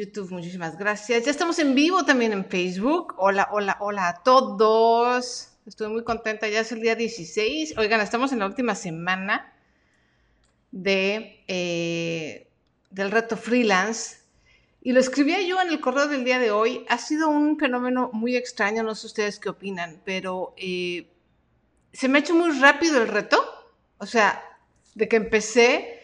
YouTube, 0.00 0.30
muchísimas 0.30 0.78
gracias. 0.78 1.26
Ya 1.26 1.30
estamos 1.30 1.58
en 1.58 1.74
vivo 1.74 2.04
también 2.06 2.32
en 2.32 2.46
Facebook. 2.46 3.14
Hola, 3.18 3.48
hola, 3.52 3.76
hola 3.80 4.08
a 4.08 4.22
todos. 4.22 5.52
Estoy 5.66 5.88
muy 5.88 6.04
contenta, 6.04 6.48
ya 6.48 6.60
es 6.60 6.72
el 6.72 6.80
día 6.80 6.94
16. 6.94 7.76
Oigan, 7.76 8.00
estamos 8.00 8.32
en 8.32 8.38
la 8.38 8.46
última 8.46 8.74
semana 8.74 9.52
de, 10.70 11.44
eh, 11.48 12.48
del 12.90 13.10
reto 13.10 13.36
freelance. 13.36 14.20
Y 14.80 14.92
lo 14.92 15.00
escribía 15.00 15.42
yo 15.42 15.60
en 15.60 15.68
el 15.68 15.80
correo 15.80 16.08
del 16.08 16.24
día 16.24 16.38
de 16.38 16.50
hoy. 16.50 16.86
Ha 16.88 16.96
sido 16.96 17.28
un 17.28 17.58
fenómeno 17.58 18.08
muy 18.14 18.36
extraño, 18.36 18.82
no 18.82 18.94
sé 18.94 19.06
ustedes 19.06 19.38
qué 19.38 19.50
opinan, 19.50 20.00
pero 20.06 20.54
eh, 20.56 21.12
se 21.92 22.08
me 22.08 22.18
ha 22.18 22.20
hecho 22.22 22.34
muy 22.34 22.58
rápido 22.58 23.02
el 23.02 23.08
reto. 23.08 23.38
O 23.98 24.06
sea, 24.06 24.42
de 24.94 25.08
que 25.08 25.16
empecé 25.16 25.99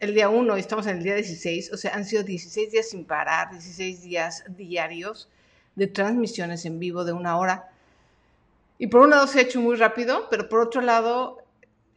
el 0.00 0.14
día 0.14 0.28
1 0.28 0.56
y 0.56 0.60
estamos 0.60 0.86
en 0.86 0.98
el 0.98 1.02
día 1.02 1.14
16, 1.14 1.72
o 1.72 1.76
sea, 1.76 1.94
han 1.94 2.04
sido 2.04 2.22
16 2.22 2.70
días 2.70 2.90
sin 2.90 3.04
parar, 3.04 3.50
16 3.50 4.02
días 4.02 4.44
diarios 4.48 5.28
de 5.74 5.86
transmisiones 5.86 6.64
en 6.64 6.78
vivo 6.78 7.04
de 7.04 7.12
una 7.12 7.36
hora. 7.36 7.70
Y 8.78 8.86
por 8.86 9.02
un 9.02 9.10
lado 9.10 9.26
se 9.26 9.40
ha 9.40 9.42
hecho 9.42 9.60
muy 9.60 9.76
rápido, 9.76 10.28
pero 10.30 10.48
por 10.48 10.60
otro 10.60 10.80
lado 10.80 11.42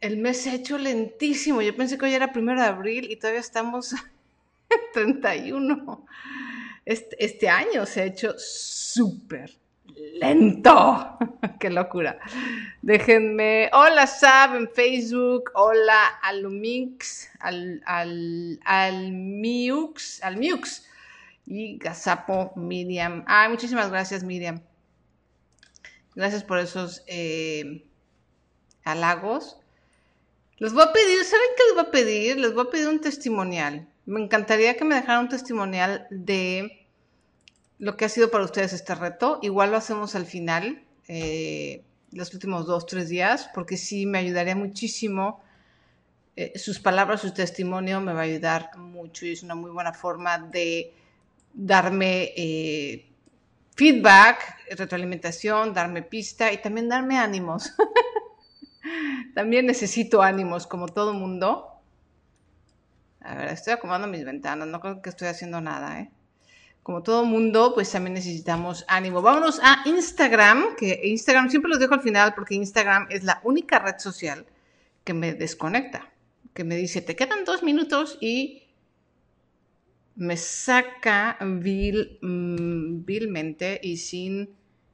el 0.00 0.16
mes 0.18 0.42
se 0.42 0.50
ha 0.50 0.54
hecho 0.54 0.78
lentísimo. 0.78 1.62
Yo 1.62 1.76
pensé 1.76 1.96
que 1.96 2.06
hoy 2.06 2.14
era 2.14 2.32
primero 2.32 2.60
de 2.60 2.66
abril 2.66 3.10
y 3.10 3.16
todavía 3.16 3.40
estamos 3.40 3.92
en 4.70 4.80
31. 4.92 6.06
Este, 6.84 7.24
este 7.24 7.48
año 7.48 7.86
se 7.86 8.02
ha 8.02 8.04
hecho 8.04 8.34
súper 8.36 9.61
lento. 9.94 11.18
Qué 11.60 11.70
locura. 11.70 12.18
Déjenme. 12.82 13.70
Hola 13.72 14.06
Sab 14.06 14.56
en 14.56 14.68
Facebook. 14.68 15.50
Hola 15.54 16.18
Alumix. 16.22 17.30
Al, 17.40 17.82
al, 17.86 18.60
al 18.64 19.12
Miux. 19.12 20.22
Al. 20.22 20.40
Y 21.46 21.78
Gazapo 21.78 22.52
Miriam. 22.56 23.24
Ay, 23.26 23.48
muchísimas 23.48 23.90
gracias, 23.90 24.22
Miriam. 24.22 24.62
Gracias 26.14 26.44
por 26.44 26.58
esos 26.58 27.02
eh, 27.06 27.84
halagos. 28.84 29.58
Les 30.58 30.72
voy 30.72 30.84
a 30.84 30.92
pedir, 30.92 31.24
¿saben 31.24 31.48
qué 31.56 31.62
les 31.64 31.74
voy 31.74 31.84
a 31.84 31.90
pedir? 31.90 32.38
Les 32.38 32.54
voy 32.54 32.66
a 32.66 32.70
pedir 32.70 32.88
un 32.88 33.00
testimonial. 33.00 33.88
Me 34.04 34.20
encantaría 34.20 34.76
que 34.76 34.84
me 34.84 34.94
dejaran 34.94 35.24
un 35.24 35.28
testimonial 35.28 36.06
de 36.10 36.81
lo 37.82 37.96
que 37.96 38.04
ha 38.04 38.08
sido 38.08 38.30
para 38.30 38.44
ustedes 38.44 38.72
este 38.72 38.94
reto. 38.94 39.40
Igual 39.42 39.72
lo 39.72 39.76
hacemos 39.76 40.14
al 40.14 40.24
final, 40.24 40.84
eh, 41.08 41.82
los 42.12 42.32
últimos 42.32 42.64
dos, 42.64 42.86
tres 42.86 43.08
días, 43.08 43.50
porque 43.52 43.76
sí 43.76 44.06
me 44.06 44.18
ayudaría 44.18 44.54
muchísimo. 44.54 45.42
Eh, 46.36 46.56
sus 46.60 46.78
palabras, 46.78 47.22
su 47.22 47.34
testimonio 47.34 48.00
me 48.00 48.12
va 48.12 48.20
a 48.20 48.22
ayudar 48.22 48.78
mucho 48.78 49.26
y 49.26 49.32
es 49.32 49.42
una 49.42 49.56
muy 49.56 49.72
buena 49.72 49.92
forma 49.92 50.38
de 50.38 50.94
darme 51.52 52.30
eh, 52.36 53.10
feedback, 53.74 54.58
retroalimentación, 54.76 55.74
darme 55.74 56.02
pista 56.02 56.52
y 56.52 56.58
también 56.58 56.88
darme 56.88 57.18
ánimos. 57.18 57.74
también 59.34 59.66
necesito 59.66 60.22
ánimos, 60.22 60.68
como 60.68 60.86
todo 60.86 61.14
mundo. 61.14 61.82
A 63.22 63.34
ver, 63.34 63.48
estoy 63.48 63.72
acomodando 63.72 64.06
mis 64.06 64.24
ventanas, 64.24 64.68
no 64.68 64.78
creo 64.78 65.02
que 65.02 65.10
estoy 65.10 65.26
haciendo 65.26 65.60
nada, 65.60 65.98
¿eh? 65.98 66.12
Como 66.82 67.02
todo 67.02 67.24
mundo, 67.24 67.72
pues 67.74 67.90
también 67.90 68.14
necesitamos 68.14 68.84
ánimo. 68.88 69.22
Vámonos 69.22 69.60
a 69.62 69.82
Instagram, 69.86 70.74
que 70.76 71.00
Instagram 71.04 71.48
siempre 71.48 71.68
los 71.68 71.78
dejo 71.78 71.94
al 71.94 72.00
final 72.00 72.34
porque 72.34 72.54
Instagram 72.54 73.06
es 73.10 73.22
la 73.22 73.40
única 73.44 73.78
red 73.78 73.98
social 73.98 74.46
que 75.04 75.14
me 75.14 75.34
desconecta, 75.34 76.10
que 76.54 76.64
me 76.64 76.76
dice, 76.76 77.00
te 77.00 77.14
quedan 77.14 77.44
dos 77.44 77.62
minutos 77.62 78.18
y 78.20 78.64
me 80.16 80.36
saca 80.36 81.38
vil, 81.40 82.18
mm, 82.20 83.04
vilmente 83.04 83.80
y 83.82 83.96
sin 83.98 84.50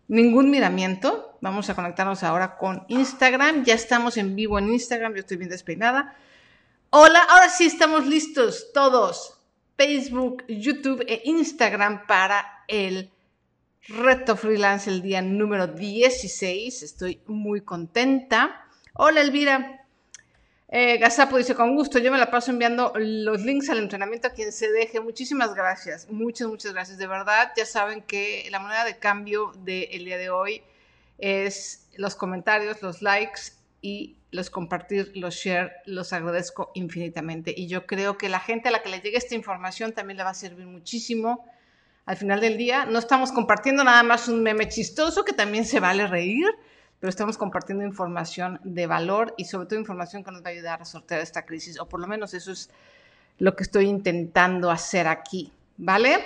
ningún 0.09 0.51
miramiento. 0.51 1.39
Vamos 1.41 1.71
a 1.71 1.75
conectarnos 1.75 2.23
ahora 2.23 2.57
con 2.59 2.85
Instagram. 2.89 3.65
Ya 3.65 3.75
estamos 3.75 4.19
en 4.19 4.37
vivo 4.37 4.59
en 4.59 4.73
Instagram, 4.73 5.15
yo 5.15 5.21
estoy 5.21 5.39
bien 5.39 5.51
despeinada. 5.51 6.17
Hola, 6.91 7.23
ahora 7.31 7.49
sí 7.49 7.67
estamos 7.67 8.07
listos 8.07 8.73
todos 8.73 9.38
Facebook, 9.79 10.43
YouTube 10.49 11.05
e 11.07 11.23
Instagram 11.25 12.05
para 12.09 12.65
el 12.67 13.13
reto 13.87 14.37
freelance 14.37 14.91
el 14.91 15.03
día 15.03 15.23
número 15.23 15.69
16. 15.69 16.83
Estoy 16.83 17.23
muy 17.27 17.61
contenta. 17.61 18.67
Hola 18.95 19.21
Elvira. 19.21 19.87
Eh, 20.67 20.99
Gazapo 20.99 21.39
dice, 21.39 21.55
con 21.55 21.77
gusto, 21.77 22.01
yo 22.01 22.11
me 22.11 22.19
la 22.19 22.29
paso 22.29 22.51
enviando 22.51 22.93
los 22.97 23.43
links 23.43 23.71
al 23.71 23.79
entrenamiento 23.79 24.27
a 24.27 24.33
quien 24.33 24.51
se 24.51 24.69
deje. 24.69 24.99
Muchísimas 24.99 25.55
gracias, 25.55 26.11
muchas, 26.11 26.49
muchas 26.49 26.73
gracias. 26.73 26.99
De 26.99 27.07
verdad, 27.07 27.53
ya 27.57 27.65
saben 27.65 28.03
que 28.03 28.49
la 28.51 28.59
moneda 28.59 28.85
de 28.85 28.99
cambio 28.99 29.53
del 29.59 30.05
día 30.05 30.19
de 30.19 30.29
hoy 30.29 30.61
es 31.19 31.89
los 31.97 32.17
comentarios, 32.17 32.83
los 32.83 33.01
likes 33.01 33.53
y 33.81 34.17
los 34.31 34.51
compartir, 34.51 35.13
los 35.15 35.35
share, 35.35 35.73
los 35.87 36.13
agradezco 36.13 36.71
infinitamente. 36.75 37.55
Y 37.57 37.67
yo 37.67 37.87
creo 37.87 38.19
que 38.19 38.29
la 38.29 38.41
gente 38.41 38.69
a 38.69 38.73
la 38.73 38.83
que 38.83 38.91
le 38.91 39.01
llegue 39.01 39.17
esta 39.17 39.35
información 39.35 39.93
también 39.93 40.19
le 40.19 40.25
va 40.25 40.31
a 40.31 40.35
servir 40.35 40.67
muchísimo. 40.67 41.47
Al 42.05 42.17
final 42.17 42.41
del 42.41 42.57
día, 42.57 42.87
no 42.87 42.99
estamos 42.99 43.33
compartiendo 43.33 43.85
nada 43.85 44.03
más 44.03 44.29
un 44.29 44.43
meme 44.43 44.69
chistoso 44.69 45.25
que 45.25 45.33
también 45.33 45.65
se 45.65 45.81
vale 45.81 46.07
reír, 46.07 46.47
pero 47.01 47.11
estamos 47.11 47.39
compartiendo 47.39 47.85
información 47.85 48.61
de 48.65 48.87
valor 48.87 49.35
y 49.37 49.45
sobre 49.45 49.67
todo 49.67 49.79
información 49.79 50.25
que 50.25 50.31
nos 50.31 50.43
va 50.43 50.49
a 50.49 50.53
ayudar 50.53 50.83
a 50.83 50.85
sortear 50.85 51.21
esta 51.21 51.45
crisis, 51.45 51.79
o 51.79 51.89
por 51.89 52.01
lo 52.01 52.07
menos 52.07 52.35
eso 52.35 52.51
es 52.51 52.71
lo 53.39 53.55
que 53.55 53.63
estoy 53.63 53.87
intentando 53.87 54.71
hacer 54.71 55.07
aquí, 55.07 55.53
¿vale? 55.77 56.25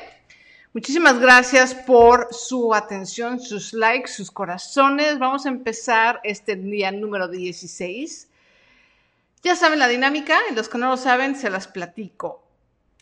Muchísimas 0.74 1.20
gracias 1.20 1.74
por 1.74 2.28
su 2.30 2.72
atención, 2.72 3.38
sus 3.40 3.74
likes, 3.74 4.10
sus 4.10 4.30
corazones. 4.30 5.18
Vamos 5.18 5.44
a 5.44 5.50
empezar 5.50 6.18
este 6.24 6.56
día 6.56 6.90
número 6.90 7.28
16. 7.28 8.30
Ya 9.42 9.54
saben 9.54 9.78
la 9.78 9.86
dinámica, 9.86 10.38
y 10.50 10.54
los 10.54 10.70
que 10.70 10.78
no 10.78 10.88
lo 10.88 10.96
saben, 10.96 11.36
se 11.36 11.50
las 11.50 11.68
platico. 11.68 12.42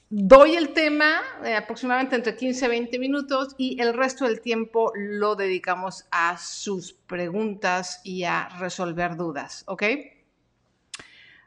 Doy 0.08 0.56
el 0.56 0.72
tema 0.72 1.20
eh, 1.44 1.54
aproximadamente 1.54 2.16
entre 2.16 2.34
15 2.34 2.66
y 2.66 2.68
20 2.68 2.98
minutos 2.98 3.54
y 3.56 3.80
el 3.80 3.94
resto 3.94 4.24
del 4.24 4.40
tiempo 4.40 4.90
lo 4.96 5.36
dedicamos 5.36 6.06
a 6.10 6.38
sus 6.38 6.92
preguntas 6.92 8.00
y 8.02 8.24
a 8.24 8.48
resolver 8.58 9.14
dudas, 9.14 9.62
¿ok? 9.68 9.84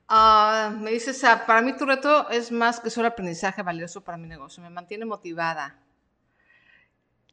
Ah, 0.07 0.73
me 0.79 0.91
dices, 0.91 1.21
para 1.45 1.61
mí 1.61 1.75
tu 1.75 1.85
reto 1.85 2.29
es 2.29 2.49
más 2.49 2.79
que 2.79 2.89
solo 2.89 3.09
aprendizaje 3.09 3.61
valioso 3.61 4.01
para 4.01 4.17
mi 4.17 4.29
negocio, 4.29 4.63
me 4.63 4.69
mantiene 4.69 5.03
motivada. 5.03 5.82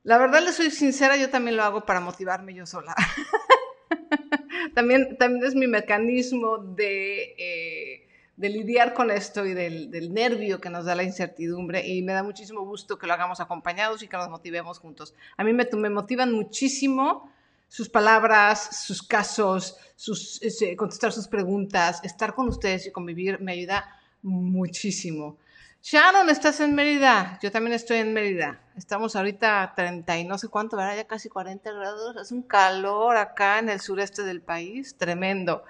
La 0.03 0.19
verdad, 0.19 0.43
le 0.43 0.53
soy 0.53 0.71
sincera, 0.71 1.17
yo 1.17 1.29
también 1.31 1.57
lo 1.57 1.63
hago 1.63 1.85
para 1.85 2.01
motivarme 2.01 2.55
yo 2.55 2.67
sola. 2.67 2.95
también, 4.75 5.17
también 5.19 5.45
es 5.45 5.55
mi 5.55 5.67
mecanismo 5.67 6.59
de, 6.59 7.35
eh, 7.39 8.09
de 8.37 8.49
lidiar 8.49 8.95
con 8.95 9.11
esto 9.11 9.45
y 9.45 9.53
del, 9.53 9.91
del, 9.91 10.15
nervio 10.15 10.61
que 10.61 10.71
nos 10.71 10.87
da 10.87 10.95
la 10.95 11.03
incertidumbre 11.03 11.87
y 11.87 12.01
me 12.03 12.15
da 12.15 12.23
muchísimo 12.23 12.65
gusto 12.65 12.99
que 12.99 13.07
lo 13.07 13.13
hagamos 13.13 13.41
acompañados 13.41 14.03
y 14.03 14.09
que 14.09 14.17
nos 14.17 14.31
motivemos 14.31 14.79
juntos. 14.79 15.15
A 15.37 15.45
mí 15.45 15.53
me, 15.53 15.69
me 15.71 15.91
motivan 15.91 16.33
muchísimo 16.33 17.31
sus 17.69 17.89
palabras, 17.89 18.85
sus 18.85 19.03
casos, 19.03 19.77
sus, 19.95 20.41
contestar 20.77 21.13
sus 21.13 21.29
preguntas, 21.29 22.01
estar 22.03 22.35
con 22.35 22.49
ustedes 22.49 22.87
y 22.87 22.91
convivir 22.91 23.41
me 23.41 23.53
ayuda 23.53 24.01
muchísimo. 24.23 25.37
Sharon, 25.83 26.29
estás 26.29 26.61
en 26.61 26.75
Mérida. 26.75 27.39
Yo 27.43 27.51
también 27.51 27.73
estoy 27.73 27.99
en 27.99 28.13
Mérida. 28.13 28.61
Estamos 28.77 29.17
ahorita 29.17 29.63
a 29.63 29.75
30 29.75 30.19
y 30.19 30.25
no 30.25 30.37
sé 30.37 30.49
cuánto, 30.49 30.77
¿verdad? 30.77 30.95
Ya 30.95 31.07
casi 31.07 31.31
40 31.31 31.73
grados. 31.73 32.17
Es 32.17 32.33
un 32.33 32.43
calor 32.43 33.17
acá 33.17 33.59
en 33.59 33.71
el 33.71 33.81
sureste 33.81 34.23
del 34.23 34.43
país. 34.43 34.99
Tremendo. 34.99 35.65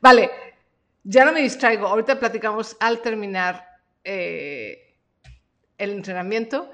Vale, 0.00 0.30
ya 1.02 1.26
no 1.26 1.32
me 1.32 1.42
distraigo. 1.42 1.86
Ahorita 1.86 2.18
platicamos 2.18 2.74
al 2.80 3.02
terminar 3.02 3.68
eh, 4.02 4.96
el 5.76 5.90
entrenamiento. 5.90 6.72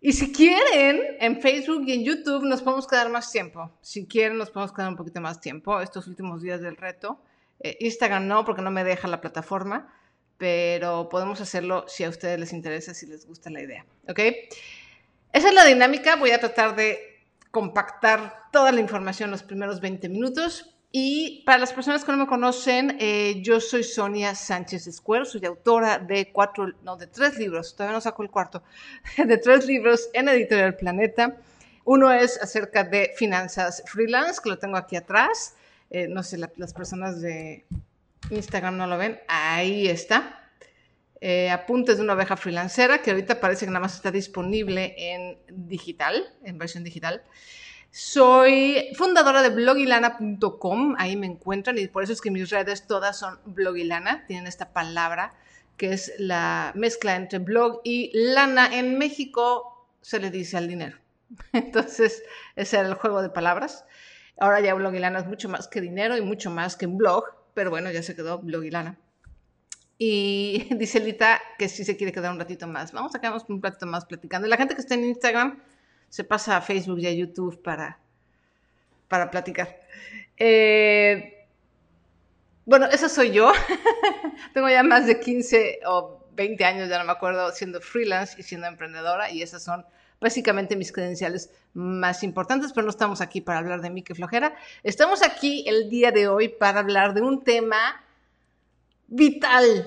Y 0.00 0.12
si 0.12 0.32
quieren, 0.32 1.00
en 1.20 1.40
Facebook 1.40 1.84
y 1.86 1.92
en 1.92 2.04
YouTube 2.04 2.42
nos 2.42 2.62
podemos 2.62 2.88
quedar 2.88 3.10
más 3.10 3.30
tiempo. 3.30 3.70
Si 3.80 4.08
quieren, 4.08 4.38
nos 4.38 4.50
podemos 4.50 4.72
quedar 4.72 4.88
un 4.88 4.96
poquito 4.96 5.20
más 5.20 5.40
tiempo 5.40 5.80
estos 5.80 6.08
últimos 6.08 6.42
días 6.42 6.60
del 6.60 6.76
reto. 6.76 7.22
Eh, 7.60 7.76
Instagram 7.78 8.26
no, 8.26 8.44
porque 8.44 8.62
no 8.62 8.72
me 8.72 8.82
deja 8.82 9.06
la 9.06 9.20
plataforma 9.20 9.94
pero 10.38 11.08
podemos 11.08 11.40
hacerlo 11.40 11.84
si 11.88 12.04
a 12.04 12.08
ustedes 12.08 12.38
les 12.38 12.52
interesa, 12.52 12.94
si 12.94 13.06
les 13.06 13.26
gusta 13.26 13.50
la 13.50 13.60
idea. 13.60 13.84
¿Ok? 14.08 14.20
Esa 15.32 15.48
es 15.48 15.54
la 15.54 15.64
dinámica. 15.64 16.16
Voy 16.16 16.30
a 16.30 16.40
tratar 16.40 16.76
de 16.76 17.18
compactar 17.50 18.48
toda 18.52 18.72
la 18.72 18.80
información 18.80 19.28
en 19.28 19.32
los 19.32 19.42
primeros 19.42 19.80
20 19.80 20.08
minutos. 20.08 20.74
Y 20.90 21.42
para 21.44 21.58
las 21.58 21.72
personas 21.72 22.04
que 22.04 22.12
no 22.12 22.18
me 22.18 22.26
conocen, 22.26 22.96
eh, 22.98 23.42
yo 23.42 23.60
soy 23.60 23.82
Sonia 23.84 24.34
Sánchez 24.34 24.88
Square, 24.90 25.26
soy 25.26 25.44
autora 25.44 25.98
de 25.98 26.32
cuatro, 26.32 26.72
no, 26.82 26.96
de 26.96 27.06
tres 27.06 27.36
libros, 27.36 27.76
todavía 27.76 27.94
no 27.94 28.00
saco 28.00 28.22
el 28.22 28.30
cuarto, 28.30 28.62
de 29.18 29.36
tres 29.36 29.66
libros 29.66 30.08
en 30.14 30.28
Editorial 30.28 30.76
Planeta. 30.76 31.36
Uno 31.84 32.10
es 32.10 32.40
acerca 32.40 32.84
de 32.84 33.12
finanzas 33.16 33.82
freelance, 33.86 34.40
que 34.42 34.48
lo 34.48 34.58
tengo 34.58 34.78
aquí 34.78 34.96
atrás. 34.96 35.56
Eh, 35.90 36.06
no 36.08 36.22
sé, 36.22 36.38
las 36.38 36.72
personas 36.72 37.20
de 37.20 37.66
Instagram 38.30 38.76
no 38.76 38.86
lo 38.86 38.98
ven, 38.98 39.20
ahí 39.28 39.88
está. 39.88 40.50
eh, 41.20 41.50
Apuntes 41.50 41.96
de 41.96 42.02
una 42.04 42.12
oveja 42.14 42.36
freelancera, 42.36 43.02
que 43.02 43.10
ahorita 43.10 43.40
parece 43.40 43.64
que 43.64 43.70
nada 43.70 43.80
más 43.80 43.96
está 43.96 44.10
disponible 44.10 44.94
en 44.96 45.38
digital, 45.48 46.32
en 46.44 46.58
versión 46.58 46.84
digital. 46.84 47.22
Soy 47.90 48.90
fundadora 48.96 49.42
de 49.42 49.48
blogilana.com, 49.50 50.94
ahí 50.98 51.16
me 51.16 51.26
encuentran 51.26 51.78
y 51.78 51.88
por 51.88 52.02
eso 52.04 52.12
es 52.12 52.20
que 52.20 52.30
mis 52.30 52.50
redes 52.50 52.86
todas 52.86 53.18
son 53.18 53.40
blogilana, 53.46 54.26
tienen 54.26 54.46
esta 54.46 54.72
palabra 54.72 55.34
que 55.78 55.92
es 55.92 56.12
la 56.18 56.72
mezcla 56.74 57.16
entre 57.16 57.38
blog 57.38 57.80
y 57.84 58.10
lana. 58.12 58.68
En 58.72 58.98
México 58.98 59.88
se 60.02 60.18
le 60.18 60.30
dice 60.30 60.56
al 60.56 60.68
dinero. 60.68 60.98
Entonces, 61.52 62.22
ese 62.56 62.78
era 62.78 62.88
el 62.88 62.94
juego 62.94 63.22
de 63.22 63.30
palabras. 63.30 63.84
Ahora 64.38 64.60
ya 64.60 64.74
blogilana 64.74 65.20
es 65.20 65.26
mucho 65.26 65.48
más 65.48 65.66
que 65.68 65.80
dinero 65.80 66.16
y 66.16 66.20
mucho 66.20 66.50
más 66.50 66.76
que 66.76 66.86
un 66.86 66.98
blog, 66.98 67.24
pero 67.58 67.70
bueno, 67.70 67.90
ya 67.90 68.04
se 68.04 68.14
quedó 68.14 68.38
blogilana. 68.38 68.96
Y 69.98 70.68
dice 70.76 71.00
Lita 71.00 71.40
que 71.58 71.68
sí 71.68 71.84
se 71.84 71.96
quiere 71.96 72.12
quedar 72.12 72.30
un 72.30 72.38
ratito 72.38 72.68
más. 72.68 72.92
Vamos 72.92 73.16
a 73.16 73.20
quedarnos 73.20 73.46
un 73.48 73.60
ratito 73.60 73.84
más 73.84 74.04
platicando. 74.04 74.46
Y 74.46 74.50
la 74.50 74.56
gente 74.56 74.76
que 74.76 74.80
está 74.80 74.94
en 74.94 75.02
Instagram 75.02 75.60
se 76.08 76.22
pasa 76.22 76.56
a 76.56 76.60
Facebook 76.60 77.00
y 77.00 77.08
a 77.08 77.10
YouTube 77.10 77.60
para, 77.60 77.98
para 79.08 79.28
platicar. 79.32 79.76
Eh, 80.36 81.48
bueno, 82.64 82.86
esa 82.86 83.08
soy 83.08 83.32
yo. 83.32 83.50
Tengo 84.54 84.68
ya 84.68 84.84
más 84.84 85.08
de 85.08 85.18
15 85.18 85.80
o 85.86 86.28
20 86.34 86.64
años, 86.64 86.88
ya 86.88 87.00
no 87.00 87.06
me 87.06 87.10
acuerdo, 87.10 87.50
siendo 87.50 87.80
freelance 87.80 88.36
y 88.38 88.44
siendo 88.44 88.68
emprendedora 88.68 89.32
y 89.32 89.42
esas 89.42 89.64
son 89.64 89.84
básicamente 90.20 90.76
mis 90.76 90.92
credenciales 90.92 91.50
más 91.74 92.22
importantes, 92.22 92.72
pero 92.72 92.84
no 92.84 92.90
estamos 92.90 93.20
aquí 93.20 93.40
para 93.40 93.58
hablar 93.58 93.80
de 93.80 93.90
mí, 93.90 94.02
que 94.02 94.14
flojera. 94.14 94.54
Estamos 94.82 95.22
aquí 95.22 95.64
el 95.66 95.88
día 95.90 96.10
de 96.10 96.28
hoy 96.28 96.48
para 96.48 96.80
hablar 96.80 97.14
de 97.14 97.22
un 97.22 97.44
tema 97.44 98.04
vital. 99.06 99.86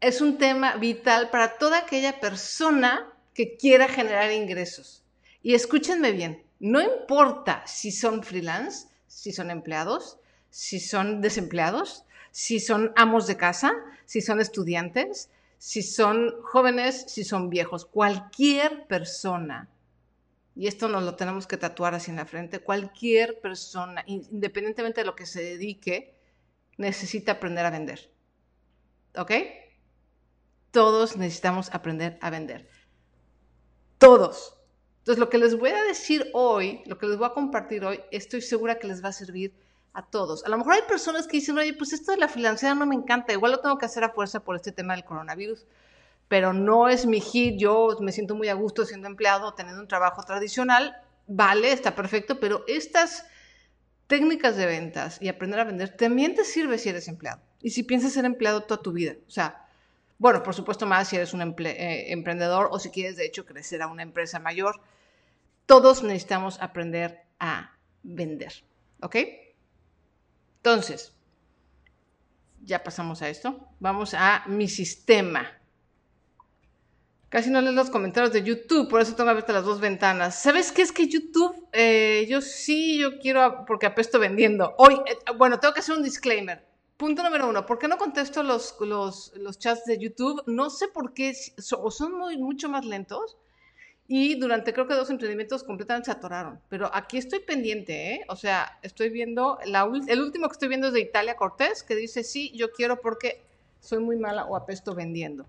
Es 0.00 0.20
un 0.20 0.38
tema 0.38 0.76
vital 0.76 1.30
para 1.30 1.58
toda 1.58 1.78
aquella 1.78 2.20
persona 2.20 3.12
que 3.34 3.56
quiera 3.56 3.88
generar 3.88 4.32
ingresos. 4.32 5.02
Y 5.42 5.54
escúchenme 5.54 6.12
bien, 6.12 6.42
no 6.58 6.80
importa 6.80 7.62
si 7.66 7.92
son 7.92 8.22
freelance, 8.22 8.88
si 9.06 9.32
son 9.32 9.50
empleados, 9.50 10.18
si 10.50 10.80
son 10.80 11.20
desempleados, 11.20 12.04
si 12.30 12.60
son 12.60 12.92
amos 12.96 13.26
de 13.26 13.36
casa, 13.36 13.74
si 14.06 14.20
son 14.20 14.40
estudiantes, 14.40 15.30
si 15.58 15.82
son 15.82 16.34
jóvenes, 16.42 17.06
si 17.08 17.24
son 17.24 17.50
viejos, 17.50 17.84
cualquier 17.84 18.86
persona, 18.86 19.68
y 20.54 20.66
esto 20.68 20.88
nos 20.88 21.02
lo 21.02 21.16
tenemos 21.16 21.46
que 21.46 21.58
tatuar 21.58 21.94
así 21.94 22.10
en 22.10 22.16
la 22.16 22.24
frente, 22.24 22.60
cualquier 22.60 23.40
persona, 23.40 24.02
independientemente 24.06 25.02
de 25.02 25.06
lo 25.06 25.14
que 25.14 25.26
se 25.26 25.42
dedique, 25.42 26.14
necesita 26.78 27.32
aprender 27.32 27.66
a 27.66 27.70
vender. 27.70 28.10
¿Ok? 29.16 29.32
Todos 30.70 31.16
necesitamos 31.16 31.68
aprender 31.74 32.18
a 32.22 32.30
vender. 32.30 32.68
Todos. 33.98 34.58
Entonces, 34.98 35.20
lo 35.20 35.28
que 35.28 35.38
les 35.38 35.58
voy 35.58 35.70
a 35.70 35.82
decir 35.84 36.30
hoy, 36.32 36.82
lo 36.86 36.98
que 36.98 37.06
les 37.06 37.18
voy 37.18 37.26
a 37.26 37.34
compartir 37.34 37.84
hoy, 37.84 38.00
estoy 38.10 38.40
segura 38.40 38.78
que 38.78 38.88
les 38.88 39.04
va 39.04 39.10
a 39.10 39.12
servir 39.12 39.54
a 39.96 40.02
todos. 40.02 40.44
A 40.44 40.50
lo 40.50 40.58
mejor 40.58 40.74
hay 40.74 40.82
personas 40.82 41.26
que 41.26 41.38
dicen, 41.38 41.56
oye, 41.56 41.72
pues 41.72 41.94
esto 41.94 42.12
de 42.12 42.18
la 42.18 42.28
financiera 42.28 42.74
no 42.74 42.84
me 42.84 42.94
encanta, 42.94 43.32
igual 43.32 43.52
lo 43.52 43.60
tengo 43.60 43.78
que 43.78 43.86
hacer 43.86 44.04
a 44.04 44.10
fuerza 44.10 44.40
por 44.40 44.54
este 44.54 44.70
tema 44.70 44.94
del 44.94 45.04
coronavirus, 45.04 45.66
pero 46.28 46.52
no 46.52 46.88
es 46.88 47.06
mi 47.06 47.20
hit, 47.20 47.58
yo 47.58 47.96
me 48.00 48.12
siento 48.12 48.34
muy 48.34 48.48
a 48.48 48.54
gusto 48.54 48.84
siendo 48.84 49.08
empleado, 49.08 49.54
teniendo 49.54 49.80
un 49.80 49.88
trabajo 49.88 50.22
tradicional, 50.22 50.94
vale, 51.26 51.72
está 51.72 51.94
perfecto, 51.94 52.38
pero 52.38 52.62
estas 52.68 53.26
técnicas 54.06 54.56
de 54.56 54.66
ventas 54.66 55.16
y 55.22 55.28
aprender 55.28 55.60
a 55.60 55.64
vender 55.64 55.96
también 55.96 56.34
te 56.34 56.44
sirve 56.44 56.76
si 56.76 56.90
eres 56.90 57.08
empleado 57.08 57.40
y 57.62 57.70
si 57.70 57.82
piensas 57.82 58.12
ser 58.12 58.26
empleado 58.26 58.64
toda 58.64 58.82
tu 58.82 58.92
vida. 58.92 59.14
O 59.26 59.30
sea, 59.30 59.66
bueno, 60.18 60.42
por 60.42 60.54
supuesto 60.54 60.84
más 60.84 61.08
si 61.08 61.16
eres 61.16 61.32
un 61.32 61.40
eh, 61.42 62.12
emprendedor 62.12 62.68
o 62.70 62.78
si 62.78 62.90
quieres 62.90 63.16
de 63.16 63.24
hecho 63.24 63.46
crecer 63.46 63.82
a 63.82 63.86
una 63.86 64.02
empresa 64.02 64.38
mayor 64.38 64.80
todos 65.64 66.02
necesitamos 66.02 66.60
aprender 66.60 67.22
a 67.40 67.72
vender. 68.02 68.52
¿Ok? 69.00 69.16
Entonces, 70.66 71.12
ya 72.64 72.82
pasamos 72.82 73.22
a 73.22 73.28
esto. 73.28 73.68
Vamos 73.78 74.14
a 74.14 74.42
mi 74.48 74.66
sistema. 74.66 75.46
Casi 77.28 77.50
no 77.50 77.60
lees 77.60 77.76
los 77.76 77.88
comentarios 77.88 78.32
de 78.32 78.42
YouTube, 78.42 78.88
por 78.88 79.00
eso 79.00 79.14
tengo 79.14 79.30
abiertas 79.30 79.54
las 79.54 79.64
dos 79.64 79.78
ventanas. 79.78 80.42
¿Sabes 80.42 80.72
qué 80.72 80.82
es 80.82 80.90
que 80.90 81.06
YouTube? 81.06 81.68
Eh, 81.72 82.26
yo 82.28 82.40
sí, 82.40 82.98
yo 82.98 83.20
quiero, 83.20 83.64
porque 83.64 83.86
apesto 83.86 84.18
vendiendo. 84.18 84.74
Hoy, 84.78 84.94
eh, 85.06 85.16
bueno, 85.38 85.60
tengo 85.60 85.72
que 85.72 85.78
hacer 85.78 85.96
un 85.96 86.02
disclaimer. 86.02 86.66
Punto 86.96 87.22
número 87.22 87.48
uno, 87.48 87.64
¿por 87.64 87.78
qué 87.78 87.86
no 87.86 87.96
contesto 87.96 88.42
los, 88.42 88.74
los, 88.80 89.34
los 89.36 89.60
chats 89.60 89.84
de 89.84 89.98
YouTube? 89.98 90.42
No 90.48 90.70
sé 90.70 90.88
por 90.88 91.14
qué, 91.14 91.32
o 91.78 91.90
son 91.92 92.18
muy, 92.18 92.38
mucho 92.38 92.68
más 92.68 92.84
lentos, 92.84 93.36
y 94.08 94.38
durante 94.38 94.72
creo 94.72 94.86
que 94.86 94.94
dos 94.94 95.10
emprendimientos 95.10 95.64
completamente 95.64 96.06
se 96.06 96.12
atoraron. 96.12 96.60
Pero 96.68 96.90
aquí 96.94 97.18
estoy 97.18 97.40
pendiente, 97.40 98.12
¿eh? 98.12 98.24
O 98.28 98.36
sea, 98.36 98.78
estoy 98.82 99.10
viendo, 99.10 99.58
la, 99.64 99.90
el 100.06 100.20
último 100.20 100.46
que 100.48 100.52
estoy 100.52 100.68
viendo 100.68 100.88
es 100.88 100.92
de 100.92 101.00
Italia 101.00 101.36
Cortés, 101.36 101.82
que 101.82 101.96
dice, 101.96 102.22
sí, 102.22 102.52
yo 102.54 102.70
quiero 102.70 103.00
porque 103.00 103.42
soy 103.80 103.98
muy 103.98 104.16
mala 104.16 104.44
o 104.44 104.56
apesto 104.56 104.94
vendiendo. 104.94 105.46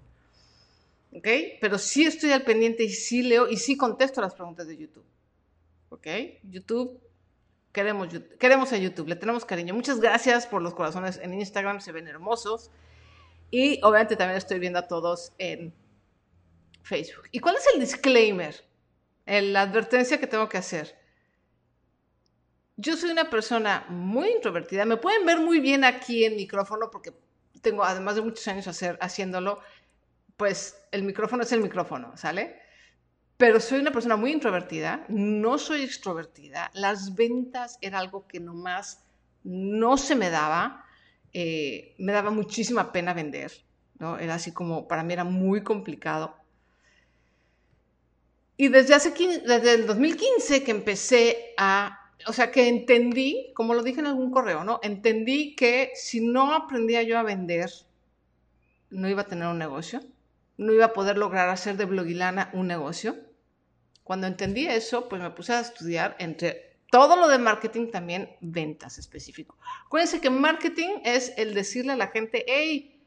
¿Ok? 1.13 1.27
Pero 1.61 1.77
sí 1.77 2.05
estoy 2.05 2.31
al 2.31 2.43
pendiente 2.43 2.83
y 2.83 2.89
sí 2.89 3.21
leo 3.23 3.47
y 3.47 3.57
sí 3.57 3.77
contesto 3.77 4.21
las 4.21 4.33
preguntas 4.33 4.67
de 4.67 4.77
YouTube. 4.77 5.05
¿Ok? 5.89 6.07
YouTube, 6.43 6.99
queremos, 7.71 8.09
queremos 8.39 8.73
a 8.73 8.77
YouTube, 8.77 9.07
le 9.07 9.15
tenemos 9.15 9.45
cariño. 9.45 9.75
Muchas 9.75 9.99
gracias 9.99 10.47
por 10.47 10.63
los 10.63 10.73
corazones 10.73 11.19
en 11.21 11.33
Instagram, 11.33 11.79
se 11.79 11.91
ven 11.91 12.07
hermosos. 12.07 12.71
Y 13.51 13.79
obviamente 13.83 14.15
también 14.15 14.37
estoy 14.37 14.59
viendo 14.59 14.79
a 14.79 14.87
todos 14.87 15.31
en 15.37 15.73
Facebook. 16.87 17.27
¿Y 17.31 17.39
cuál 17.39 17.57
es 17.57 17.65
el 17.73 17.79
disclaimer? 17.79 18.55
La 19.25 19.63
advertencia 19.63 20.19
que 20.19 20.27
tengo 20.27 20.47
que 20.47 20.57
hacer. 20.57 20.97
Yo 22.77 22.95
soy 22.95 23.11
una 23.11 23.29
persona 23.29 23.85
muy 23.89 24.29
introvertida. 24.29 24.85
Me 24.85 24.97
pueden 24.97 25.25
ver 25.25 25.39
muy 25.39 25.59
bien 25.59 25.83
aquí 25.83 26.23
en 26.23 26.35
micrófono 26.35 26.89
porque 26.91 27.11
tengo, 27.61 27.83
además 27.83 28.15
de 28.15 28.21
muchos 28.21 28.47
años 28.47 28.67
hacer, 28.67 28.97
haciéndolo, 29.01 29.59
pues 30.37 30.87
el 30.91 31.03
micrófono 31.03 31.43
es 31.43 31.51
el 31.51 31.61
micrófono, 31.61 32.15
¿sale? 32.15 32.61
Pero 33.35 33.59
soy 33.59 33.79
una 33.79 33.91
persona 33.91 34.15
muy 34.15 34.31
introvertida, 34.31 35.05
no 35.09 35.57
soy 35.57 35.83
extrovertida. 35.83 36.71
Las 36.73 37.15
ventas 37.15 37.77
era 37.81 37.99
algo 37.99 38.27
que 38.27 38.39
nomás 38.39 39.03
no 39.43 39.97
se 39.97 40.15
me 40.15 40.29
daba. 40.29 40.85
Eh, 41.33 41.95
me 41.99 42.13
daba 42.13 42.31
muchísima 42.31 42.91
pena 42.91 43.13
vender, 43.13 43.51
¿no? 43.99 44.17
Era 44.17 44.35
así 44.35 44.53
como, 44.53 44.87
para 44.87 45.03
mí 45.03 45.13
era 45.13 45.23
muy 45.23 45.63
complicado. 45.63 46.35
Y 48.57 48.69
desde, 48.69 48.95
hace, 48.95 49.11
desde 49.45 49.73
el 49.75 49.85
2015 49.85 50.63
que 50.63 50.71
empecé 50.71 51.53
a, 51.57 52.11
o 52.25 52.33
sea, 52.33 52.51
que 52.51 52.67
entendí, 52.67 53.51
como 53.53 53.75
lo 53.75 53.83
dije 53.83 53.99
en 53.99 54.07
algún 54.07 54.31
correo, 54.31 54.63
¿no? 54.63 54.79
Entendí 54.81 55.55
que 55.55 55.91
si 55.93 56.21
no 56.21 56.53
aprendía 56.53 57.03
yo 57.03 57.19
a 57.19 57.23
vender, 57.23 57.69
no 58.89 59.07
iba 59.07 59.21
a 59.21 59.27
tener 59.27 59.47
un 59.47 59.59
negocio, 59.59 60.01
no 60.57 60.73
iba 60.73 60.85
a 60.85 60.93
poder 60.93 61.19
lograr 61.19 61.49
hacer 61.49 61.77
de 61.77 61.85
Blogilana 61.85 62.49
un 62.53 62.65
negocio. 62.65 63.15
Cuando 64.03 64.25
entendí 64.25 64.65
eso, 64.65 65.07
pues 65.07 65.21
me 65.21 65.29
puse 65.29 65.53
a 65.53 65.59
estudiar 65.59 66.15
entre 66.17 66.79
todo 66.89 67.15
lo 67.15 67.27
de 67.27 67.37
marketing, 67.37 67.91
también 67.91 68.37
ventas 68.41 68.97
específico. 68.97 69.57
Acuérdense 69.85 70.19
que 70.19 70.31
marketing 70.31 71.01
es 71.03 71.33
el 71.37 71.53
decirle 71.53 71.93
a 71.93 71.97
la 71.97 72.07
gente, 72.07 72.43
hey, 72.47 73.03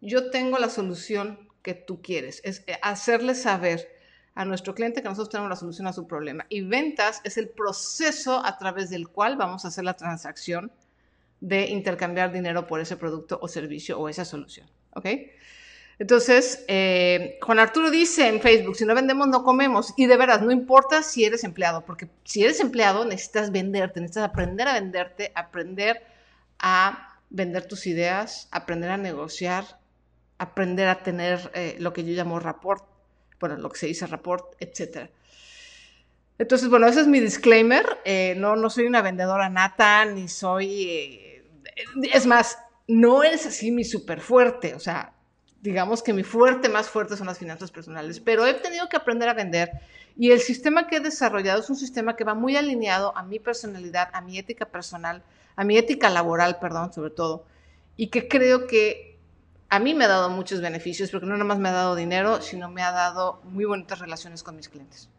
yo 0.00 0.30
tengo 0.30 0.58
la 0.58 0.68
solución 0.68 1.48
que 1.62 1.74
tú 1.74 2.02
quieres, 2.02 2.42
es 2.44 2.64
hacerle 2.82 3.34
saber 3.34 3.93
a 4.34 4.44
nuestro 4.44 4.74
cliente 4.74 5.02
que 5.02 5.08
nosotros 5.08 5.30
tenemos 5.30 5.50
la 5.50 5.56
solución 5.56 5.86
a 5.86 5.92
su 5.92 6.06
problema. 6.06 6.46
Y 6.48 6.62
ventas 6.62 7.20
es 7.24 7.36
el 7.38 7.48
proceso 7.48 8.44
a 8.44 8.58
través 8.58 8.90
del 8.90 9.08
cual 9.08 9.36
vamos 9.36 9.64
a 9.64 9.68
hacer 9.68 9.84
la 9.84 9.94
transacción 9.94 10.72
de 11.40 11.66
intercambiar 11.66 12.32
dinero 12.32 12.66
por 12.66 12.80
ese 12.80 12.96
producto 12.96 13.38
o 13.40 13.48
servicio 13.48 13.98
o 13.98 14.08
esa 14.08 14.24
solución. 14.24 14.66
¿Ok? 14.94 15.06
Entonces, 15.98 16.64
eh, 16.66 17.38
Juan 17.40 17.60
Arturo 17.60 17.90
dice 17.90 18.26
en 18.26 18.40
Facebook, 18.40 18.74
si 18.74 18.84
no 18.84 18.94
vendemos, 18.96 19.28
no 19.28 19.44
comemos. 19.44 19.94
Y 19.96 20.06
de 20.06 20.16
veras, 20.16 20.42
no 20.42 20.50
importa 20.50 21.02
si 21.02 21.24
eres 21.24 21.44
empleado, 21.44 21.84
porque 21.84 22.08
si 22.24 22.42
eres 22.42 22.58
empleado 22.58 23.04
necesitas 23.04 23.52
venderte, 23.52 24.00
necesitas 24.00 24.28
aprender 24.28 24.66
a 24.66 24.74
venderte, 24.74 25.30
aprender 25.36 26.02
a 26.58 27.20
vender 27.30 27.66
tus 27.68 27.86
ideas, 27.86 28.48
aprender 28.50 28.90
a 28.90 28.96
negociar, 28.96 29.78
aprender 30.38 30.88
a 30.88 31.02
tener 31.04 31.52
eh, 31.54 31.76
lo 31.78 31.92
que 31.92 32.04
yo 32.04 32.12
llamo 32.12 32.40
rapport 32.40 32.93
bueno, 33.48 33.62
lo 33.62 33.68
que 33.68 33.78
se 33.78 33.86
dice 33.86 34.06
rapport, 34.06 34.54
etc. 34.58 35.10
Entonces, 36.38 36.68
bueno, 36.70 36.86
ese 36.86 37.02
es 37.02 37.06
mi 37.06 37.20
disclaimer. 37.20 37.84
Eh, 38.06 38.34
no, 38.38 38.56
no 38.56 38.70
soy 38.70 38.86
una 38.86 39.02
vendedora 39.02 39.50
nata, 39.50 40.06
ni 40.06 40.28
soy... 40.28 40.84
Eh, 40.84 41.44
es 42.12 42.24
más, 42.24 42.58
no 42.88 43.22
es 43.22 43.44
así 43.44 43.70
mi 43.70 43.84
súper 43.84 44.20
fuerte. 44.20 44.74
O 44.74 44.80
sea, 44.80 45.12
digamos 45.60 46.02
que 46.02 46.14
mi 46.14 46.22
fuerte 46.22 46.70
más 46.70 46.88
fuerte 46.88 47.18
son 47.18 47.26
las 47.26 47.38
finanzas 47.38 47.70
personales, 47.70 48.18
pero 48.18 48.46
he 48.46 48.54
tenido 48.54 48.88
que 48.88 48.96
aprender 48.96 49.28
a 49.28 49.34
vender 49.34 49.70
y 50.16 50.30
el 50.30 50.40
sistema 50.40 50.86
que 50.86 50.96
he 50.96 51.00
desarrollado 51.00 51.60
es 51.60 51.68
un 51.68 51.76
sistema 51.76 52.16
que 52.16 52.24
va 52.24 52.34
muy 52.34 52.56
alineado 52.56 53.16
a 53.16 53.22
mi 53.22 53.38
personalidad, 53.40 54.08
a 54.12 54.20
mi 54.20 54.38
ética 54.38 54.66
personal, 54.66 55.22
a 55.56 55.64
mi 55.64 55.76
ética 55.76 56.08
laboral, 56.08 56.58
perdón, 56.60 56.92
sobre 56.92 57.10
todo, 57.10 57.44
y 57.96 58.08
que 58.08 58.28
creo 58.28 58.66
que 58.66 59.13
a 59.74 59.80
mí 59.80 59.92
me 59.92 60.04
ha 60.04 60.08
dado 60.08 60.30
muchos 60.30 60.60
beneficios, 60.60 61.10
porque 61.10 61.26
no 61.26 61.32
nada 61.32 61.44
más 61.44 61.58
me 61.58 61.68
ha 61.68 61.72
dado 61.72 61.96
dinero, 61.96 62.40
sino 62.40 62.70
me 62.70 62.82
ha 62.82 62.92
dado 62.92 63.40
muy 63.42 63.64
bonitas 63.64 63.98
relaciones 63.98 64.44
con 64.44 64.54
mis 64.54 64.68
clientes. 64.68 65.10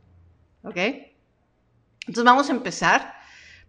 ¿Ok? 0.63 0.77
Entonces 0.77 2.23
vamos 2.23 2.47
a 2.47 2.53
empezar. 2.53 3.15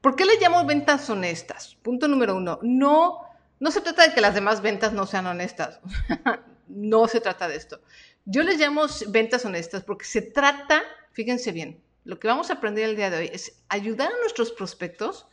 ¿Por 0.00 0.14
qué 0.14 0.24
le 0.24 0.38
llamo 0.38 0.64
ventas 0.64 1.10
honestas? 1.10 1.76
Punto 1.82 2.06
número 2.06 2.36
uno. 2.36 2.60
No, 2.62 3.22
no 3.58 3.70
se 3.72 3.80
trata 3.80 4.06
de 4.06 4.14
que 4.14 4.20
las 4.20 4.36
demás 4.36 4.62
ventas 4.62 4.92
no 4.92 5.06
sean 5.06 5.26
honestas. 5.26 5.80
no 6.68 7.08
se 7.08 7.20
trata 7.20 7.48
de 7.48 7.56
esto. 7.56 7.80
Yo 8.24 8.44
les 8.44 8.56
llamo 8.56 8.82
ventas 9.08 9.44
honestas 9.44 9.82
porque 9.82 10.04
se 10.04 10.22
trata, 10.22 10.84
fíjense 11.10 11.50
bien, 11.50 11.82
lo 12.04 12.20
que 12.20 12.28
vamos 12.28 12.50
a 12.50 12.54
aprender 12.54 12.84
el 12.84 12.94
día 12.94 13.10
de 13.10 13.18
hoy 13.18 13.30
es 13.32 13.60
ayudar 13.68 14.12
a 14.12 14.20
nuestros 14.20 14.52
prospectos. 14.52 15.26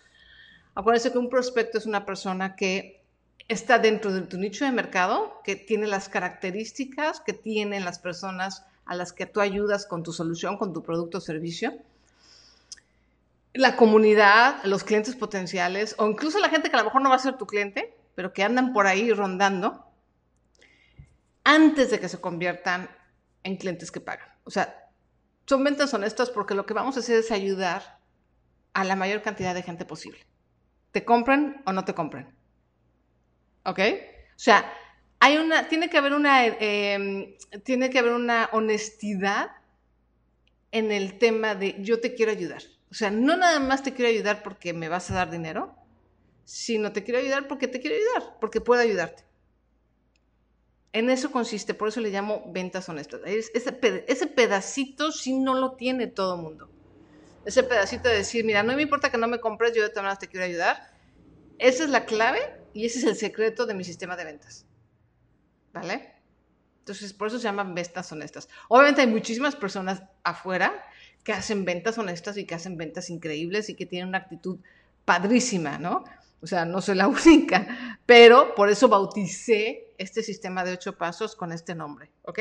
Acuérdense 0.74 1.12
que 1.12 1.20
un 1.20 1.30
prospecto 1.30 1.78
es 1.78 1.86
una 1.86 2.08
persona 2.08 2.56
que 2.56 3.03
está 3.48 3.80
dentro 3.80 4.14
de 4.14 4.22
tu 4.22 4.38
nicho 4.38 4.66
de 4.66 4.72
mercado, 4.72 5.42
que 5.44 5.56
tiene 5.56 5.88
las 5.88 6.10
características 6.10 7.20
que 7.20 7.34
tienen 7.34 7.86
las 7.86 8.00
personas 8.00 8.66
a 8.86 8.96
las 8.96 9.14
que 9.14 9.26
tú 9.26 9.40
ayudas 9.40 9.86
con 9.86 10.04
tu 10.04 10.12
solución, 10.14 10.58
con 10.58 10.74
tu 10.74 10.84
producto 10.84 11.18
o 11.18 11.22
servicio. 11.22 11.74
La 13.54 13.76
comunidad, 13.76 14.64
los 14.64 14.84
clientes 14.84 15.16
potenciales 15.16 15.96
o 15.98 16.08
incluso 16.08 16.40
la 16.40 16.50
gente 16.50 16.70
que 16.70 16.76
a 16.76 16.80
lo 16.80 16.86
mejor 16.86 17.02
no 17.02 17.10
va 17.10 17.16
a 17.16 17.20
ser 17.20 17.38
tu 17.38 17.46
cliente, 17.46 17.96
pero 18.16 18.34
que 18.34 18.44
andan 18.44 18.74
por 18.74 18.88
ahí 18.88 19.12
rondando 19.12 19.86
antes 21.44 21.92
de 21.92 22.00
que 22.00 22.10
se 22.10 22.20
conviertan 22.20 22.90
en 23.44 23.58
clientes 23.58 23.92
que 23.92 24.00
pagan. 24.00 24.28
O 24.46 24.50
sea, 24.50 24.90
son 25.46 25.64
ventas 25.64 25.94
honestas 25.94 26.30
porque 26.30 26.56
lo 26.56 26.66
que 26.66 26.74
vamos 26.74 26.96
a 26.98 27.02
hacer 27.02 27.20
es 27.20 27.32
ayudar 27.32 28.00
a 28.74 28.84
la 28.84 28.96
mayor 28.96 29.22
cantidad 29.22 29.54
de 29.54 29.62
gente 29.62 29.86
posible. 29.86 30.26
¿Te 30.92 31.06
compran 31.06 31.62
o 31.66 31.74
no 31.74 31.86
te 31.86 31.94
compran? 31.94 32.33
¿Ok? 33.66 33.80
O 33.80 34.40
sea, 34.40 34.74
hay 35.20 35.38
una, 35.38 35.70
tiene 35.70 35.90
que 35.90 35.98
haber 35.98 36.14
una, 36.14 36.46
em, 36.46 37.36
tiene 37.64 37.90
que 37.90 38.00
haber 38.00 38.12
una 38.12 38.50
honestidad 38.52 39.52
en 40.72 40.92
el 40.92 41.18
tema 41.18 41.56
de 41.56 41.78
yo 41.80 42.02
te 42.02 42.14
quiero 42.14 42.32
ayudar. 42.32 42.64
O 42.92 42.94
sea, 42.94 43.10
no 43.10 43.38
nada 43.38 43.60
más 43.60 43.84
te 43.84 43.94
quiero 43.94 44.10
ayudar 44.10 44.44
porque 44.44 44.74
me 44.74 44.90
vas 44.90 45.10
a 45.10 45.16
dar 45.16 45.32
dinero, 45.32 45.76
sino 46.46 46.92
te 46.92 47.04
quiero 47.04 47.20
ayudar 47.20 47.48
porque 47.48 47.68
te 47.68 47.80
quiero 47.80 47.96
ayudar, 47.96 48.38
porque 48.40 48.60
puedo 48.60 48.82
ayudarte. 48.82 49.24
En 50.92 51.10
eso 51.10 51.32
consiste, 51.32 51.74
por 51.74 51.88
eso 51.88 52.02
le 52.02 52.10
llamo 52.10 52.44
ventas 52.52 52.88
honestas. 52.90 53.22
Ese, 53.26 54.28
pedacito 54.28 55.12
sí 55.12 55.34
no 55.40 55.56
lo 55.56 55.72
tiene 55.72 56.08
todo 56.08 56.36
el 56.36 56.42
mundo. 56.42 56.70
Ese 57.46 57.64
pedacito 57.64 58.10
de 58.10 58.18
decir, 58.18 58.46
mira, 58.46 58.62
no 58.62 58.76
me 58.76 58.82
importa 58.82 59.10
que 59.10 59.18
no 59.18 59.28
me 59.28 59.40
compres, 59.40 59.74
yo 59.74 59.82
de 59.82 59.90
todas 59.90 60.04
maneras 60.04 60.20
te 60.20 60.28
quiero 60.28 60.46
ayudar. 60.46 60.92
Esa 61.58 61.86
es 61.86 61.90
la 61.90 62.06
clave 62.06 62.63
y 62.74 62.86
ese 62.86 63.00
es 63.00 63.06
el 63.06 63.16
secreto 63.16 63.66
de 63.66 63.74
mi 63.74 63.84
sistema 63.84 64.16
de 64.16 64.26
ventas. 64.26 64.66
¿Vale? 65.74 66.14
Entonces, 66.80 67.14
por 67.14 67.28
eso 67.30 67.38
se 67.38 67.44
llaman 67.44 67.74
ventas 67.74 68.12
honestas. 68.12 68.50
Obviamente 68.68 69.02
hay 69.02 69.08
muchísimas 69.08 69.56
personas 69.56 70.04
afuera 70.24 70.84
que 71.24 71.32
hacen 71.32 71.64
ventas 71.64 71.98
honestas 71.98 72.38
y 72.38 72.46
que 72.46 72.56
hacen 72.56 72.78
ventas 72.78 73.10
increíbles 73.10 73.70
y 73.70 73.76
que 73.76 73.86
tienen 73.86 74.10
una 74.10 74.18
actitud 74.20 74.60
padrísima, 75.06 75.78
¿no? 75.78 76.04
O 76.42 76.48
sea, 76.48 76.66
no 76.66 76.82
soy 76.82 76.96
la 76.96 77.08
única, 77.26 78.00
pero 78.06 78.54
por 78.54 78.70
eso 78.70 78.90
bauticé 78.90 79.94
este 79.98 80.22
sistema 80.22 80.66
de 80.66 80.74
ocho 80.74 80.98
pasos 80.98 81.36
con 81.36 81.54
este 81.54 81.74
nombre, 81.74 82.12
¿ok? 82.24 82.40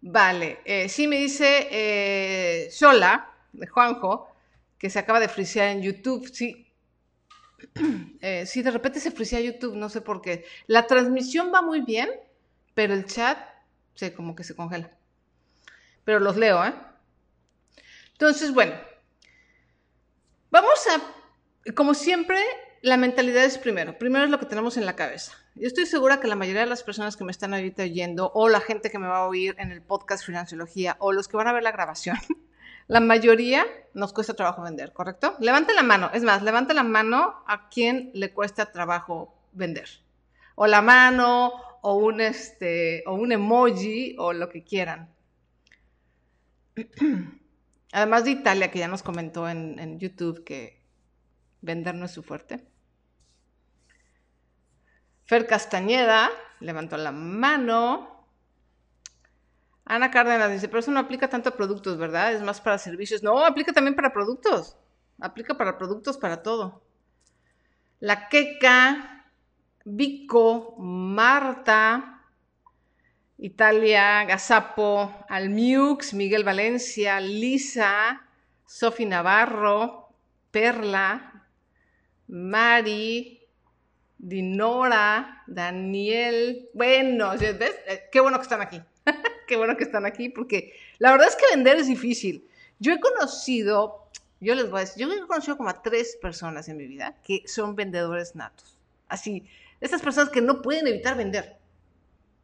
Vale, 0.00 0.58
eh, 0.64 0.88
sí 0.88 1.06
me 1.06 1.18
dice 1.18 1.68
eh, 1.70 2.68
Shola, 2.72 3.30
de 3.52 3.68
Juanjo, 3.68 4.28
que 4.76 4.90
se 4.90 4.98
acaba 4.98 5.20
de 5.20 5.28
frisear 5.28 5.68
en 5.68 5.82
YouTube, 5.82 6.28
sí. 6.28 6.61
Eh, 8.24 8.46
sí, 8.46 8.62
de 8.62 8.70
repente 8.70 9.00
se 9.00 9.10
frisea 9.10 9.40
YouTube, 9.40 9.74
no 9.74 9.88
sé 9.88 10.00
por 10.00 10.22
qué. 10.22 10.44
La 10.68 10.86
transmisión 10.86 11.50
va 11.52 11.60
muy 11.60 11.80
bien, 11.80 12.08
pero 12.72 12.94
el 12.94 13.04
chat 13.04 13.36
se 13.94 14.14
como 14.14 14.36
que 14.36 14.44
se 14.44 14.54
congela. 14.54 14.90
Pero 16.04 16.20
los 16.20 16.36
leo, 16.36 16.64
¿eh? 16.64 16.72
Entonces, 18.12 18.54
bueno, 18.54 18.74
vamos 20.52 20.86
a, 20.86 21.72
como 21.72 21.94
siempre, 21.94 22.38
la 22.80 22.96
mentalidad 22.96 23.44
es 23.44 23.58
primero. 23.58 23.98
Primero 23.98 24.24
es 24.24 24.30
lo 24.30 24.38
que 24.38 24.46
tenemos 24.46 24.76
en 24.76 24.86
la 24.86 24.94
cabeza. 24.94 25.32
Yo 25.54 25.66
estoy 25.66 25.86
segura 25.86 26.20
que 26.20 26.28
la 26.28 26.36
mayoría 26.36 26.62
de 26.62 26.68
las 26.68 26.82
personas 26.82 27.16
que 27.16 27.24
me 27.24 27.32
están 27.32 27.52
ahorita 27.52 27.82
oyendo, 27.82 28.30
o 28.34 28.48
la 28.48 28.60
gente 28.60 28.90
que 28.90 28.98
me 28.98 29.06
va 29.06 29.18
a 29.18 29.26
oír 29.26 29.54
en 29.58 29.70
el 29.70 29.82
podcast 29.82 30.24
Financiología, 30.24 30.96
o 30.98 31.12
los 31.12 31.28
que 31.28 31.36
van 31.36 31.48
a 31.48 31.52
ver 31.52 31.62
la 31.62 31.72
grabación, 31.72 32.16
la 32.92 33.00
mayoría 33.00 33.64
nos 33.94 34.12
cuesta 34.12 34.34
trabajo 34.34 34.60
vender, 34.60 34.92
¿correcto? 34.92 35.34
Levante 35.40 35.72
la 35.72 35.82
mano. 35.82 36.10
Es 36.12 36.22
más, 36.24 36.42
levante 36.42 36.74
la 36.74 36.82
mano 36.82 37.42
a 37.46 37.70
quien 37.70 38.10
le 38.12 38.34
cuesta 38.34 38.70
trabajo 38.70 39.34
vender. 39.52 39.88
O 40.56 40.66
la 40.66 40.82
mano, 40.82 41.54
o 41.80 41.94
un, 41.94 42.20
este, 42.20 43.02
o 43.06 43.14
un 43.14 43.32
emoji, 43.32 44.14
o 44.18 44.34
lo 44.34 44.50
que 44.50 44.62
quieran. 44.62 45.08
Además 47.92 48.24
de 48.24 48.32
Italia, 48.32 48.70
que 48.70 48.80
ya 48.80 48.88
nos 48.88 49.02
comentó 49.02 49.48
en, 49.48 49.78
en 49.78 49.98
YouTube 49.98 50.44
que 50.44 50.84
vender 51.62 51.94
no 51.94 52.04
es 52.04 52.10
su 52.10 52.22
fuerte. 52.22 52.62
Fer 55.24 55.46
Castañeda 55.46 56.28
levantó 56.60 56.98
la 56.98 57.10
mano. 57.10 58.11
Ana 59.84 60.10
Cárdenas 60.10 60.50
dice, 60.50 60.68
pero 60.68 60.80
eso 60.80 60.90
no 60.90 61.00
aplica 61.00 61.28
tanto 61.28 61.48
a 61.48 61.56
productos, 61.56 61.98
¿verdad? 61.98 62.32
Es 62.32 62.42
más 62.42 62.60
para 62.60 62.78
servicios. 62.78 63.22
No, 63.22 63.44
aplica 63.44 63.72
también 63.72 63.96
para 63.96 64.12
productos. 64.12 64.76
Aplica 65.20 65.56
para 65.56 65.78
productos, 65.78 66.18
para 66.18 66.42
todo. 66.42 66.82
La 68.00 68.28
Queca, 68.28 69.26
Vico, 69.84 70.76
Marta, 70.78 72.22
Italia, 73.38 74.24
Gazapo, 74.24 75.24
Almiux, 75.28 76.14
Miguel 76.14 76.44
Valencia, 76.44 77.20
Lisa, 77.20 78.22
Sofi 78.66 79.04
Navarro, 79.04 80.08
Perla, 80.50 81.46
Mari, 82.28 83.40
Dinora, 84.18 85.42
Daniel, 85.48 86.70
bueno, 86.72 87.32
¿ves? 87.32 87.74
Eh, 87.88 88.08
qué 88.12 88.20
bueno 88.20 88.38
que 88.38 88.42
están 88.42 88.60
aquí. 88.60 88.80
Qué 89.52 89.58
bueno 89.58 89.76
que 89.76 89.84
están 89.84 90.06
aquí, 90.06 90.30
porque 90.30 90.72
la 90.96 91.10
verdad 91.10 91.28
es 91.28 91.36
que 91.36 91.44
vender 91.54 91.76
es 91.76 91.86
difícil. 91.86 92.48
Yo 92.78 92.94
he 92.94 93.00
conocido, 93.00 94.08
yo 94.40 94.54
les 94.54 94.70
voy 94.70 94.78
a 94.78 94.84
decir, 94.84 95.06
yo 95.06 95.12
he 95.12 95.26
conocido 95.26 95.58
como 95.58 95.68
a 95.68 95.82
tres 95.82 96.16
personas 96.22 96.70
en 96.70 96.78
mi 96.78 96.86
vida 96.86 97.16
que 97.22 97.42
son 97.44 97.76
vendedores 97.76 98.34
natos. 98.34 98.78
Así, 99.08 99.46
estas 99.78 100.00
personas 100.00 100.30
que 100.30 100.40
no 100.40 100.62
pueden 100.62 100.86
evitar 100.86 101.18
vender. 101.18 101.58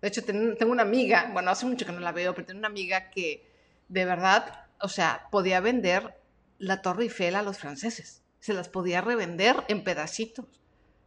De 0.03 0.09
hecho, 0.09 0.23
tengo 0.23 0.71
una 0.71 0.83
amiga, 0.83 1.31
bueno, 1.33 1.51
hace 1.51 1.65
mucho 1.65 1.87
que 1.87 1.93
no 1.93 2.01
la 2.01 2.13
veo, 2.13 2.35
pero 2.35 2.47
tengo 2.47 2.59
una 2.59 2.69
amiga 2.69 3.09
que 3.09 3.43
de 3.89 4.05
verdad, 4.05 4.67
o 4.83 4.89
sea, 4.91 5.29
podía 5.31 5.61
vender 5.61 6.15
la 6.59 6.83
Torre 6.83 7.05
Eiffel 7.05 7.37
a 7.37 7.43
los 7.43 7.57
franceses. 7.57 8.23
Se 8.39 8.53
las 8.53 8.69
podía 8.69 9.01
revender 9.01 9.57
en 9.69 9.83
pedacitos. 9.83 10.45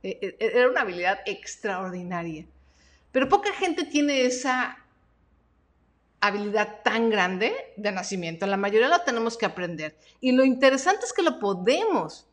E, 0.01 0.17
e, 0.20 0.36
era 0.39 0.67
una 0.67 0.81
habilidad 0.81 1.20
extraordinaria. 1.27 2.48
Pero 3.12 3.29
poca 3.29 3.53
gente 3.53 3.84
tiene 3.84 4.25
esa 4.25 4.79
habilidad 6.21 6.81
tan 6.83 7.09
grande 7.09 7.53
de 7.75 7.91
nacimiento. 7.91 8.45
La 8.45 8.57
mayoría 8.57 8.87
la 8.87 9.03
tenemos 9.03 9.37
que 9.37 9.47
aprender. 9.47 9.97
Y 10.21 10.31
lo 10.31 10.45
interesante 10.45 11.05
es 11.05 11.13
que 11.13 11.23
lo 11.23 11.39
podemos 11.39 12.27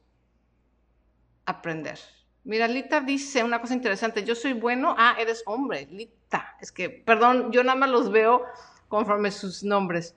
aprender. 1.46 1.98
Mira, 2.44 2.68
Lita 2.68 3.00
dice 3.00 3.42
una 3.42 3.60
cosa 3.60 3.74
interesante. 3.74 4.24
Yo 4.24 4.34
soy 4.34 4.52
bueno. 4.52 4.94
Ah, 4.96 5.16
eres 5.18 5.42
hombre, 5.46 5.88
Lita. 5.90 6.56
Es 6.60 6.70
que, 6.70 6.90
perdón, 6.90 7.50
yo 7.50 7.64
nada 7.64 7.78
más 7.78 7.90
los 7.90 8.12
veo 8.12 8.42
conforme 8.88 9.30
sus 9.30 9.64
nombres. 9.64 10.14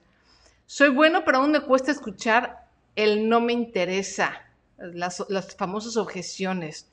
Soy 0.66 0.90
bueno, 0.90 1.24
pero 1.24 1.38
aún 1.38 1.52
me 1.52 1.60
cuesta 1.60 1.90
escuchar 1.90 2.68
el 2.94 3.28
no 3.28 3.40
me 3.40 3.54
interesa, 3.54 4.32
las, 4.76 5.24
las 5.28 5.56
famosas 5.56 5.96
objeciones. 5.96 6.91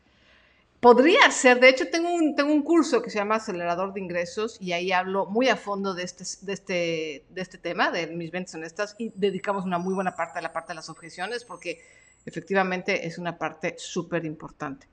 Podría 0.80 1.30
ser, 1.32 1.60
de 1.60 1.68
hecho 1.68 1.90
tengo 1.90 2.10
un, 2.14 2.38
tengo 2.38 2.54
un 2.54 2.64
curso 2.64 3.02
que 3.02 3.10
se 3.10 3.18
llama 3.18 3.36
Acelerador 3.36 3.94
de 3.94 4.00
Ingresos 4.00 4.58
y 4.62 4.72
ahí 4.72 4.94
hablo 4.94 5.26
muy 5.26 5.50
a 5.50 5.58
fondo 5.58 5.94
de 5.94 6.04
este, 6.04 6.24
de 6.42 6.54
este, 6.54 7.24
de 7.30 7.42
este 7.42 7.58
tema, 7.58 7.92
de 7.92 8.08
mis 8.08 8.32
ventas 8.32 8.56
honestas, 8.56 8.96
y 8.98 9.12
dedicamos 9.14 9.66
una 9.66 9.78
muy 9.78 9.94
buena 9.94 10.16
parte 10.16 10.40
a 10.40 10.42
la 10.42 10.54
parte 10.54 10.70
de 10.70 10.76
las 10.76 10.90
objeciones 10.90 11.44
porque 11.44 11.82
efectivamente 12.26 13.06
es 13.06 13.18
una 13.18 13.38
parte 13.38 13.76
súper 13.78 14.24
importante. 14.24 14.88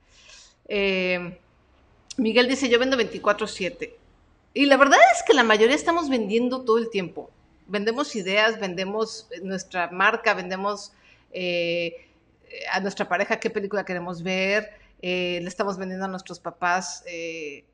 Eh, 0.67 1.39
Miguel 2.17 2.49
dice, 2.49 2.67
yo 2.67 2.79
vendo 2.79 2.97
24/7. 2.97 3.93
Y 4.53 4.65
la 4.65 4.75
verdad 4.75 4.99
es 5.15 5.23
que 5.23 5.33
la 5.33 5.43
mayoría 5.43 5.75
estamos 5.75 6.09
vendiendo 6.09 6.63
todo 6.63 6.79
el 6.79 6.89
tiempo. 6.89 7.29
Vendemos 7.67 8.13
ideas, 8.17 8.59
vendemos 8.59 9.29
nuestra 9.41 9.89
marca, 9.91 10.33
vendemos 10.33 10.91
eh, 11.31 12.07
a 12.73 12.81
nuestra 12.81 13.07
pareja 13.07 13.39
qué 13.39 13.49
película 13.49 13.85
queremos 13.85 14.21
ver 14.21 14.86
eh, 15.01 15.39
le 15.41 15.47
estamos 15.47 15.77
vendiendo 15.77 16.05
a 16.05 16.09
nuestros 16.09 16.39
papás 16.39 17.03
eh, 17.05 17.65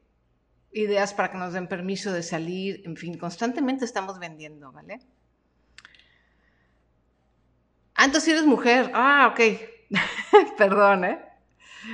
ideas 0.71 1.13
para 1.13 1.31
que 1.31 1.37
nos 1.37 1.53
den 1.53 1.67
permiso 1.67 2.11
de 2.11 2.23
salir, 2.23 2.81
en 2.85 2.95
fin, 2.95 3.17
constantemente 3.17 3.85
estamos 3.85 4.19
vendiendo, 4.19 4.71
¿vale? 4.71 4.99
Ah, 7.95 8.05
entonces 8.05 8.29
eres 8.29 8.45
mujer. 8.45 8.91
Ah, 8.93 9.31
ok. 9.31 9.39
Perdón, 10.57 11.05
¿eh? 11.05 11.19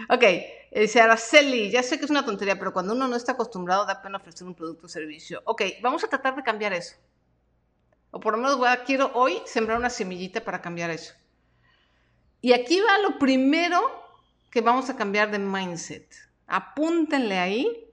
Ok, 0.10 0.24
Dice 0.72 1.02
Araceli, 1.02 1.72
ya 1.72 1.82
sé 1.82 1.98
que 1.98 2.06
es 2.06 2.12
una 2.12 2.26
tontería, 2.26 2.60
pero 2.60 2.72
cuando 2.72 2.94
uno 2.94 3.08
no 3.08 3.16
está 3.16 3.32
acostumbrado 3.32 3.86
da 3.86 4.02
pena 4.02 4.18
ofrecer 4.18 4.46
un 4.46 4.54
producto 4.54 4.86
o 4.86 4.90
servicio. 4.90 5.42
Ok, 5.46 5.64
vamos 5.82 6.04
a 6.04 6.08
tratar 6.08 6.36
de 6.36 6.44
cambiar 6.44 6.74
eso. 6.74 6.96
O 8.12 8.20
por 8.20 8.38
lo 8.38 8.40
menos 8.40 8.60
quiero 8.86 9.12
hoy 9.16 9.42
sembrar 9.46 9.78
una 9.78 9.90
semillita 9.90 10.42
para 10.42 10.62
cambiar 10.62 10.92
eso. 10.92 11.14
Y 12.42 12.54
aquí 12.54 12.80
va 12.82 13.00
lo 13.00 13.18
primero 13.18 13.80
que 14.50 14.62
vamos 14.62 14.90
a 14.90 14.96
cambiar 14.96 15.32
de 15.32 15.40
mindset. 15.40 16.14
Apúntenle 16.48 17.38
ahí, 17.38 17.88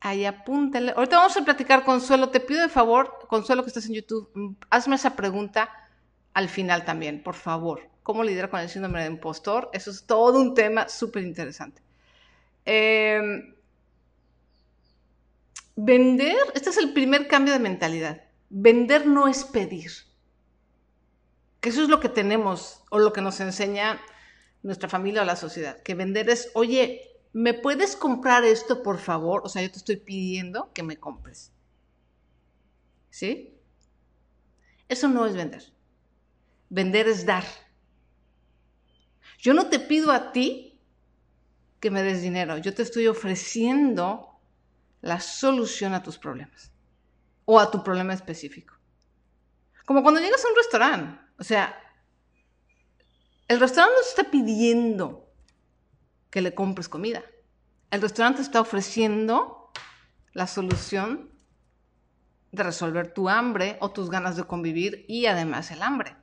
ahí 0.00 0.24
apúntenle. 0.24 0.92
Ahorita 0.92 1.18
vamos 1.18 1.36
a 1.36 1.44
platicar, 1.44 1.84
Consuelo. 1.84 2.30
Te 2.30 2.40
pido 2.40 2.62
de 2.62 2.68
favor, 2.68 3.26
Consuelo, 3.28 3.62
que 3.62 3.68
estás 3.68 3.86
en 3.86 3.94
YouTube, 3.94 4.30
mm, 4.34 4.54
hazme 4.70 4.96
esa 4.96 5.16
pregunta 5.16 5.70
al 6.32 6.48
final 6.48 6.84
también, 6.84 7.22
por 7.22 7.34
favor. 7.34 7.88
¿Cómo 8.02 8.24
lidiar 8.24 8.48
con 8.48 8.60
el 8.60 8.70
síndrome 8.70 9.00
de 9.00 9.06
impostor? 9.08 9.68
Eso 9.72 9.90
es 9.90 10.04
todo 10.04 10.40
un 10.40 10.54
tema 10.54 10.88
súper 10.88 11.24
interesante. 11.24 11.82
Em, 12.64 13.54
vender, 15.76 16.36
este 16.54 16.70
es 16.70 16.78
el 16.78 16.92
primer 16.92 17.28
cambio 17.28 17.52
de 17.52 17.58
mentalidad. 17.58 18.22
Vender 18.48 19.06
no 19.06 19.28
es 19.28 19.44
pedir. 19.44 19.90
Que 21.60 21.68
eso 21.68 21.82
es 21.82 21.88
lo 21.88 22.00
que 22.00 22.08
tenemos 22.08 22.82
o 22.90 22.98
lo 22.98 23.12
que 23.12 23.20
nos 23.20 23.40
enseña 23.40 24.00
nuestra 24.62 24.88
familia 24.88 25.22
o 25.22 25.24
la 25.24 25.36
sociedad. 25.36 25.82
Que 25.82 25.94
vender 25.94 26.28
es, 26.30 26.50
oye, 26.54 27.20
¿me 27.32 27.54
puedes 27.54 27.96
comprar 27.96 28.44
esto, 28.44 28.82
por 28.82 28.98
favor? 28.98 29.42
O 29.44 29.48
sea, 29.48 29.62
yo 29.62 29.70
te 29.70 29.78
estoy 29.78 29.96
pidiendo 29.96 30.72
que 30.72 30.82
me 30.82 30.98
compres. 30.98 31.52
¿Sí? 33.10 33.54
Eso 34.88 35.08
no 35.08 35.26
es 35.26 35.34
vender. 35.34 35.62
Vender 36.70 37.08
es 37.08 37.24
dar. 37.24 37.44
Yo 39.38 39.54
no 39.54 39.68
te 39.68 39.78
pido 39.78 40.10
a 40.10 40.32
ti 40.32 40.78
que 41.80 41.90
me 41.90 42.02
des 42.02 42.22
dinero, 42.22 42.58
yo 42.58 42.74
te 42.74 42.82
estoy 42.82 43.06
ofreciendo 43.06 44.40
la 45.00 45.20
solución 45.20 45.94
a 45.94 46.02
tus 46.02 46.18
problemas 46.18 46.72
o 47.44 47.60
a 47.60 47.70
tu 47.70 47.84
problema 47.84 48.14
específico. 48.14 48.74
Como 49.86 50.02
cuando 50.02 50.20
llegas 50.20 50.44
a 50.44 50.48
un 50.48 50.56
restaurante, 50.56 51.20
o 51.38 51.44
sea, 51.44 51.78
el 53.48 53.60
restaurante 53.60 53.94
no 53.96 54.08
está 54.08 54.30
pidiendo 54.30 55.26
que 56.30 56.42
le 56.42 56.54
compres 56.54 56.88
comida. 56.88 57.22
El 57.90 58.02
restaurante 58.02 58.42
está 58.42 58.60
ofreciendo 58.60 59.70
la 60.34 60.46
solución 60.46 61.30
de 62.52 62.62
resolver 62.62 63.12
tu 63.12 63.28
hambre 63.28 63.78
o 63.80 63.90
tus 63.90 64.10
ganas 64.10 64.36
de 64.36 64.44
convivir 64.44 65.04
y 65.08 65.26
además 65.26 65.70
el 65.70 65.82
hambre. 65.82 66.16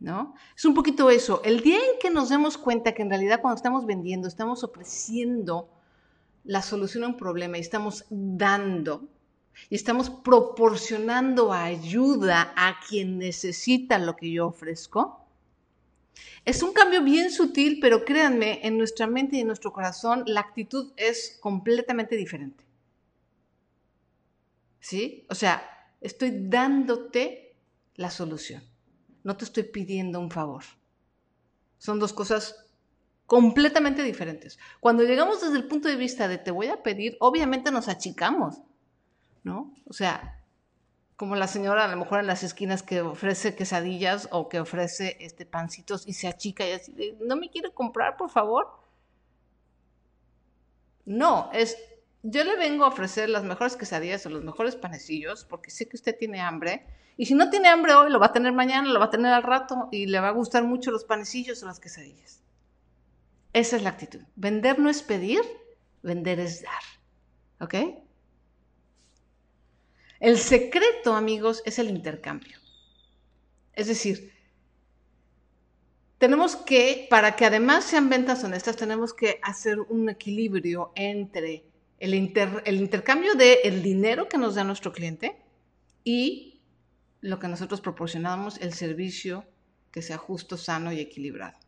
¿No? 0.00 0.34
Es 0.54 0.66
un 0.66 0.74
poquito 0.74 1.08
eso. 1.08 1.40
El 1.44 1.60
día 1.60 1.78
en 1.78 1.98
que 1.98 2.10
nos 2.10 2.28
demos 2.28 2.58
cuenta 2.58 2.92
que 2.92 3.00
en 3.00 3.08
realidad 3.08 3.40
cuando 3.40 3.56
estamos 3.56 3.86
vendiendo 3.86 4.28
estamos 4.28 4.62
ofreciendo 4.62 5.70
la 6.44 6.60
solución 6.60 7.04
a 7.04 7.06
un 7.06 7.16
problema 7.16 7.56
y 7.56 7.62
estamos 7.62 8.04
dando 8.10 9.08
y 9.70 9.76
estamos 9.76 10.10
proporcionando 10.10 11.54
ayuda 11.54 12.52
a 12.56 12.76
quien 12.86 13.18
necesita 13.18 13.98
lo 13.98 14.16
que 14.16 14.30
yo 14.30 14.48
ofrezco, 14.48 15.23
es 16.44 16.62
un 16.62 16.72
cambio 16.72 17.02
bien 17.02 17.30
sutil, 17.30 17.78
pero 17.80 18.04
créanme, 18.04 18.60
en 18.66 18.78
nuestra 18.78 19.06
mente 19.06 19.36
y 19.36 19.40
en 19.40 19.46
nuestro 19.46 19.72
corazón 19.72 20.24
la 20.26 20.40
actitud 20.40 20.92
es 20.96 21.38
completamente 21.40 22.16
diferente. 22.16 22.64
¿Sí? 24.80 25.26
O 25.30 25.34
sea, 25.34 25.90
estoy 26.00 26.32
dándote 26.48 27.56
la 27.96 28.10
solución. 28.10 28.62
No 29.22 29.36
te 29.36 29.44
estoy 29.44 29.62
pidiendo 29.64 30.20
un 30.20 30.30
favor. 30.30 30.64
Son 31.78 31.98
dos 31.98 32.12
cosas 32.12 32.66
completamente 33.26 34.02
diferentes. 34.02 34.58
Cuando 34.80 35.02
llegamos 35.02 35.40
desde 35.40 35.56
el 35.56 35.66
punto 35.66 35.88
de 35.88 35.96
vista 35.96 36.28
de 36.28 36.38
te 36.38 36.50
voy 36.50 36.66
a 36.66 36.82
pedir, 36.82 37.16
obviamente 37.20 37.70
nos 37.70 37.88
achicamos, 37.88 38.60
¿no? 39.42 39.74
O 39.86 39.94
sea, 39.94 40.43
como 41.16 41.36
la 41.36 41.46
señora 41.46 41.84
a 41.84 41.88
lo 41.88 41.96
mejor 41.96 42.20
en 42.20 42.26
las 42.26 42.42
esquinas 42.42 42.82
que 42.82 43.00
ofrece 43.00 43.54
quesadillas 43.54 44.28
o 44.32 44.48
que 44.48 44.60
ofrece 44.60 45.16
este 45.20 45.46
pancitos 45.46 46.06
y 46.06 46.12
se 46.14 46.28
achica 46.28 46.66
y 46.66 46.72
así, 46.72 47.16
no 47.20 47.36
me 47.36 47.50
quiere 47.50 47.72
comprar, 47.72 48.16
por 48.16 48.30
favor. 48.30 48.68
No, 51.04 51.50
es 51.52 51.76
yo 52.22 52.42
le 52.42 52.56
vengo 52.56 52.84
a 52.84 52.88
ofrecer 52.88 53.28
las 53.28 53.44
mejores 53.44 53.76
quesadillas 53.76 54.24
o 54.24 54.30
los 54.30 54.42
mejores 54.42 54.76
panecillos 54.76 55.44
porque 55.44 55.70
sé 55.70 55.86
que 55.86 55.96
usted 55.96 56.16
tiene 56.18 56.40
hambre 56.40 56.86
y 57.16 57.26
si 57.26 57.34
no 57.34 57.50
tiene 57.50 57.68
hambre 57.68 57.94
hoy 57.94 58.10
lo 58.10 58.18
va 58.18 58.26
a 58.26 58.32
tener 58.32 58.52
mañana, 58.52 58.88
lo 58.88 58.98
va 58.98 59.06
a 59.06 59.10
tener 59.10 59.32
al 59.32 59.42
rato 59.42 59.88
y 59.92 60.06
le 60.06 60.18
va 60.20 60.28
a 60.28 60.32
gustar 60.32 60.64
mucho 60.64 60.90
los 60.90 61.04
panecillos 61.04 61.62
o 61.62 61.66
las 61.66 61.80
quesadillas. 61.80 62.40
Esa 63.52 63.76
es 63.76 63.82
la 63.82 63.90
actitud. 63.90 64.20
Vender 64.34 64.78
no 64.78 64.90
es 64.90 65.02
pedir, 65.02 65.40
vender 66.02 66.40
es 66.40 66.62
dar. 66.62 66.82
¿Ok? 67.60 68.03
El 70.24 70.38
secreto, 70.38 71.12
amigos, 71.14 71.62
es 71.66 71.78
el 71.78 71.90
intercambio. 71.90 72.56
Es 73.74 73.88
decir, 73.88 74.32
tenemos 76.16 76.56
que, 76.56 77.06
para 77.10 77.36
que 77.36 77.44
además 77.44 77.84
sean 77.84 78.08
ventas 78.08 78.42
honestas, 78.42 78.74
tenemos 78.74 79.12
que 79.12 79.38
hacer 79.42 79.80
un 79.80 80.08
equilibrio 80.08 80.92
entre 80.94 81.66
el, 81.98 82.14
intercambio 82.14 83.34
del 83.34 83.58
el 83.64 83.82
dinero 83.82 84.26
que 84.26 84.38
nos 84.38 84.54
da 84.54 84.64
nuestro 84.64 84.92
cliente 84.92 85.36
y 86.04 86.62
lo 87.20 87.38
que 87.38 87.48
nosotros 87.48 87.82
proporcionamos, 87.82 88.56
el 88.62 88.72
servicio 88.72 89.44
que 89.90 90.00
sea 90.00 90.16
justo, 90.16 90.56
sano 90.56 90.90
y 90.90 91.00
equilibrado. 91.00 91.58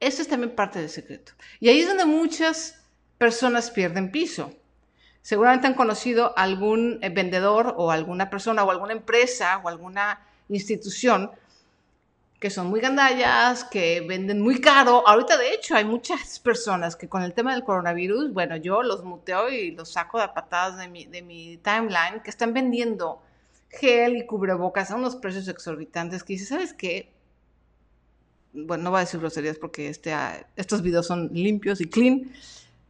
Eso 0.00 0.22
es 0.22 0.28
también 0.28 0.56
parte 0.56 0.80
del 0.80 0.90
secreto. 0.90 1.34
Y 1.60 1.68
ahí 1.68 1.82
es 1.82 1.86
donde 1.86 2.04
muchas 2.04 2.84
personas 3.16 3.70
pierden 3.70 4.10
piso. 4.10 4.52
Seguramente 5.26 5.66
han 5.66 5.74
conocido 5.74 6.32
algún 6.38 7.00
eh, 7.02 7.08
vendedor 7.08 7.74
o 7.78 7.90
alguna 7.90 8.30
persona 8.30 8.62
o 8.62 8.70
alguna 8.70 8.92
empresa 8.92 9.60
o 9.64 9.68
alguna 9.68 10.24
institución 10.48 11.32
que 12.38 12.48
son 12.48 12.68
muy 12.68 12.78
gandallas, 12.78 13.64
que 13.64 14.02
venden 14.02 14.40
muy 14.40 14.60
caro. 14.60 15.02
Ahorita, 15.04 15.36
de 15.36 15.52
hecho, 15.52 15.74
hay 15.74 15.84
muchas 15.84 16.38
personas 16.38 16.94
que 16.94 17.08
con 17.08 17.24
el 17.24 17.34
tema 17.34 17.54
del 17.54 17.64
coronavirus, 17.64 18.32
bueno, 18.32 18.54
yo 18.54 18.84
los 18.84 19.02
muteo 19.02 19.48
y 19.50 19.72
los 19.72 19.90
saco 19.90 20.20
de 20.20 20.28
patadas 20.28 20.78
de 20.78 20.86
mi, 21.22 21.56
timeline, 21.56 22.20
que 22.22 22.30
están 22.30 22.54
vendiendo 22.54 23.20
gel 23.68 24.18
y 24.18 24.26
cubrebocas 24.26 24.92
a 24.92 24.94
unos 24.94 25.16
precios 25.16 25.48
exorbitantes 25.48 26.22
que 26.22 26.34
dice, 26.34 26.44
¿sabes 26.44 26.72
qué? 26.72 27.10
Bueno, 28.52 28.84
no 28.84 28.90
voy 28.92 28.98
a 28.98 29.00
decir 29.00 29.18
groserías 29.18 29.58
porque 29.58 29.88
este, 29.88 30.12
ah, 30.12 30.46
estos 30.54 30.82
videos 30.82 31.08
son 31.08 31.30
limpios 31.32 31.80
y 31.80 31.86
clean, 31.86 32.30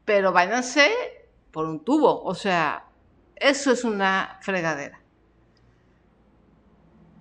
pero 0.05 0.33
váyanse 0.33 0.91
por 1.57 1.65
un 1.65 1.83
tubo. 1.83 2.23
O 2.23 2.35
sea, 2.35 2.85
eso 3.35 3.73
es 3.73 3.83
una 3.83 4.39
fregadera. 4.43 5.01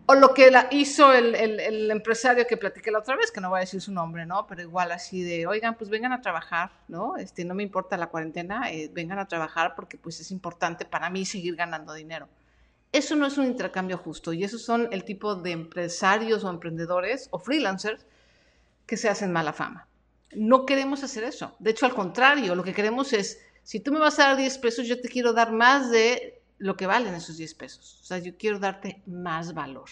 O 0.08 0.14
lo 0.14 0.34
que 0.34 0.52
hizo 0.72 1.14
el, 1.14 1.90
empresario 1.90 2.46
que 2.46 2.58
platiqué 2.58 2.92
la 2.92 3.00
otra 3.00 3.16
vez, 3.16 3.32
que 3.32 3.40
no 3.40 3.50
voy 3.50 3.60
a 3.60 3.60
decir 3.62 3.80
su 3.80 3.94
nombre, 3.94 4.26
¿no? 4.26 4.46
Pero 4.46 4.62
igual 4.62 4.92
así 4.92 5.24
de, 5.24 5.48
oigan, 5.48 5.76
pues 5.76 5.90
vengan 5.90 6.12
a 6.12 6.20
trabajar, 6.20 6.72
¿no? 6.90 7.16
Este, 7.16 7.46
no 7.46 7.56
me 7.56 7.64
importa 7.64 7.96
la 7.96 8.08
cuarentena, 8.08 8.70
eh, 8.74 8.92
vengan 8.94 9.20
a 9.20 9.26
trabajar 9.30 9.74
porque 9.74 9.98
pues 9.98 10.20
es 10.20 10.32
importante 10.32 10.84
para 10.84 11.10
mí 11.10 11.24
seguir 11.24 11.56
ganando 11.56 11.94
dinero. 11.94 12.28
Eso 12.92 13.16
no 13.16 13.26
es 13.26 13.38
un 13.38 13.46
intercambio 13.46 13.98
justo 13.98 14.34
y 14.34 14.44
esos 14.44 14.62
son 14.62 14.90
el 14.92 15.06
tipo 15.06 15.36
de 15.36 15.52
empresarios 15.52 16.44
o 16.44 16.50
emprendedores 16.50 17.30
o 17.32 17.40
freelancers 17.40 18.06
que 18.86 18.98
se 18.98 19.08
hacen 19.08 19.32
mala 19.32 19.54
fama. 19.54 19.88
No 20.36 20.66
queremos 20.66 21.06
hacer 21.06 21.24
eso. 21.24 21.56
De 21.60 21.72
hecho, 21.72 21.86
al 21.86 21.96
contrario, 21.96 22.54
lo 22.54 22.66
que 22.66 22.74
queremos 22.74 23.14
es 23.14 23.40
si 23.66 23.80
tú 23.80 23.92
me 23.92 24.00
vas 24.00 24.20
a 24.20 24.28
dar 24.28 24.38
10 24.38 24.60
pesos, 24.60 24.88
yo 24.88 25.02
te 25.02 25.10
quiero 25.10 25.34
dar 25.34 25.52
más 25.52 25.90
de 25.90 26.40
lo 26.60 26.78
que 26.78 26.86
valen 26.86 27.16
esos 27.16 27.38
10 27.38 27.56
pesos. 27.56 28.00
O 28.04 28.06
sea, 28.06 28.20
yo 28.20 28.38
quiero 28.38 28.60
darte 28.60 29.02
más 29.08 29.56
valor. 29.56 29.90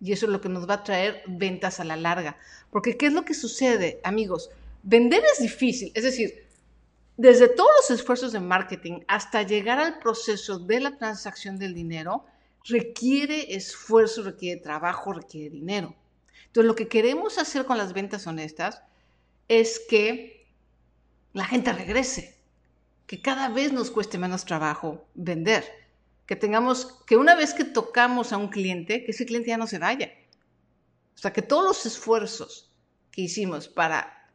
Y 0.00 0.12
eso 0.12 0.26
es 0.26 0.32
lo 0.32 0.40
que 0.40 0.48
nos 0.48 0.68
va 0.68 0.74
a 0.74 0.84
traer 0.84 1.22
ventas 1.28 1.78
a 1.78 1.84
la 1.84 1.94
larga. 1.94 2.36
Porque 2.68 2.96
¿qué 2.96 3.06
es 3.06 3.12
lo 3.12 3.24
que 3.24 3.34
sucede, 3.34 4.00
amigos? 4.02 4.50
Vender 4.82 5.22
es 5.32 5.40
difícil. 5.40 5.92
Es 5.94 6.02
decir, 6.02 6.48
desde 7.16 7.46
todos 7.46 7.70
los 7.80 7.96
esfuerzos 7.96 8.32
de 8.32 8.40
marketing 8.40 8.98
hasta 9.06 9.42
llegar 9.42 9.78
al 9.78 10.00
proceso 10.00 10.58
de 10.58 10.80
la 10.80 10.98
transacción 10.98 11.60
del 11.60 11.74
dinero, 11.74 12.26
requiere 12.64 13.54
esfuerzo, 13.54 14.24
requiere 14.24 14.60
trabajo, 14.60 15.12
requiere 15.12 15.50
dinero. 15.50 15.94
Entonces, 16.46 16.66
lo 16.66 16.74
que 16.74 16.88
queremos 16.88 17.38
hacer 17.38 17.66
con 17.66 17.78
las 17.78 17.92
ventas 17.92 18.26
honestas 18.26 18.82
es 19.46 19.80
que 19.88 20.48
la 21.34 21.44
gente 21.44 21.72
regrese 21.72 22.35
que 23.06 23.22
cada 23.22 23.48
vez 23.48 23.72
nos 23.72 23.90
cueste 23.90 24.18
menos 24.18 24.44
trabajo 24.44 25.06
vender, 25.14 25.64
que 26.26 26.36
tengamos, 26.36 27.02
que 27.06 27.16
una 27.16 27.34
vez 27.36 27.54
que 27.54 27.64
tocamos 27.64 28.32
a 28.32 28.36
un 28.36 28.48
cliente, 28.48 29.04
que 29.04 29.12
ese 29.12 29.26
cliente 29.26 29.48
ya 29.48 29.58
no 29.58 29.66
se 29.66 29.78
vaya. 29.78 30.12
O 31.14 31.18
sea, 31.18 31.32
que 31.32 31.42
todos 31.42 31.64
los 31.64 31.86
esfuerzos 31.86 32.74
que 33.10 33.22
hicimos 33.22 33.68
para 33.68 34.30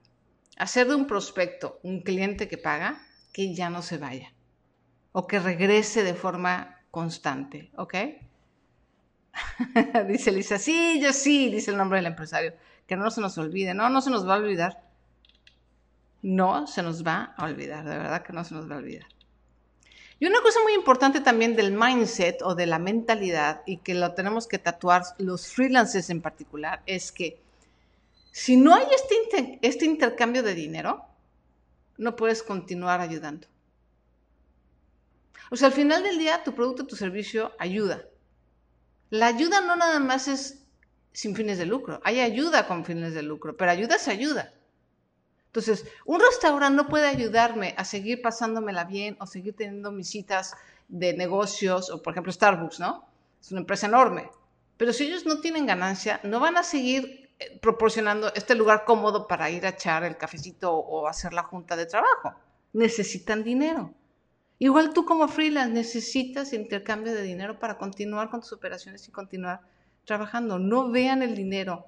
hacer 0.58 0.88
de 0.88 0.96
un 0.96 1.06
prospecto 1.06 1.80
un 1.84 2.02
cliente 2.02 2.48
que 2.48 2.58
paga, 2.58 3.02
que 3.34 3.54
ya 3.54 3.70
no 3.70 3.82
se 3.82 3.98
vaya. 3.98 4.34
O 5.12 5.28
que 5.28 5.40
regrese 5.40 6.04
de 6.04 6.14
forma 6.14 6.80
constante, 6.90 7.72
¿ok? 7.76 7.96
dice 10.08 10.32
Lisa, 10.32 10.58
sí, 10.58 11.00
yo 11.02 11.14
sí, 11.14 11.50
dice 11.50 11.72
el 11.72 11.78
nombre 11.78 12.00
del 12.00 12.08
empresario. 12.08 12.54
Que 12.88 12.96
no 12.96 13.12
se 13.12 13.22
nos 13.22 13.38
olvide, 13.38 13.74
no, 13.74 13.90
no 13.90 14.02
se 14.02 14.10
nos 14.10 14.28
va 14.28 14.36
a 14.36 14.38
olvidar. 14.38 14.91
No 16.22 16.68
se 16.68 16.84
nos 16.84 17.06
va 17.06 17.34
a 17.38 17.46
olvidar, 17.46 17.84
de 17.84 17.98
verdad 17.98 18.24
que 18.24 18.34
no 18.34 18.44
se 18.44 18.54
nos 18.54 18.70
va 18.70 18.76
a 18.76 18.80
olvidar. 18.80 19.08
Y 20.20 20.28
una 20.28 20.42
cosa 20.42 20.60
muy 20.62 20.74
importante 20.74 21.20
también 21.20 21.56
del 21.56 21.72
mindset 21.72 22.44
o 22.44 22.54
de 22.54 22.68
la 22.68 22.78
mentalidad, 22.78 23.64
y 23.66 23.78
que 23.78 23.96
lo 23.96 24.14
tenemos 24.14 24.48
que 24.48 24.60
tatuar 24.60 25.04
los 25.18 25.48
freelancers 25.48 26.12
en 26.12 26.22
particular, 26.22 26.84
es 26.86 27.12
que 27.12 27.42
si 28.32 28.56
no 28.56 28.76
hay 28.76 28.86
este, 28.94 29.60
este 29.62 29.86
intercambio 29.86 30.44
de 30.44 30.54
dinero, 30.54 31.04
no 31.98 32.16
puedes 32.16 32.44
continuar 32.44 33.02
ayudando. 33.02 33.48
O 35.50 35.56
sea, 35.56 35.68
al 35.68 35.74
final 35.74 36.04
del 36.04 36.18
día, 36.18 36.44
tu 36.44 36.54
producto, 36.54 36.86
tu 36.86 36.96
servicio 36.96 37.52
ayuda. 37.60 38.06
La 39.10 39.28
ayuda 39.28 39.60
no 39.60 39.76
nada 39.76 40.00
más 40.00 40.28
es 40.28 40.64
sin 41.12 41.36
fines 41.36 41.58
de 41.58 41.66
lucro. 41.66 42.00
Hay 42.04 42.20
ayuda 42.20 42.68
con 42.68 42.86
fines 42.86 43.14
de 43.14 43.22
lucro, 43.22 43.58
pero 43.58 43.72
ayuda 43.72 43.96
es 43.98 44.08
ayuda. 44.08 44.54
Entonces, 45.52 45.86
un 46.06 46.22
restaurante 46.22 46.78
no 46.78 46.88
puede 46.88 47.08
ayudarme 47.08 47.76
a 47.78 47.84
seguir 47.84 48.22
pasándomela 48.22 48.86
bien 48.86 49.18
o 49.20 49.28
seguir 49.28 49.54
teniendo 49.54 49.92
mis 49.92 50.10
citas 50.10 50.56
de 50.88 51.14
negocios, 51.14 51.90
o 51.90 52.02
por 52.02 52.14
ejemplo 52.14 52.32
Starbucks, 52.32 52.80
¿no? 52.80 53.06
Es 53.42 53.52
una 53.52 53.60
empresa 53.60 53.88
enorme. 53.88 54.30
Pero 54.78 54.94
si 54.94 55.08
ellos 55.08 55.26
no 55.26 55.42
tienen 55.42 55.66
ganancia, 55.66 56.22
no 56.24 56.40
van 56.40 56.56
a 56.56 56.64
seguir 56.64 57.30
eh, 57.38 57.60
proporcionando 57.62 58.34
este 58.34 58.56
lugar 58.56 58.86
cómodo 58.86 59.28
para 59.28 59.50
ir 59.50 59.66
a 59.66 59.70
echar 59.70 60.06
el 60.06 60.16
cafecito 60.16 60.74
o 60.74 61.06
hacer 61.06 61.34
la 61.34 61.44
junta 61.44 61.76
de 61.76 61.86
trabajo. 61.86 62.34
Necesitan 62.72 63.44
dinero. 63.44 63.94
Igual 64.58 64.94
tú 64.94 65.04
como 65.04 65.28
freelance 65.28 65.74
necesitas 65.74 66.54
intercambio 66.54 67.14
de 67.14 67.24
dinero 67.24 67.60
para 67.60 67.78
continuar 67.78 68.30
con 68.30 68.40
tus 68.40 68.54
operaciones 68.54 69.06
y 69.06 69.12
continuar 69.12 69.60
trabajando. 70.06 70.60
No 70.60 70.90
vean 70.90 71.24
el 71.24 71.36
dinero 71.36 71.88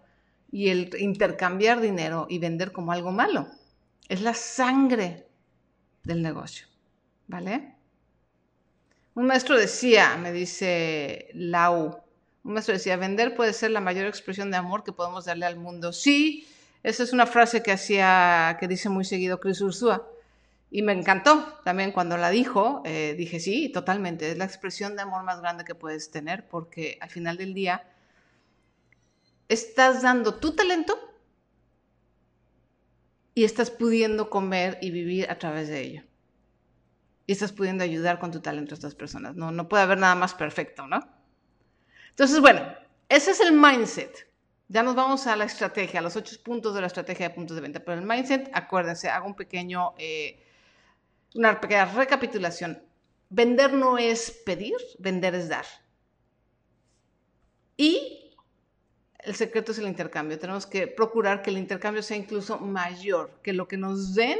y 0.54 0.70
el 0.70 0.96
intercambiar 1.00 1.82
dinero 1.82 2.28
y 2.30 2.38
vender 2.38 2.72
como 2.72 2.92
algo 2.92 3.12
malo. 3.12 3.48
Es 4.08 4.22
la 4.22 4.36
sangre 4.36 5.26
del 6.04 6.22
negocio, 6.22 6.68
¿vale? 7.26 7.74
Un 9.16 9.26
maestro 9.26 9.58
decía, 9.58 10.16
me 10.16 10.32
dice 10.32 11.30
Lau, 11.34 12.04
un 12.44 12.54
maestro 12.54 12.76
decía, 12.76 12.98
vender 12.98 13.36
puede 13.36 13.52
ser 13.52 13.72
la 13.72 13.82
mayor 13.82 14.06
expresión 14.06 14.52
de 14.52 14.58
amor 14.58 14.84
que 14.84 14.92
podemos 14.92 15.26
darle 15.26 15.48
al 15.48 15.56
mundo. 15.56 15.92
Sí, 15.92 16.48
esa 16.84 17.02
es 17.02 17.14
una 17.14 17.26
frase 17.26 17.64
que 17.64 17.72
hacía, 17.72 18.56
que 18.60 18.68
dice 18.68 18.90
muy 18.90 19.06
seguido 19.06 19.40
Chris 19.40 19.60
Ursúa. 19.60 20.08
Y 20.70 20.84
me 20.84 20.94
encantó 20.94 21.62
también 21.64 21.92
cuando 21.92 22.16
la 22.16 22.30
dijo, 22.30 22.84
eh, 22.86 23.16
dije, 23.18 23.40
sí, 23.40 23.70
totalmente, 23.70 24.30
es 24.30 24.38
la 24.38 24.46
expresión 24.46 24.96
de 24.96 25.02
amor 25.02 25.24
más 25.24 25.42
grande 25.42 25.66
que 25.66 25.74
puedes 25.74 26.12
tener 26.12 26.48
porque 26.48 27.00
al 27.02 27.10
final 27.10 27.38
del 27.38 27.56
día 27.56 27.84
estás 29.54 30.02
dando 30.02 30.36
tu 30.36 30.56
talento 30.56 31.00
y 33.36 33.44
estás 33.44 33.72
pudiendo 33.72 34.30
comer 34.30 34.78
y 34.82 34.92
vivir 34.92 35.30
a 35.30 35.40
través 35.40 35.70
de 35.70 35.82
ello. 35.82 36.04
Y 37.26 37.32
estás 37.32 37.52
pudiendo 37.52 37.84
ayudar 37.84 38.20
con 38.20 38.32
tu 38.32 38.42
talento 38.42 38.74
a 38.74 38.76
estas 38.76 38.96
personas. 38.96 39.36
No, 39.36 39.52
no 39.52 39.70
puede 39.70 39.84
haber 39.84 39.98
nada 39.98 40.16
más 40.16 40.34
perfecto, 40.34 40.88
¿no? 40.88 41.00
Entonces, 42.10 42.40
bueno, 42.42 42.62
ese 43.10 43.32
es 43.32 43.40
el 43.40 43.54
mindset. 43.54 44.30
Ya 44.68 44.84
nos 44.84 44.96
vamos 44.96 45.26
a 45.28 45.36
la 45.36 45.46
estrategia, 45.46 46.00
a 46.00 46.04
los 46.04 46.16
ocho 46.16 46.36
puntos 46.44 46.76
de 46.76 46.82
la 46.82 46.88
estrategia 46.88 47.30
de 47.30 47.36
puntos 47.36 47.56
de 47.56 47.62
venta. 47.62 47.80
Pero 47.80 48.00
el 48.00 48.06
mindset, 48.06 48.50
acuérdense, 48.54 49.10
hago 49.10 49.28
un 49.28 49.36
pequeño, 49.36 49.94
eh, 49.98 50.44
una 51.36 51.60
pequeña 51.60 51.86
recapitulación. 51.86 52.84
Vender 53.30 53.74
no 53.74 53.98
es 53.98 54.32
pedir, 54.46 54.76
vender 55.00 55.34
es 55.36 55.50
dar. 55.50 55.66
Y 57.78 58.23
el 59.26 59.36
secreto 59.36 59.72
es 59.72 59.80
el 59.80 59.88
intercambio. 59.88 60.40
Tenemos 60.40 60.66
que 60.66 60.88
procurar 60.88 61.42
que 61.42 61.50
el 61.50 61.58
intercambio 61.58 62.04
sea 62.04 62.18
incluso 62.18 62.60
mayor, 62.60 63.40
que 63.42 63.54
lo 63.54 63.68
que 63.68 63.78
nos 63.78 64.16
den 64.16 64.40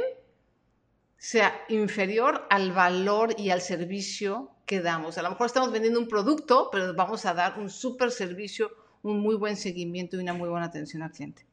sea 1.16 1.64
inferior 1.68 2.46
al 2.50 2.72
valor 2.72 3.34
y 3.38 3.50
al 3.50 3.60
servicio 3.60 4.50
que 4.66 4.80
damos. 4.80 5.16
A 5.18 5.22
lo 5.22 5.30
mejor 5.30 5.46
estamos 5.46 5.72
vendiendo 5.72 5.98
un 5.98 6.08
producto, 6.08 6.68
pero 6.70 6.94
vamos 6.94 7.24
a 7.24 7.34
dar 7.34 7.58
un 7.58 7.70
súper 7.70 8.10
servicio, 8.10 8.70
un 9.02 9.20
muy 9.20 9.34
buen 9.34 9.56
seguimiento 9.56 10.16
y 10.16 10.20
una 10.20 10.34
muy 10.34 10.48
buena 10.48 10.66
atención 10.66 11.02
al 11.02 11.12
cliente. 11.12 11.46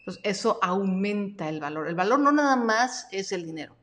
Entonces, 0.00 0.22
eso 0.24 0.58
aumenta 0.62 1.48
el 1.48 1.60
valor. 1.60 1.88
El 1.88 1.94
valor 1.94 2.20
no 2.20 2.32
nada 2.32 2.56
más 2.56 3.08
es 3.10 3.32
el 3.32 3.46
dinero. 3.46 3.76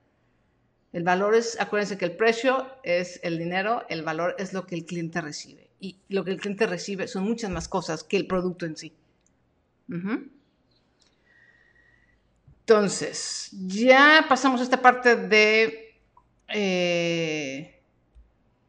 El 0.94 1.04
valor 1.04 1.34
es, 1.36 1.60
acuérdense 1.60 1.98
que 1.98 2.06
el 2.06 2.16
precio 2.16 2.68
es 2.84 3.20
el 3.24 3.40
dinero, 3.40 3.84
el 3.90 4.04
valor 4.04 4.36
es 4.38 4.54
lo 4.54 4.68
que 4.68 4.76
el 4.76 4.86
cliente 4.86 5.22
recibe 5.22 5.61
y 5.82 5.98
lo 6.10 6.24
que 6.24 6.32
el 6.32 6.40
cliente 6.40 6.68
recibe 6.68 7.08
son 7.08 7.24
muchas 7.24 7.50
más 7.50 7.68
cosas 7.68 8.04
que 8.04 8.16
el 8.16 8.28
producto 8.28 8.68
en 8.68 8.78
sí. 8.78 8.94
Entonces, 12.60 13.50
ya 13.52 14.26
pasamos 14.30 14.62
a 14.62 14.64
esta 14.64 14.82
parte 14.82 15.16
de... 15.16 16.00
Eh, 16.50 17.82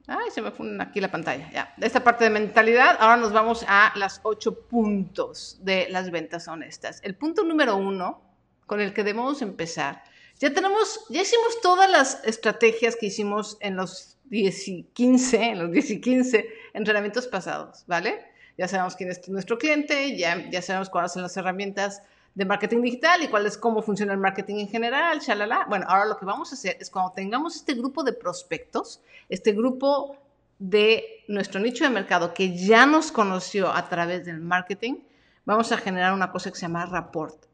ay, 0.07 0.31
se 0.31 0.41
me 0.41 0.51
fue 0.53 0.67
aquí 0.81 1.01
la 1.01 1.11
pantalla. 1.11 1.51
Ya, 1.53 1.75
esta 1.83 2.03
parte 2.03 2.25
de 2.25 2.31
mentalidad, 2.31 2.97
ahora 2.99 3.19
nos 3.19 3.33
vamos 3.33 3.63
a 3.69 3.93
las 3.95 4.21
ocho 4.23 4.63
puntos 4.63 5.59
de 5.61 5.89
las 5.91 6.11
ventas 6.11 6.49
honestas. 6.49 7.01
El 7.05 7.15
punto 7.15 7.45
número 7.45 7.77
uno, 7.77 8.23
con 8.67 8.81
el 8.81 8.95
que 8.95 9.05
debemos 9.05 9.43
empezar, 9.43 10.03
ya 10.43 10.53
tenemos, 10.53 11.07
ya 11.09 11.23
hicimos 11.23 11.61
todas 11.61 11.89
las 11.89 12.21
estrategias 12.25 12.97
que 12.97 13.07
hicimos 13.07 13.57
en 13.61 13.77
los 13.77 14.19
10 14.25 14.69
y 14.69 14.83
15, 14.93 15.41
en 15.41 15.59
los 15.61 15.71
10 15.71 15.91
y 15.93 16.01
15 16.01 16.49
entrenamientos 16.75 17.29
pasados, 17.29 17.85
¿vale? 17.87 18.27
Ya 18.59 18.67
sabemos 18.67 18.97
quién 18.97 19.09
es 19.09 19.29
nuestro 19.29 19.57
cliente, 19.57 20.17
ya, 20.17 20.51
ya 20.51 20.61
sabemos 20.61 20.91
cuáles 20.91 21.13
son 21.13 21.23
las 21.23 21.37
herramientas 21.37 22.03
de 22.35 22.45
marketing 22.45 22.83
digital 22.83 23.23
y 23.23 23.29
cuál 23.29 23.47
es 23.47 23.57
cómo 23.57 23.83
funciona 23.83 24.15
el 24.15 24.19
marketing 24.19 24.57
en 24.57 24.69
general, 24.69 25.21
shalala. 25.21 25.65
Bueno, 25.69 25.87
ahora 25.89 26.07
lo 26.07 26.19
que 26.19 26.25
vamos 26.25 26.51
a 26.51 26.57
hacer 26.57 26.77
es 26.81 26.91
cuando 26.91 27.13
tengamos 27.13 27.55
este 27.55 27.75
grupo 27.75 28.03
de 28.03 28.13
prospectos, 28.13 29.01
este 29.29 29.53
grupo 29.53 30.17
de 30.59 31.23
nuestro 31.29 31.61
nicho 31.61 31.85
de 31.85 31.91
mercado 31.91 32.35
que 32.35 32.57
ya 32.57 32.85
nos 32.85 33.13
conoció 33.13 33.73
a 33.73 33.89
través 33.89 34.25
del 34.25 34.41
marketing, 34.41 35.05
vamos 35.45 35.71
a 35.71 35.79
generar 35.79 36.13
una 36.13 36.33
cosa 36.33 36.51
que 36.51 36.57
se 36.57 36.63
llama 36.63 36.85
rapport. 36.87 37.47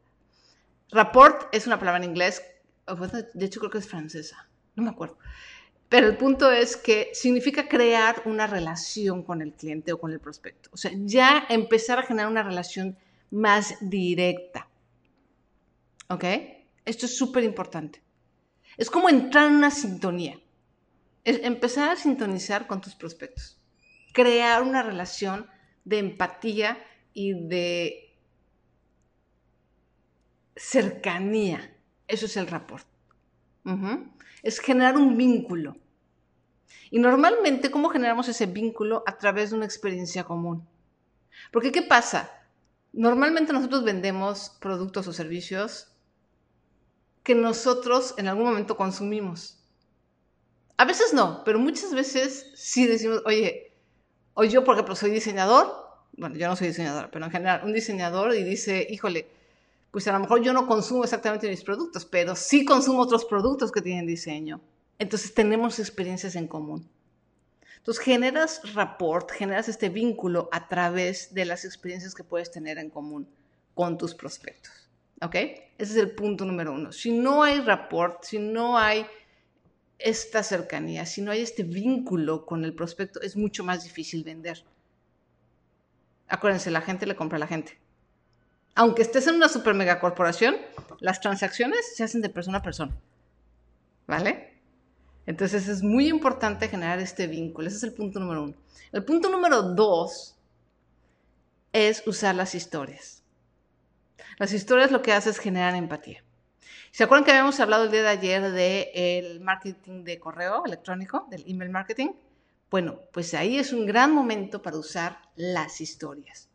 Rapport 0.89 1.53
es 1.53 1.67
una 1.67 1.77
palabra 1.77 2.03
en 2.03 2.09
inglés, 2.09 2.41
de 2.95 3.45
hecho 3.45 3.59
creo 3.59 3.71
que 3.71 3.77
es 3.77 3.87
francesa, 3.87 4.47
no 4.75 4.83
me 4.83 4.89
acuerdo. 4.89 5.17
Pero 5.89 6.07
el 6.07 6.17
punto 6.17 6.51
es 6.51 6.77
que 6.77 7.09
significa 7.13 7.67
crear 7.67 8.21
una 8.25 8.45
relación 8.45 9.23
con 9.23 9.41
el 9.41 9.53
cliente 9.53 9.91
o 9.91 9.99
con 9.99 10.11
el 10.11 10.19
prospecto. 10.19 10.69
O 10.71 10.77
sea, 10.77 10.91
ya 10.95 11.45
empezar 11.49 11.97
a 11.97 12.03
generar 12.03 12.29
una 12.29 12.43
relación 12.43 12.95
más 13.31 13.75
directa. 13.81 14.69
¿Ok? 16.07 16.23
Esto 16.85 17.07
es 17.07 17.17
súper 17.17 17.43
importante. 17.43 18.03
Es 18.77 18.89
como 18.89 19.09
entrar 19.09 19.47
en 19.47 19.55
una 19.55 19.71
sintonía. 19.71 20.39
Empezar 21.23 21.89
a 21.89 21.95
sintonizar 21.95 22.67
con 22.67 22.81
tus 22.81 22.95
prospectos. 22.95 23.59
Crear 24.13 24.61
una 24.61 24.83
relación 24.83 25.47
de 25.85 25.97
empatía 25.97 26.77
y 27.13 27.33
de 27.33 28.15
cercanía. 30.55 31.75
Eso 32.09 32.25
es 32.25 32.35
el 32.35 32.47
rapport 32.47 32.85
es 34.43 34.59
generar 34.59 34.97
un 34.97 35.17
vínculo. 35.17 35.77
Y 36.91 36.99
normalmente, 36.99 37.71
¿cómo 37.71 37.89
generamos 37.89 38.27
ese 38.27 38.45
vínculo? 38.45 39.03
A 39.05 39.17
través 39.17 39.49
de 39.49 39.57
una 39.57 39.65
experiencia 39.65 40.23
común. 40.23 40.67
Porque, 41.51 41.71
¿qué 41.71 41.81
pasa? 41.81 42.31
Normalmente 42.93 43.53
nosotros 43.53 43.83
vendemos 43.83 44.57
productos 44.59 45.07
o 45.07 45.13
servicios 45.13 45.91
que 47.23 47.35
nosotros 47.35 48.15
en 48.17 48.27
algún 48.27 48.45
momento 48.45 48.75
consumimos. 48.75 49.63
A 50.77 50.85
veces 50.85 51.13
no, 51.13 51.43
pero 51.43 51.59
muchas 51.59 51.93
veces 51.93 52.51
sí 52.55 52.87
decimos, 52.87 53.21
oye, 53.25 53.73
o 54.33 54.43
yo, 54.43 54.63
por 54.63 54.75
ejemplo, 54.75 54.95
soy 54.95 55.11
diseñador, 55.11 55.67
bueno, 56.13 56.35
yo 56.35 56.47
no 56.47 56.55
soy 56.55 56.67
diseñadora, 56.67 57.11
pero 57.11 57.25
en 57.25 57.31
general, 57.31 57.61
un 57.65 57.73
diseñador 57.73 58.33
y 58.33 58.43
dice, 58.43 58.87
híjole, 58.89 59.27
pues 59.91 60.07
a 60.07 60.13
lo 60.13 60.19
mejor 60.19 60.41
yo 60.41 60.53
no 60.53 60.67
consumo 60.67 61.03
exactamente 61.03 61.49
mis 61.49 61.63
productos, 61.63 62.05
pero 62.05 62.35
sí 62.35 62.63
consumo 62.63 63.01
otros 63.01 63.25
productos 63.25 63.71
que 63.71 63.81
tienen 63.81 64.05
diseño. 64.05 64.61
Entonces 64.99 65.33
tenemos 65.33 65.79
experiencias 65.79 66.35
en 66.35 66.47
común. 66.47 66.87
Entonces 67.77 68.03
generas 68.03 68.73
rapport, 68.73 69.31
generas 69.31 69.67
este 69.69 69.89
vínculo 69.89 70.49
a 70.51 70.67
través 70.67 71.33
de 71.33 71.45
las 71.45 71.65
experiencias 71.65 72.13
que 72.13 72.23
puedes 72.23 72.51
tener 72.51 72.77
en 72.77 72.89
común 72.89 73.27
con 73.73 73.97
tus 73.97 74.13
prospectos. 74.13 74.89
¿Ok? 75.21 75.35
Ese 75.35 75.67
es 75.77 75.95
el 75.95 76.11
punto 76.11 76.45
número 76.45 76.73
uno. 76.73 76.91
Si 76.91 77.11
no 77.11 77.43
hay 77.43 77.61
rapport, 77.61 78.23
si 78.23 78.37
no 78.37 78.77
hay 78.77 79.05
esta 79.97 80.43
cercanía, 80.43 81.05
si 81.05 81.21
no 81.21 81.31
hay 81.31 81.41
este 81.41 81.63
vínculo 81.63 82.45
con 82.45 82.63
el 82.63 82.73
prospecto, 82.73 83.21
es 83.21 83.35
mucho 83.35 83.63
más 83.63 83.83
difícil 83.83 84.23
vender. 84.23 84.63
Acuérdense, 86.27 86.69
la 86.69 86.81
gente 86.81 87.05
le 87.05 87.15
compra 87.15 87.37
a 87.37 87.39
la 87.39 87.47
gente 87.47 87.79
aunque 88.75 89.01
estés 89.01 89.27
en 89.27 89.35
una 89.35 89.49
super 89.49 89.73
mega 89.73 89.99
corporación, 89.99 90.55
las 90.99 91.19
transacciones 91.19 91.95
se 91.95 92.03
hacen 92.03 92.21
de 92.21 92.29
persona 92.29 92.59
a 92.59 92.63
persona. 92.63 92.95
¿Vale? 94.07 94.59
Entonces 95.25 95.67
es 95.67 95.83
muy 95.83 96.07
importante 96.07 96.67
generar 96.67 96.99
este 96.99 97.27
vínculo. 97.27 97.67
Ese 97.67 97.77
es 97.77 97.83
el 97.83 97.93
punto 97.93 98.19
número 98.19 98.43
uno. 98.43 98.55
El 98.91 99.05
punto 99.05 99.29
número 99.29 99.61
dos 99.61 100.35
es 101.71 102.05
usar 102.07 102.35
las 102.35 102.55
historias. 102.55 103.23
Las 104.37 104.53
historias 104.53 104.91
lo 104.91 105.01
que 105.01 105.13
hacen 105.13 105.31
es 105.31 105.39
generar 105.39 105.75
empatía. 105.75 106.23
¿Se 106.91 107.03
acuerdan 107.03 107.25
que 107.25 107.31
habíamos 107.31 107.59
hablado 107.59 107.83
el 107.83 107.91
día 107.91 108.01
de 108.01 108.07
ayer 108.07 108.51
del 108.51 109.39
marketing 109.41 110.03
de 110.03 110.19
correo 110.19 110.65
electrónico, 110.65 111.27
del 111.29 111.43
email 111.45 111.69
marketing? 111.69 112.09
Bueno, 112.71 112.99
pues 113.13 113.33
ahí 113.33 113.57
es 113.59 113.73
un 113.73 113.85
gran 113.85 114.11
momento 114.11 114.61
para 114.61 114.77
usar 114.77 115.19
las 115.35 115.81
historias. 115.81 116.48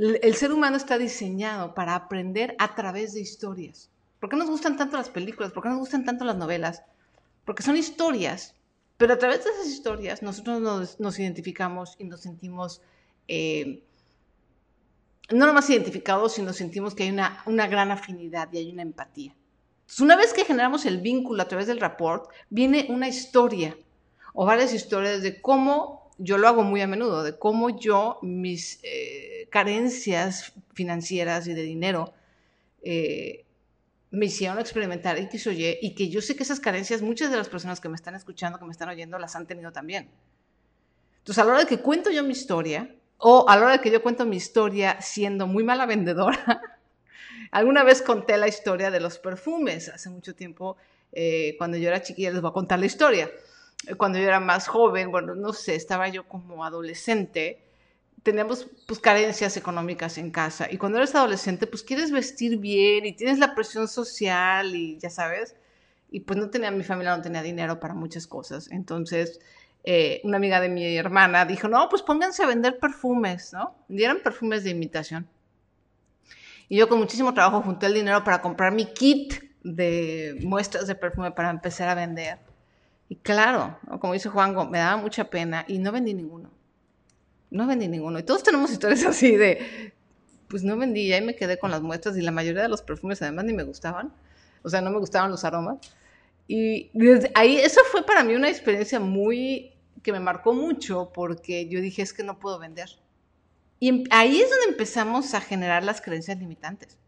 El 0.00 0.34
ser 0.34 0.50
humano 0.50 0.78
está 0.78 0.96
diseñado 0.96 1.74
para 1.74 1.94
aprender 1.94 2.56
a 2.58 2.74
través 2.74 3.12
de 3.12 3.20
historias. 3.20 3.90
¿Por 4.18 4.30
qué 4.30 4.36
nos 4.36 4.48
gustan 4.48 4.78
tanto 4.78 4.96
las 4.96 5.10
películas? 5.10 5.52
¿Por 5.52 5.62
qué 5.62 5.68
nos 5.68 5.78
gustan 5.78 6.06
tanto 6.06 6.24
las 6.24 6.38
novelas? 6.38 6.82
Porque 7.44 7.62
son 7.62 7.76
historias, 7.76 8.54
pero 8.96 9.12
a 9.12 9.18
través 9.18 9.44
de 9.44 9.50
esas 9.50 9.66
historias 9.66 10.22
nosotros 10.22 10.98
nos, 10.98 11.18
identificamos 11.18 11.96
y 11.98 12.04
nos 12.04 12.20
sentimos, 12.20 12.80
eh, 13.28 13.82
no 15.28 15.44
nomás 15.44 15.68
identificados, 15.68 16.32
sino 16.32 16.54
sentimos 16.54 16.94
que 16.94 17.02
hay 17.02 17.10
una, 17.10 17.66
gran 17.66 17.90
afinidad 17.90 18.50
y 18.54 18.56
hay 18.56 18.72
una 18.72 18.80
empatía. 18.80 19.34
Entonces, 19.80 20.00
una 20.00 20.16
vez 20.16 20.32
que 20.32 20.46
generamos 20.46 20.86
el 20.86 21.02
vínculo 21.02 21.42
a 21.42 21.48
través 21.48 21.66
del 21.66 21.78
rapport, 21.78 22.30
viene 22.48 22.86
una 22.88 23.06
historia 23.06 23.76
o 24.32 24.46
varias 24.46 24.72
historias 24.72 25.20
de 25.20 25.42
cómo, 25.42 26.10
yo 26.16 26.38
lo 26.38 26.48
hago 26.48 26.62
muy 26.62 26.80
a 26.80 26.86
menudo, 26.86 27.22
de 27.22 27.38
cómo 27.38 27.78
yo, 27.78 28.18
mis 28.22 28.80
eh, 28.82 29.39
carencias 29.50 30.52
financieras 30.72 31.46
y 31.46 31.54
de 31.54 31.62
dinero, 31.62 32.12
eh, 32.82 33.44
me 34.10 34.26
hicieron 34.26 34.58
experimentar 34.58 35.18
X 35.18 35.46
o 35.46 35.52
Y 35.52 35.78
y 35.82 35.94
que 35.94 36.08
yo 36.08 36.20
sé 36.20 36.34
que 36.34 36.42
esas 36.42 36.60
carencias 36.60 37.02
muchas 37.02 37.30
de 37.30 37.36
las 37.36 37.48
personas 37.48 37.80
que 37.80 37.88
me 37.88 37.96
están 37.96 38.14
escuchando, 38.14 38.58
que 38.58 38.64
me 38.64 38.72
están 38.72 38.88
oyendo, 38.88 39.18
las 39.18 39.36
han 39.36 39.46
tenido 39.46 39.72
también. 39.72 40.10
Entonces, 41.18 41.42
a 41.42 41.44
la 41.44 41.52
hora 41.52 41.60
de 41.60 41.66
que 41.66 41.78
cuento 41.78 42.10
yo 42.10 42.24
mi 42.24 42.32
historia, 42.32 42.94
o 43.18 43.48
a 43.48 43.56
la 43.56 43.62
hora 43.62 43.72
de 43.72 43.80
que 43.80 43.90
yo 43.90 44.02
cuento 44.02 44.24
mi 44.24 44.36
historia 44.36 45.00
siendo 45.00 45.46
muy 45.46 45.62
mala 45.62 45.86
vendedora, 45.86 46.62
alguna 47.50 47.84
vez 47.84 48.02
conté 48.02 48.36
la 48.38 48.48
historia 48.48 48.90
de 48.90 49.00
los 49.00 49.18
perfumes, 49.18 49.88
hace 49.90 50.08
mucho 50.08 50.34
tiempo, 50.34 50.76
eh, 51.12 51.54
cuando 51.58 51.76
yo 51.76 51.88
era 51.88 52.02
chiquilla, 52.02 52.30
les 52.30 52.40
voy 52.40 52.50
a 52.50 52.54
contar 52.54 52.78
la 52.78 52.86
historia 52.86 53.30
cuando 53.96 54.18
yo 54.18 54.24
era 54.24 54.40
más 54.40 54.68
joven, 54.68 55.10
bueno, 55.10 55.34
no 55.34 55.52
sé, 55.52 55.74
estaba 55.74 56.08
yo 56.08 56.24
como 56.28 56.64
adolescente, 56.64 57.62
teníamos 58.22 58.66
pues 58.86 59.00
carencias 59.00 59.56
económicas 59.56 60.18
en 60.18 60.30
casa 60.30 60.68
y 60.70 60.76
cuando 60.76 60.98
eres 60.98 61.14
adolescente 61.14 61.66
pues 61.66 61.82
quieres 61.82 62.10
vestir 62.10 62.58
bien 62.58 63.06
y 63.06 63.12
tienes 63.12 63.38
la 63.38 63.54
presión 63.54 63.88
social 63.88 64.74
y 64.74 64.98
ya 64.98 65.10
sabes, 65.10 65.56
y 66.10 66.20
pues 66.20 66.38
no 66.38 66.50
tenía, 66.50 66.70
mi 66.70 66.84
familia 66.84 67.16
no 67.16 67.22
tenía 67.22 67.42
dinero 67.42 67.80
para 67.80 67.94
muchas 67.94 68.26
cosas, 68.26 68.70
entonces 68.70 69.40
eh, 69.84 70.20
una 70.24 70.36
amiga 70.36 70.60
de 70.60 70.68
mi 70.68 70.96
hermana 70.96 71.44
dijo, 71.46 71.68
no, 71.68 71.88
pues 71.88 72.02
pónganse 72.02 72.42
a 72.42 72.46
vender 72.46 72.78
perfumes, 72.78 73.52
¿no? 73.52 73.74
Dieron 73.88 74.20
perfumes 74.22 74.64
de 74.64 74.70
imitación. 74.70 75.26
Y 76.68 76.76
yo 76.76 76.88
con 76.88 76.98
muchísimo 76.98 77.34
trabajo 77.34 77.62
junté 77.62 77.86
el 77.86 77.94
dinero 77.94 78.22
para 78.22 78.42
comprar 78.42 78.72
mi 78.72 78.86
kit 78.86 79.42
de 79.64 80.38
muestras 80.42 80.86
de 80.86 80.94
perfume 80.94 81.32
para 81.32 81.50
empezar 81.50 81.88
a 81.88 81.94
vender. 81.94 82.38
Y 83.08 83.16
claro, 83.16 83.78
como 84.00 84.12
dice 84.12 84.28
Juango, 84.28 84.66
me 84.66 84.78
daba 84.78 84.96
mucha 84.96 85.24
pena 85.24 85.64
y 85.66 85.78
no 85.78 85.90
vendí 85.90 86.14
ninguno. 86.14 86.50
No 87.50 87.66
vendí 87.66 87.88
ninguno. 87.88 88.18
Y 88.18 88.22
todos 88.22 88.42
tenemos 88.42 88.70
historias 88.70 89.04
así 89.06 89.36
de, 89.36 89.92
pues 90.48 90.62
no 90.62 90.76
vendí, 90.76 91.02
y 91.02 91.12
ahí 91.12 91.22
me 91.22 91.36
quedé 91.36 91.58
con 91.58 91.70
las 91.70 91.82
muestras 91.82 92.16
y 92.16 92.22
la 92.22 92.30
mayoría 92.30 92.62
de 92.62 92.68
los 92.68 92.82
perfumes 92.82 93.20
además 93.22 93.44
ni 93.44 93.52
me 93.52 93.62
gustaban. 93.62 94.12
O 94.62 94.68
sea, 94.68 94.80
no 94.80 94.90
me 94.90 94.98
gustaban 94.98 95.30
los 95.30 95.44
aromas. 95.44 95.78
Y 96.46 96.90
desde 96.92 97.30
ahí, 97.34 97.56
eso 97.56 97.80
fue 97.90 98.04
para 98.04 98.24
mí 98.24 98.34
una 98.34 98.48
experiencia 98.48 98.98
muy, 99.00 99.72
que 100.02 100.12
me 100.12 100.20
marcó 100.20 100.52
mucho 100.52 101.10
porque 101.14 101.68
yo 101.68 101.80
dije, 101.80 102.02
es 102.02 102.12
que 102.12 102.24
no 102.24 102.38
puedo 102.38 102.58
vender. 102.58 102.90
Y 103.78 103.88
em, 103.88 104.04
ahí 104.10 104.40
es 104.40 104.50
donde 104.50 104.66
empezamos 104.66 105.32
a 105.34 105.40
generar 105.40 105.84
las 105.84 106.00
creencias 106.00 106.38
limitantes. 106.38 106.98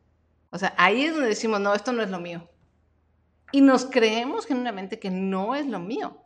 O 0.51 0.59
sea, 0.59 0.75
ahí 0.77 1.05
es 1.05 1.13
donde 1.13 1.29
decimos, 1.29 1.61
no, 1.61 1.75
esto 1.75 1.93
no 1.93 2.03
es 2.03 2.11
lo 2.11 2.21
mío 2.21 2.49
y 3.53 3.61
nos 3.61 3.85
creemos 3.85 4.47
genuinamente 4.47 4.99
que 4.99 5.11
no 5.11 5.55
es 5.55 5.67
lo 5.67 5.79
mío. 5.79 6.17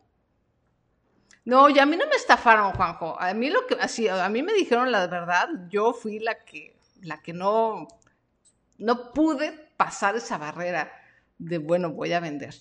No, 1.46 1.70
y 1.70 1.78
a 1.78 1.86
mí 1.86 1.96
no 1.96 2.06
me 2.08 2.16
estafaron, 2.16 2.72
Juanjo. 2.72 3.18
A 3.20 3.32
mí 3.32 3.50
lo 3.50 3.66
que 3.68 3.76
así, 3.76 4.08
a 4.08 4.28
mí 4.28 4.42
me 4.42 4.52
dijeron 4.52 4.90
la 4.90 5.06
verdad, 5.06 5.48
yo 5.70 5.92
fui 5.92 6.18
la 6.18 6.44
que 6.44 6.76
la 7.02 7.22
que 7.22 7.32
no 7.32 7.86
no 8.78 9.12
pude 9.12 9.52
pasar 9.76 10.16
esa 10.16 10.38
barrera 10.38 10.90
de 11.38 11.58
bueno, 11.58 11.92
voy 11.92 12.12
a 12.12 12.20
vender. 12.20 12.54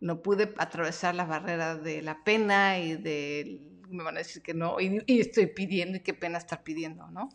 No 0.00 0.22
pude 0.22 0.54
atravesar 0.56 1.14
la 1.14 1.26
barrera 1.26 1.76
de 1.76 2.00
la 2.00 2.24
pena 2.24 2.78
y 2.78 2.96
de 2.96 3.60
me 3.90 4.02
van 4.02 4.16
a 4.16 4.20
decir 4.20 4.42
que 4.42 4.54
no 4.54 4.80
y, 4.80 5.02
y 5.06 5.20
estoy 5.20 5.46
pidiendo 5.46 5.98
y 5.98 6.00
qué 6.00 6.14
pena 6.14 6.38
estar 6.38 6.62
pidiendo, 6.62 7.06
¿no? 7.08 7.28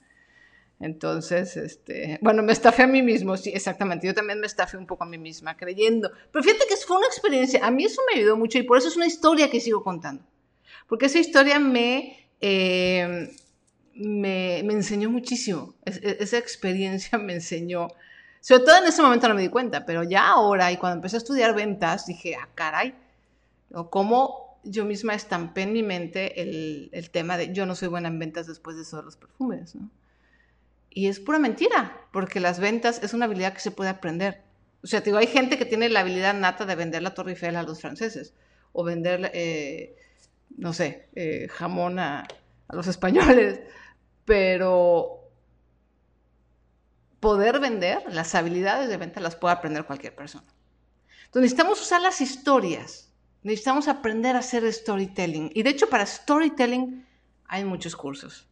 Entonces, 0.80 1.58
este, 1.58 2.18
bueno, 2.22 2.42
me 2.42 2.54
estafé 2.54 2.84
a 2.84 2.88
mí 2.88 3.04
mismo, 3.04 3.38
sí, 3.38 3.52
exactamente. 3.54 4.08
Yo 4.08 4.16
también 4.16 4.40
me 4.40 4.48
estafé 4.48 4.78
un 4.78 4.88
poco 4.88 5.04
a 5.04 5.08
mí 5.08 5.18
misma, 5.20 5.56
creyendo. 5.56 6.12
Pero 6.32 6.44
fíjate 6.44 6.66
que 6.68 6.76
fue 6.78 6.98
una 6.98 7.08
experiencia, 7.08 7.66
a 7.66 7.72
mí 7.72 7.86
eso 7.86 8.02
me 8.12 8.20
ayudó 8.20 8.36
mucho 8.36 8.58
y 8.58 8.64
por 8.64 8.78
eso 8.80 8.88
es 8.88 8.98
una 8.98 9.06
historia 9.08 9.50
que 9.50 9.62
sigo 9.62 9.84
contando. 9.84 10.26
Porque 10.88 11.08
esa 11.08 11.20
historia 11.20 11.60
me, 11.60 12.30
eh, 12.42 13.32
me, 13.96 14.62
me, 14.64 14.74
enseñó 14.74 15.10
muchísimo. 15.10 15.76
esa 15.86 16.38
experiencia 16.38 17.18
me 17.18 17.34
enseñó. 17.34 17.88
Sobre 18.42 18.64
todo 18.64 18.78
en 18.78 18.86
ese 18.86 19.02
momento 19.02 19.28
no 19.28 19.36
me 19.36 19.42
di 19.42 19.50
cuenta, 19.50 19.86
pero 19.86 20.04
ya 20.04 20.28
ahora 20.28 20.72
y 20.72 20.78
cuando 20.78 20.98
empecé 20.98 21.18
a 21.18 21.20
estudiar 21.20 21.56
ventas, 21.56 22.06
dije, 22.06 22.36
ah, 22.36 22.48
caray, 22.54 22.94
¿cómo 23.90 24.60
yo 24.64 24.86
misma 24.86 25.16
estampé 25.16 25.64
en 25.64 25.74
mi 25.74 25.84
mente 25.84 26.42
el, 26.42 26.90
el 26.92 27.10
tema 27.10 27.38
de 27.38 27.54
yo 27.54 27.66
no 27.66 27.76
soy 27.76 27.88
buena 27.88 28.08
en 28.08 28.20
ventas 28.20 28.48
después 28.48 28.76
de 28.76 28.84
eso 28.84 28.98
de 28.98 29.04
los 29.04 29.16
perfumes, 29.16 29.76
¿no? 29.76 29.90
Y 30.96 31.08
es 31.08 31.20
pura 31.20 31.40
mentira, 31.40 32.08
porque 32.14 32.40
las 32.40 32.62
ventas 32.62 33.04
es 33.04 33.14
una 33.14 33.26
habilidad 33.26 33.54
que 33.54 33.60
se 33.60 33.70
puede 33.70 33.90
aprender. 33.90 34.42
O 34.82 34.88
sea, 34.88 35.02
digo, 35.02 35.18
hay 35.18 35.28
gente 35.28 35.58
que 35.58 35.66
tiene 35.66 35.90
la 35.90 36.00
habilidad 36.00 36.34
nata 36.34 36.66
de 36.66 36.74
vender 36.76 37.02
la 37.02 37.14
Torre 37.14 37.32
Eiffel 37.32 37.58
a 37.58 37.64
los 37.64 37.82
franceses, 37.82 38.34
o 38.72 38.86
vender, 38.86 39.30
eh, 39.34 39.98
no 40.58 40.74
sé, 40.74 41.10
eh, 41.16 41.48
jamón 41.52 42.00
a, 42.00 42.28
los 42.70 42.88
españoles, 42.88 43.60
pero 44.26 45.30
poder 47.20 47.60
vender, 47.60 48.04
las 48.12 48.36
habilidades 48.36 48.90
de 48.90 48.98
venta 48.98 49.20
las 49.20 49.36
puede 49.36 49.54
aprender 49.54 49.86
cualquier 49.86 50.16
persona. 50.16 50.46
Entonces 51.26 51.42
necesitamos 51.42 51.82
usar 51.82 52.02
las 52.02 52.22
historias, 52.22 53.12
necesitamos 53.44 53.88
aprender 53.88 54.36
a 54.36 54.40
hacer 54.40 54.72
storytelling. 54.72 55.52
Y 55.54 55.64
de 55.64 55.70
hecho 55.70 55.90
para 55.90 56.06
storytelling 56.06 57.06
hay 57.48 57.66
muchos 57.66 57.96
cursos. 57.96 58.48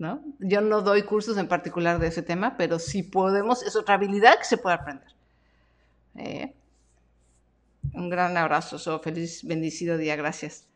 ¿no? 0.00 0.22
Yo 0.38 0.62
no 0.62 0.80
doy 0.80 1.02
cursos 1.02 1.36
en 1.36 1.46
particular 1.46 1.98
de 1.98 2.06
ese 2.08 2.22
tema, 2.22 2.56
pero 2.56 2.78
si 2.78 3.02
podemos, 3.02 3.62
es 3.62 3.76
otra 3.76 3.96
habilidad 3.96 4.38
que 4.38 4.44
se 4.44 4.56
puede 4.56 4.76
aprender. 4.76 5.08
Eh, 6.16 6.54
un 7.92 8.08
gran 8.08 8.36
abrazo, 8.38 8.78
so, 8.78 8.98
feliz, 9.00 9.44
bendecido 9.44 9.98
día, 9.98 10.16
gracias. 10.16 10.69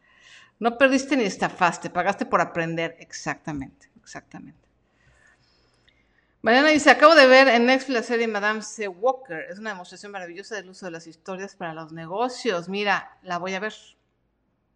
No 0.59 0.79
perdiste 0.79 1.17
ni 1.17 1.25
estafaste, 1.25 1.91
pagaste 1.91 2.27
por 2.27 2.41
aprender, 2.41 2.97
exactamente, 3.01 3.91
exactamente. 3.97 4.65
Mariana 6.43 6.69
dice, 6.69 6.91
acabo 6.91 7.15
de 7.15 7.27
ver 7.27 7.49
en 7.49 7.67
Netflix 7.67 7.89
la 7.89 8.03
serie 8.03 8.29
Madame 8.29 8.61
C. 8.61 8.87
Walker, 8.87 9.47
es 9.49 9.59
una 9.59 9.71
demostración 9.71 10.13
maravillosa 10.13 10.55
del 10.57 10.69
uso 10.69 10.85
de 10.85 10.93
las 10.93 11.07
historias 11.07 11.57
para 11.57 11.73
los 11.73 11.93
negocios. 11.93 12.69
Mira, 12.69 13.17
la 13.23 13.39
voy 13.39 13.55
a 13.55 13.61
ver, 13.61 13.75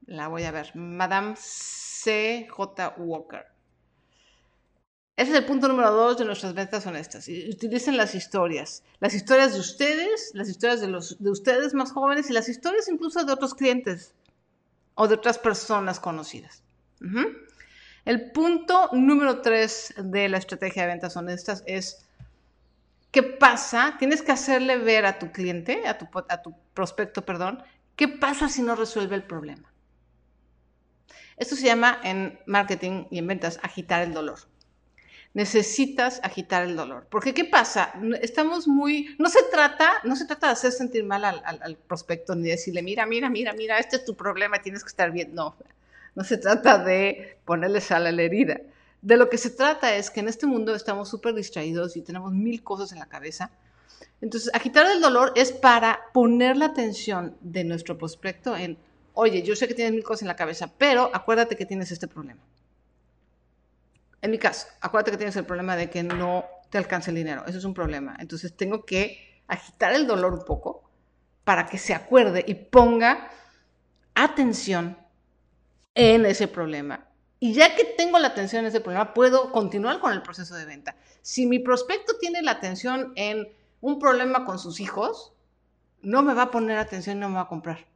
la 0.06 0.28
voy 0.28 0.44
a 0.44 0.50
ver. 0.50 0.74
Madame 0.74 1.34
C. 1.36 2.48
J. 2.50 2.94
Walker. 2.96 3.44
Ese 5.14 5.32
es 5.32 5.36
el 5.36 5.44
punto 5.44 5.68
número 5.68 5.90
dos 5.90 6.16
de 6.16 6.24
nuestras 6.24 6.54
ventas 6.54 6.86
honestas. 6.86 7.28
Utilicen 7.28 7.96
las 7.96 8.14
historias. 8.14 8.82
Las 9.00 9.14
historias 9.14 9.52
de 9.52 9.60
ustedes, 9.60 10.30
las 10.32 10.48
historias 10.48 10.80
de, 10.80 10.86
los, 10.86 11.22
de 11.22 11.30
ustedes 11.30 11.74
más 11.74 11.92
jóvenes 11.92 12.30
y 12.30 12.32
las 12.32 12.48
historias 12.48 12.88
incluso 12.88 13.22
de 13.24 13.32
otros 13.32 13.54
clientes 13.54 14.14
o 15.00 15.06
de 15.06 15.14
otras 15.14 15.38
personas 15.38 16.00
conocidas. 16.00 16.64
El 18.04 18.32
punto 18.32 18.90
número 18.92 19.40
tres 19.42 19.94
de 19.96 20.28
la 20.28 20.38
estrategia 20.38 20.82
de 20.82 20.88
ventas 20.88 21.16
honestas 21.16 21.62
es 21.66 22.04
¿qué 23.12 23.22
pasa? 23.22 23.94
Tienes 24.00 24.22
que 24.22 24.32
hacerle 24.32 24.76
ver 24.76 25.06
a 25.06 25.20
tu 25.20 25.30
cliente, 25.30 25.86
a 25.86 25.98
tu, 25.98 26.08
a 26.28 26.42
tu 26.42 26.52
prospecto, 26.74 27.24
perdón, 27.24 27.62
qué 27.94 28.08
pasa 28.08 28.48
si 28.48 28.60
no 28.60 28.74
resuelve 28.74 29.14
el 29.14 29.22
problema. 29.22 29.72
Esto 31.36 31.54
se 31.54 31.66
llama 31.66 32.00
en 32.02 32.40
marketing 32.46 33.04
y 33.08 33.18
en 33.18 33.28
ventas 33.28 33.60
agitar 33.62 34.02
el 34.02 34.12
dolor 34.12 34.40
necesitas 35.38 36.18
agitar 36.24 36.64
el 36.64 36.74
dolor. 36.74 37.06
Porque 37.08 37.32
¿qué 37.32 37.44
pasa? 37.44 37.92
Estamos 38.22 38.66
muy, 38.66 39.14
no 39.20 39.28
se 39.28 39.44
trata, 39.52 39.92
no 40.02 40.16
se 40.16 40.26
trata 40.26 40.48
de 40.48 40.54
hacer 40.54 40.72
sentir 40.72 41.04
mal 41.04 41.24
al, 41.24 41.76
prospecto 41.76 42.34
ni 42.34 42.48
decirle, 42.48 42.82
mira, 42.82 43.06
mira, 43.06 43.30
mira, 43.30 43.52
mira, 43.52 43.78
este 43.78 43.94
es 43.94 44.04
tu 44.04 44.16
problema, 44.16 44.60
tienes 44.60 44.82
que 44.82 44.88
estar 44.88 45.12
bien. 45.12 45.36
No, 45.36 45.54
no 46.16 46.24
se 46.24 46.38
trata 46.38 46.82
de 46.82 47.38
ponerle 47.44 47.80
sal 47.80 48.08
a 48.08 48.10
la 48.10 48.22
herida. 48.22 48.60
De 49.00 49.16
lo 49.16 49.30
que 49.30 49.38
se 49.38 49.50
trata 49.50 49.94
es 49.94 50.10
que 50.10 50.18
en 50.18 50.26
este 50.26 50.46
mundo 50.46 50.74
estamos 50.74 51.08
súper 51.08 51.34
distraídos 51.34 51.96
y 51.96 52.02
tenemos 52.02 52.32
mil 52.32 52.64
cosas 52.64 52.90
en 52.90 52.98
la 52.98 53.06
cabeza. 53.06 53.52
Entonces, 54.20 54.50
agitar 54.52 54.86
el 54.86 55.00
dolor 55.00 55.32
es 55.36 55.52
para 55.52 56.00
poner 56.12 56.56
la 56.56 56.66
atención 56.66 57.36
de 57.42 57.62
nuestro 57.62 57.96
prospecto 57.96 58.56
en, 58.56 58.76
oye, 59.14 59.44
yo 59.44 59.54
sé 59.54 59.68
que 59.68 59.74
tienes 59.74 59.94
mil 59.94 60.02
cosas 60.02 60.22
en 60.22 60.28
la 60.28 60.34
cabeza, 60.34 60.68
pero 60.78 61.12
acuérdate 61.14 61.54
que 61.54 61.64
tienes 61.64 61.92
este 61.92 62.08
problema. 62.08 62.40
En 64.20 64.30
mi 64.30 64.38
caso, 64.38 64.66
acuérdate 64.80 65.12
que 65.12 65.16
tienes 65.16 65.36
el 65.36 65.44
problema 65.46 65.76
de 65.76 65.90
que 65.90 66.02
no 66.02 66.44
te 66.70 66.78
alcanza 66.78 67.10
el 67.10 67.16
dinero. 67.16 67.44
Eso 67.46 67.58
es 67.58 67.64
un 67.64 67.74
problema. 67.74 68.16
Entonces 68.18 68.56
tengo 68.56 68.84
que 68.84 69.42
agitar 69.46 69.92
el 69.92 70.06
dolor 70.06 70.34
un 70.34 70.44
poco 70.44 70.90
para 71.44 71.66
que 71.66 71.78
se 71.78 71.94
acuerde 71.94 72.44
y 72.46 72.54
ponga 72.54 73.30
atención 74.14 74.98
en 75.94 76.26
ese 76.26 76.48
problema. 76.48 77.06
Y 77.40 77.54
ya 77.54 77.76
que 77.76 77.84
tengo 77.84 78.18
la 78.18 78.28
atención 78.28 78.60
en 78.60 78.66
ese 78.66 78.80
problema, 78.80 79.14
puedo 79.14 79.52
continuar 79.52 80.00
con 80.00 80.12
el 80.12 80.22
proceso 80.22 80.56
de 80.56 80.64
venta. 80.64 80.96
Si 81.22 81.46
mi 81.46 81.60
prospecto 81.60 82.18
tiene 82.18 82.42
la 82.42 82.52
atención 82.52 83.12
en 83.14 83.48
un 83.80 84.00
problema 84.00 84.44
con 84.44 84.58
sus 84.58 84.80
hijos, 84.80 85.32
no 86.02 86.22
me 86.22 86.34
va 86.34 86.42
a 86.42 86.50
poner 86.50 86.78
atención 86.78 87.16
y 87.16 87.20
no 87.20 87.28
me 87.28 87.36
va 87.36 87.42
a 87.42 87.48
comprar. 87.48 87.86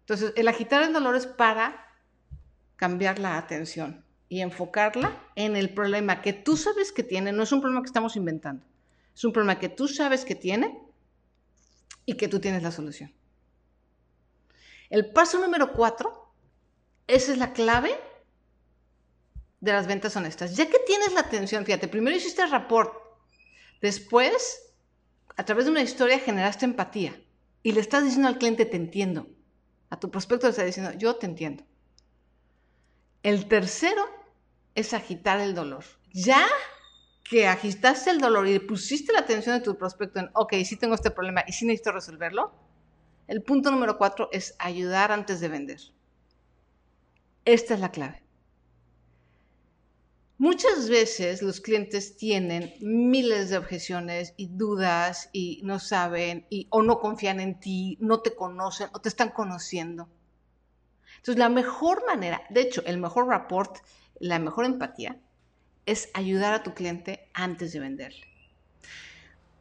Entonces, 0.00 0.32
el 0.36 0.48
agitar 0.48 0.82
el 0.82 0.92
dolor 0.92 1.16
es 1.16 1.26
para 1.26 1.86
cambiar 2.76 3.18
la 3.18 3.38
atención 3.38 4.04
y 4.30 4.40
enfocarla 4.42 5.20
en 5.34 5.56
el 5.56 5.74
problema 5.74 6.22
que 6.22 6.32
tú 6.32 6.56
sabes 6.56 6.92
que 6.92 7.02
tiene, 7.02 7.32
no 7.32 7.42
es 7.42 7.50
un 7.50 7.60
problema 7.60 7.82
que 7.82 7.88
estamos 7.88 8.14
inventando, 8.14 8.64
es 9.12 9.24
un 9.24 9.32
problema 9.32 9.58
que 9.58 9.68
tú 9.68 9.88
sabes 9.88 10.24
que 10.24 10.36
tiene 10.36 10.80
y 12.06 12.14
que 12.14 12.28
tú 12.28 12.40
tienes 12.40 12.62
la 12.62 12.70
solución. 12.70 13.12
El 14.88 15.12
paso 15.12 15.40
número 15.40 15.72
cuatro, 15.72 16.32
esa 17.08 17.32
es 17.32 17.38
la 17.38 17.52
clave 17.52 17.90
de 19.60 19.72
las 19.72 19.88
ventas 19.88 20.14
honestas. 20.14 20.56
Ya 20.56 20.70
que 20.70 20.78
tienes 20.86 21.12
la 21.12 21.20
atención, 21.20 21.66
fíjate, 21.66 21.88
primero 21.88 22.16
hiciste 22.16 22.42
el 22.42 22.52
rapport, 22.52 22.94
después, 23.82 24.72
a 25.36 25.44
través 25.44 25.64
de 25.64 25.72
una 25.72 25.82
historia, 25.82 26.20
generaste 26.20 26.66
empatía 26.66 27.20
y 27.64 27.72
le 27.72 27.80
estás 27.80 28.04
diciendo 28.04 28.28
al 28.28 28.38
cliente, 28.38 28.64
te 28.64 28.76
entiendo. 28.76 29.26
A 29.90 29.98
tu 29.98 30.08
prospecto 30.08 30.46
le 30.46 30.52
estás 30.52 30.66
diciendo, 30.66 30.92
yo 30.96 31.16
te 31.16 31.26
entiendo. 31.26 31.64
El 33.24 33.48
tercero 33.48 34.19
es 34.80 34.94
agitar 34.94 35.40
el 35.40 35.54
dolor. 35.54 35.84
Ya 36.12 36.46
que 37.22 37.46
agitaste 37.46 38.10
el 38.10 38.18
dolor 38.18 38.48
y 38.48 38.58
pusiste 38.58 39.12
la 39.12 39.20
atención 39.20 39.56
de 39.56 39.64
tu 39.64 39.78
prospecto 39.78 40.18
en, 40.18 40.30
ok, 40.34 40.54
sí 40.64 40.76
tengo 40.76 40.94
este 40.94 41.12
problema 41.12 41.44
y 41.46 41.52
sí 41.52 41.64
necesito 41.64 41.92
resolverlo, 41.92 42.52
el 43.28 43.42
punto 43.42 43.70
número 43.70 43.96
cuatro 43.96 44.28
es 44.32 44.56
ayudar 44.58 45.12
antes 45.12 45.40
de 45.40 45.48
vender. 45.48 45.80
Esta 47.44 47.74
es 47.74 47.80
la 47.80 47.92
clave. 47.92 48.24
Muchas 50.36 50.88
veces 50.88 51.42
los 51.42 51.60
clientes 51.60 52.16
tienen 52.16 52.74
miles 52.80 53.50
de 53.50 53.58
objeciones 53.58 54.32
y 54.36 54.48
dudas 54.48 55.28
y 55.32 55.60
no 55.62 55.78
saben 55.78 56.46
y 56.48 56.66
o 56.70 56.82
no 56.82 56.98
confían 56.98 57.40
en 57.40 57.60
ti, 57.60 57.98
no 58.00 58.20
te 58.20 58.34
conocen 58.34 58.88
o 58.94 59.00
te 59.00 59.10
están 59.10 59.30
conociendo. 59.30 60.08
Entonces, 61.16 61.38
la 61.38 61.50
mejor 61.50 62.06
manera, 62.06 62.42
de 62.48 62.62
hecho, 62.62 62.82
el 62.86 62.96
mejor 62.98 63.26
rapport, 63.28 63.76
la 64.20 64.38
mejor 64.38 64.64
empatía, 64.64 65.16
es 65.86 66.08
ayudar 66.14 66.54
a 66.54 66.62
tu 66.62 66.72
cliente 66.72 67.28
antes 67.34 67.72
de 67.72 67.80
venderle. 67.80 68.26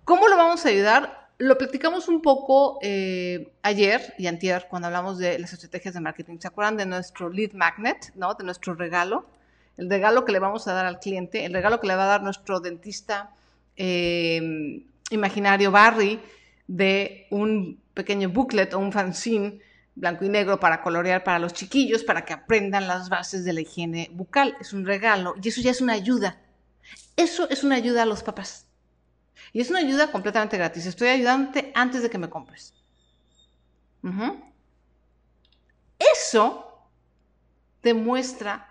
¿Cómo 0.05 0.27
lo 0.27 0.37
vamos 0.37 0.65
a 0.65 0.69
ayudar? 0.69 1.29
Lo 1.39 1.57
platicamos 1.57 2.07
un 2.07 2.21
poco 2.21 2.77
eh, 2.83 3.51
ayer 3.63 4.13
y 4.19 4.27
antier 4.27 4.67
cuando 4.69 4.87
hablamos 4.87 5.17
de 5.17 5.39
las 5.39 5.53
estrategias 5.53 5.95
de 5.95 6.01
marketing. 6.01 6.37
¿Se 6.39 6.47
acuerdan 6.47 6.77
de 6.77 6.85
nuestro 6.85 7.29
lead 7.29 7.53
magnet, 7.53 8.13
¿no? 8.15 8.35
de 8.35 8.43
nuestro 8.43 8.75
regalo? 8.75 9.25
el 9.79 9.89
regalo 9.89 10.25
que 10.25 10.33
le 10.33 10.39
vamos 10.39 10.67
a 10.67 10.73
dar 10.73 10.85
al 10.85 10.99
cliente, 10.99 11.45
el 11.45 11.53
regalo 11.53 11.79
que 11.79 11.87
le 11.87 11.95
va 11.95 12.03
a 12.03 12.07
dar 12.07 12.21
nuestro 12.21 12.59
dentista 12.59 13.31
eh, 13.77 14.83
imaginario 15.09 15.71
Barry 15.71 16.19
de 16.67 17.27
un 17.29 17.79
pequeño 17.93 18.29
booklet 18.29 18.73
o 18.73 18.79
un 18.79 18.91
fanzine 18.91 19.59
blanco 19.99 20.25
y 20.25 20.29
negro 20.29 20.59
para 20.59 20.81
colorear 20.81 21.23
para 21.23 21.39
los 21.39 21.53
chiquillos, 21.53 22.03
para 22.03 22.25
que 22.25 22.33
aprendan 22.33 22.87
las 22.87 23.09
bases 23.09 23.43
de 23.45 23.53
la 23.53 23.61
higiene 23.61 24.09
bucal. 24.13 24.55
Es 24.59 24.73
un 24.73 24.85
regalo 24.85 25.35
y 25.41 25.49
eso 25.49 25.61
ya 25.61 25.71
es 25.71 25.81
una 25.81 25.93
ayuda. 25.93 26.41
Eso 27.15 27.49
es 27.49 27.63
una 27.63 27.75
ayuda 27.75 28.03
a 28.03 28.05
los 28.05 28.23
papás. 28.23 28.65
Y 29.53 29.61
es 29.61 29.69
una 29.69 29.79
ayuda 29.79 30.11
completamente 30.11 30.57
gratis. 30.57 30.85
Estoy 30.85 31.09
ayudándote 31.09 31.71
antes 31.75 32.01
de 32.01 32.09
que 32.09 32.17
me 32.17 32.29
compres. 32.29 32.73
Eso 35.99 36.87
demuestra 37.81 38.69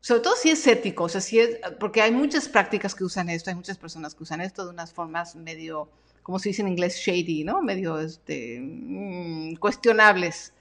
sobre 0.00 0.22
todo 0.22 0.36
si 0.36 0.50
es 0.50 0.66
ético, 0.66 1.04
o 1.04 1.08
sea, 1.08 1.20
si 1.20 1.40
es, 1.40 1.58
porque 1.80 2.02
hay 2.02 2.12
muchas 2.12 2.48
prácticas 2.48 2.94
que 2.94 3.04
usan 3.04 3.28
esto, 3.28 3.50
hay 3.50 3.56
muchas 3.56 3.78
personas 3.78 4.14
que 4.14 4.22
usan 4.22 4.40
esto 4.40 4.64
de 4.64 4.70
unas 4.70 4.92
formas 4.92 5.34
medio, 5.34 5.90
como 6.28 6.38
se 6.38 6.50
dice 6.50 6.60
en 6.60 6.68
inglés, 6.68 6.96
shady, 6.98 7.42
¿no? 7.42 7.62
Medio 7.62 7.98
este, 7.98 8.60
mm, 8.60 9.54
cuestionables. 9.54 10.52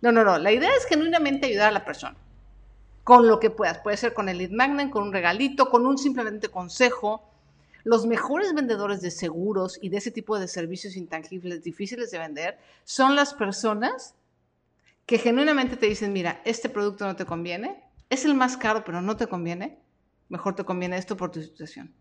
No, 0.00 0.10
no, 0.10 0.24
no, 0.24 0.36
la 0.36 0.50
idea 0.50 0.70
es 0.76 0.84
genuinamente 0.84 1.46
ayudar 1.46 1.68
a 1.68 1.70
la 1.70 1.84
persona, 1.84 2.16
con 3.04 3.28
lo 3.28 3.38
que 3.38 3.50
puedas. 3.50 3.78
Puede 3.78 3.98
ser 3.98 4.14
con 4.14 4.28
el 4.28 4.38
lead 4.38 4.50
magnet, 4.50 4.90
con 4.90 5.04
un 5.04 5.12
regalito, 5.12 5.70
con 5.70 5.86
un 5.86 5.96
simplemente 5.96 6.48
consejo. 6.48 7.22
Los 7.84 8.04
mejores 8.04 8.52
vendedores 8.52 9.00
de 9.00 9.12
seguros 9.12 9.78
y 9.80 9.90
de 9.90 9.98
ese 9.98 10.10
tipo 10.10 10.40
de 10.40 10.48
servicios 10.48 10.96
intangibles 10.96 11.62
difíciles 11.62 12.10
de 12.10 12.18
vender 12.18 12.58
son 12.82 13.14
las 13.14 13.32
personas 13.32 14.16
que 15.06 15.18
genuinamente 15.18 15.76
te 15.76 15.86
dicen, 15.86 16.12
mira, 16.12 16.42
este 16.44 16.68
producto 16.68 17.06
no 17.06 17.14
te 17.14 17.26
conviene, 17.26 17.80
es 18.10 18.24
el 18.24 18.34
más 18.34 18.56
caro, 18.56 18.82
pero 18.84 19.00
no 19.00 19.16
te 19.16 19.28
conviene, 19.28 19.78
mejor 20.28 20.56
te 20.56 20.64
conviene 20.64 20.96
esto 20.96 21.16
por 21.16 21.30
tu 21.30 21.40
situación. 21.40 21.94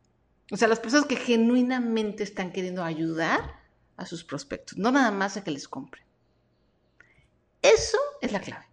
O 0.52 0.58
sea, 0.58 0.68
las 0.68 0.80
personas 0.80 1.06
que 1.06 1.16
genuinamente 1.16 2.24
están 2.24 2.52
queriendo 2.52 2.84
ayudar 2.84 3.60
a 3.98 4.06
sus 4.06 4.24
prospectos, 4.24 4.78
no 4.78 4.92
nada 4.92 5.12
más 5.12 5.38
a 5.38 5.44
que 5.44 5.52
les 5.52 5.68
compren. 5.68 6.04
Eso 7.62 7.98
es 8.22 8.32
la 8.32 8.42
clave. 8.42 8.66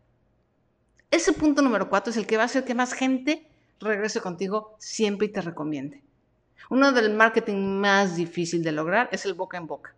Ese 1.11 1.33
punto 1.33 1.63
número 1.63 1.89
cuatro 1.89 2.11
es 2.11 2.17
el 2.17 2.27
que 2.27 2.37
va 2.37 2.43
a 2.43 2.47
hacer 2.47 2.65
que 2.65 2.75
más 2.75 2.93
gente 2.93 3.49
regrese 3.81 4.21
contigo 4.21 4.77
siempre 4.79 5.27
y 5.29 5.31
te 5.31 5.41
recomiende. 5.41 6.03
Uno 6.71 6.93
del 6.93 7.15
marketing 7.15 7.81
más 7.81 8.17
difícil 8.17 8.63
de 8.63 8.73
lograr 8.73 9.09
es 9.13 9.25
el 9.25 9.35
boca 9.35 9.57
en 9.57 9.67
boca. 9.67 9.95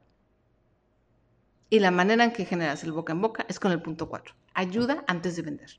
Y 1.70 1.80
la 1.80 1.90
manera 1.90 2.24
en 2.24 2.32
que 2.32 2.44
generas 2.44 2.84
el 2.84 2.92
boca 2.92 3.12
en 3.12 3.20
boca 3.20 3.46
es 3.48 3.58
con 3.58 3.72
el 3.72 3.82
punto 3.82 4.08
cuatro. 4.08 4.34
Ayuda 4.54 5.04
antes 5.06 5.36
de 5.36 5.42
vender 5.42 5.70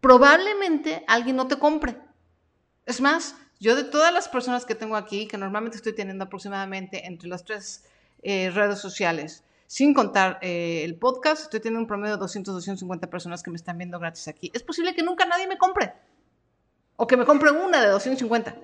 probablemente 0.00 1.04
alguien 1.06 1.36
no 1.36 1.46
te 1.46 1.58
compre. 1.58 1.96
Es 2.86 3.00
más, 3.00 3.36
yo 3.60 3.76
de 3.76 3.84
todas 3.84 4.12
las 4.12 4.28
personas 4.28 4.64
que 4.64 4.74
tengo 4.74 4.96
aquí, 4.96 5.28
que 5.28 5.36
normalmente 5.36 5.76
estoy 5.76 5.94
teniendo 5.94 6.24
aproximadamente 6.24 7.06
entre 7.06 7.28
las 7.28 7.44
tres 7.44 7.84
eh, 8.22 8.50
redes 8.50 8.78
sociales, 8.78 9.44
sin 9.66 9.92
contar 9.92 10.38
eh, 10.40 10.82
el 10.82 10.96
podcast, 10.96 11.42
estoy 11.42 11.60
teniendo 11.60 11.80
un 11.80 11.86
promedio 11.86 12.14
de 12.14 12.20
200, 12.20 12.54
250 12.54 13.08
personas 13.08 13.42
que 13.42 13.50
me 13.50 13.56
están 13.56 13.76
viendo 13.76 13.98
gratis 13.98 14.26
aquí. 14.28 14.50
Es 14.54 14.62
posible 14.62 14.94
que 14.94 15.02
nunca 15.02 15.26
nadie 15.26 15.46
me 15.46 15.58
compre. 15.58 15.92
O 16.96 17.06
que 17.06 17.16
me 17.16 17.24
compre 17.24 17.50
una 17.50 17.80
de 17.80 17.88
250. 17.88 18.56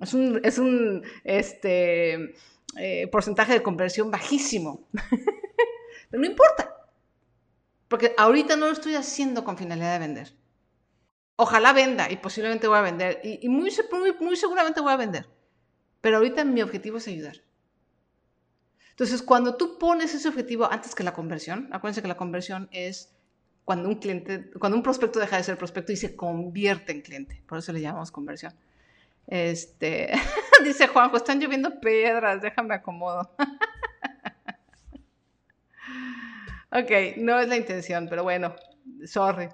Es 0.00 0.12
un, 0.12 0.40
es 0.42 0.58
un 0.58 1.02
este, 1.24 2.34
eh, 2.76 3.06
porcentaje 3.10 3.52
de 3.52 3.62
conversión 3.62 4.10
bajísimo. 4.10 4.86
Pero 6.10 6.20
no 6.20 6.26
importa. 6.26 6.76
Porque 7.88 8.14
ahorita 8.18 8.56
no 8.56 8.66
lo 8.66 8.72
estoy 8.72 8.96
haciendo 8.96 9.44
con 9.44 9.56
finalidad 9.56 9.92
de 9.94 9.98
vender. 10.00 10.41
Ojalá 11.42 11.72
venda 11.72 12.08
y 12.08 12.18
posiblemente 12.18 12.68
voy 12.68 12.78
a 12.78 12.82
vender. 12.82 13.20
Y, 13.24 13.48
muy, 13.48 13.68
muy, 14.20 14.36
seguramente 14.36 14.80
voy 14.80 14.92
a 14.92 14.96
vender. 14.96 15.26
Pero 16.00 16.18
ahorita 16.18 16.44
mi 16.44 16.62
objetivo 16.62 16.98
es 16.98 17.08
ayudar. 17.08 17.42
Entonces, 18.90 19.22
cuando 19.22 19.56
tú 19.56 19.76
pones 19.76 20.14
ese 20.14 20.28
objetivo 20.28 20.70
antes 20.70 20.94
que 20.94 21.02
la 21.02 21.12
conversión, 21.12 21.68
acuérdense 21.72 22.00
que 22.00 22.06
la 22.06 22.16
conversión 22.16 22.68
es 22.70 23.12
cuando 23.64 23.88
un 23.88 23.96
cliente, 23.96 24.52
cuando 24.60 24.76
un 24.76 24.84
prospecto 24.84 25.18
deja 25.18 25.36
de 25.36 25.42
ser 25.42 25.58
prospecto 25.58 25.90
y 25.90 25.96
se 25.96 26.14
convierte 26.14 26.92
en 26.92 27.00
cliente. 27.00 27.42
Por 27.48 27.58
eso 27.58 27.72
le 27.72 27.80
llamamos 27.80 28.12
conversión. 28.12 28.54
Este, 29.26 30.12
dice 30.64 30.86
Juanjo, 30.86 31.16
están 31.16 31.40
lloviendo 31.40 31.80
piedras, 31.80 32.40
déjame 32.40 32.76
acomodo. 32.76 33.34
ok, 36.70 37.16
no 37.16 37.40
es 37.40 37.48
la 37.48 37.56
intención, 37.56 38.06
pero 38.08 38.22
bueno, 38.22 38.54
sorry. 39.06 39.48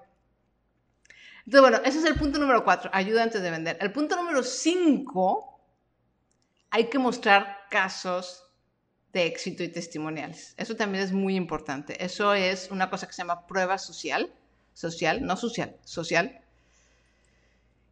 Entonces, 1.49 1.71
bueno, 1.71 1.83
ese 1.87 1.99
es 2.01 2.05
el 2.05 2.15
punto 2.15 2.39
número 2.39 2.63
cuatro, 2.63 2.91
ayuda 2.93 3.23
antes 3.23 3.41
de 3.41 3.51
vender. 3.51 3.79
El 3.81 3.91
punto 3.91 4.17
número 4.17 4.43
cinco, 4.43 5.59
hay 6.69 6.91
que 6.91 6.99
mostrar 6.99 7.61
casos 7.71 8.45
de 9.15 9.25
éxito 9.25 9.63
y 9.63 9.69
testimoniales. 9.69 10.53
Eso 10.59 10.77
también 10.77 11.03
es 11.03 11.11
muy 11.11 11.37
importante. 11.37 12.05
Eso 12.05 12.35
es 12.35 12.71
una 12.71 12.91
cosa 12.91 13.07
que 13.07 13.15
se 13.15 13.23
llama 13.23 13.47
prueba 13.47 13.79
social, 13.79 14.31
social, 14.75 15.25
no 15.25 15.39
social, 15.39 15.75
social. 15.85 16.39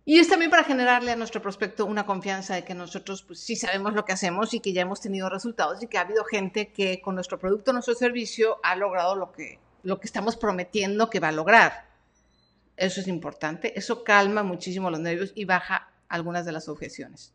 Y 0.04 0.18
es 0.18 0.28
también 0.28 0.50
para 0.50 0.64
generarle 0.64 1.12
a 1.12 1.16
nuestro 1.16 1.40
prospecto 1.40 1.86
una 1.86 2.04
confianza 2.04 2.54
de 2.54 2.62
que 2.62 2.74
nosotros 2.74 3.22
pues, 3.22 3.40
sí 3.40 3.56
sabemos 3.56 3.94
lo 3.94 4.04
que 4.04 4.12
hacemos 4.12 4.52
y 4.52 4.60
que 4.60 4.74
ya 4.74 4.82
hemos 4.82 5.00
tenido 5.00 5.30
resultados 5.30 5.82
y 5.82 5.86
que 5.86 5.96
ha 5.96 6.02
habido 6.02 6.24
gente 6.26 6.72
que 6.72 7.00
con 7.00 7.14
nuestro 7.14 7.38
producto, 7.38 7.72
nuestro 7.72 7.94
servicio, 7.94 8.58
ha 8.62 8.76
logrado 8.76 9.16
lo 9.16 9.32
que, 9.32 9.60
lo 9.82 9.98
que 9.98 10.06
estamos 10.06 10.36
prometiendo 10.36 11.08
que 11.08 11.20
va 11.20 11.28
a 11.28 11.32
lograr. 11.32 11.85
Eso 12.76 13.00
es 13.00 13.08
importante. 13.08 13.78
Eso 13.78 14.04
calma 14.04 14.42
muchísimo 14.42 14.90
los 14.90 15.00
nervios 15.00 15.32
y 15.34 15.44
baja 15.44 15.90
algunas 16.08 16.44
de 16.44 16.52
las 16.52 16.68
objeciones. 16.68 17.32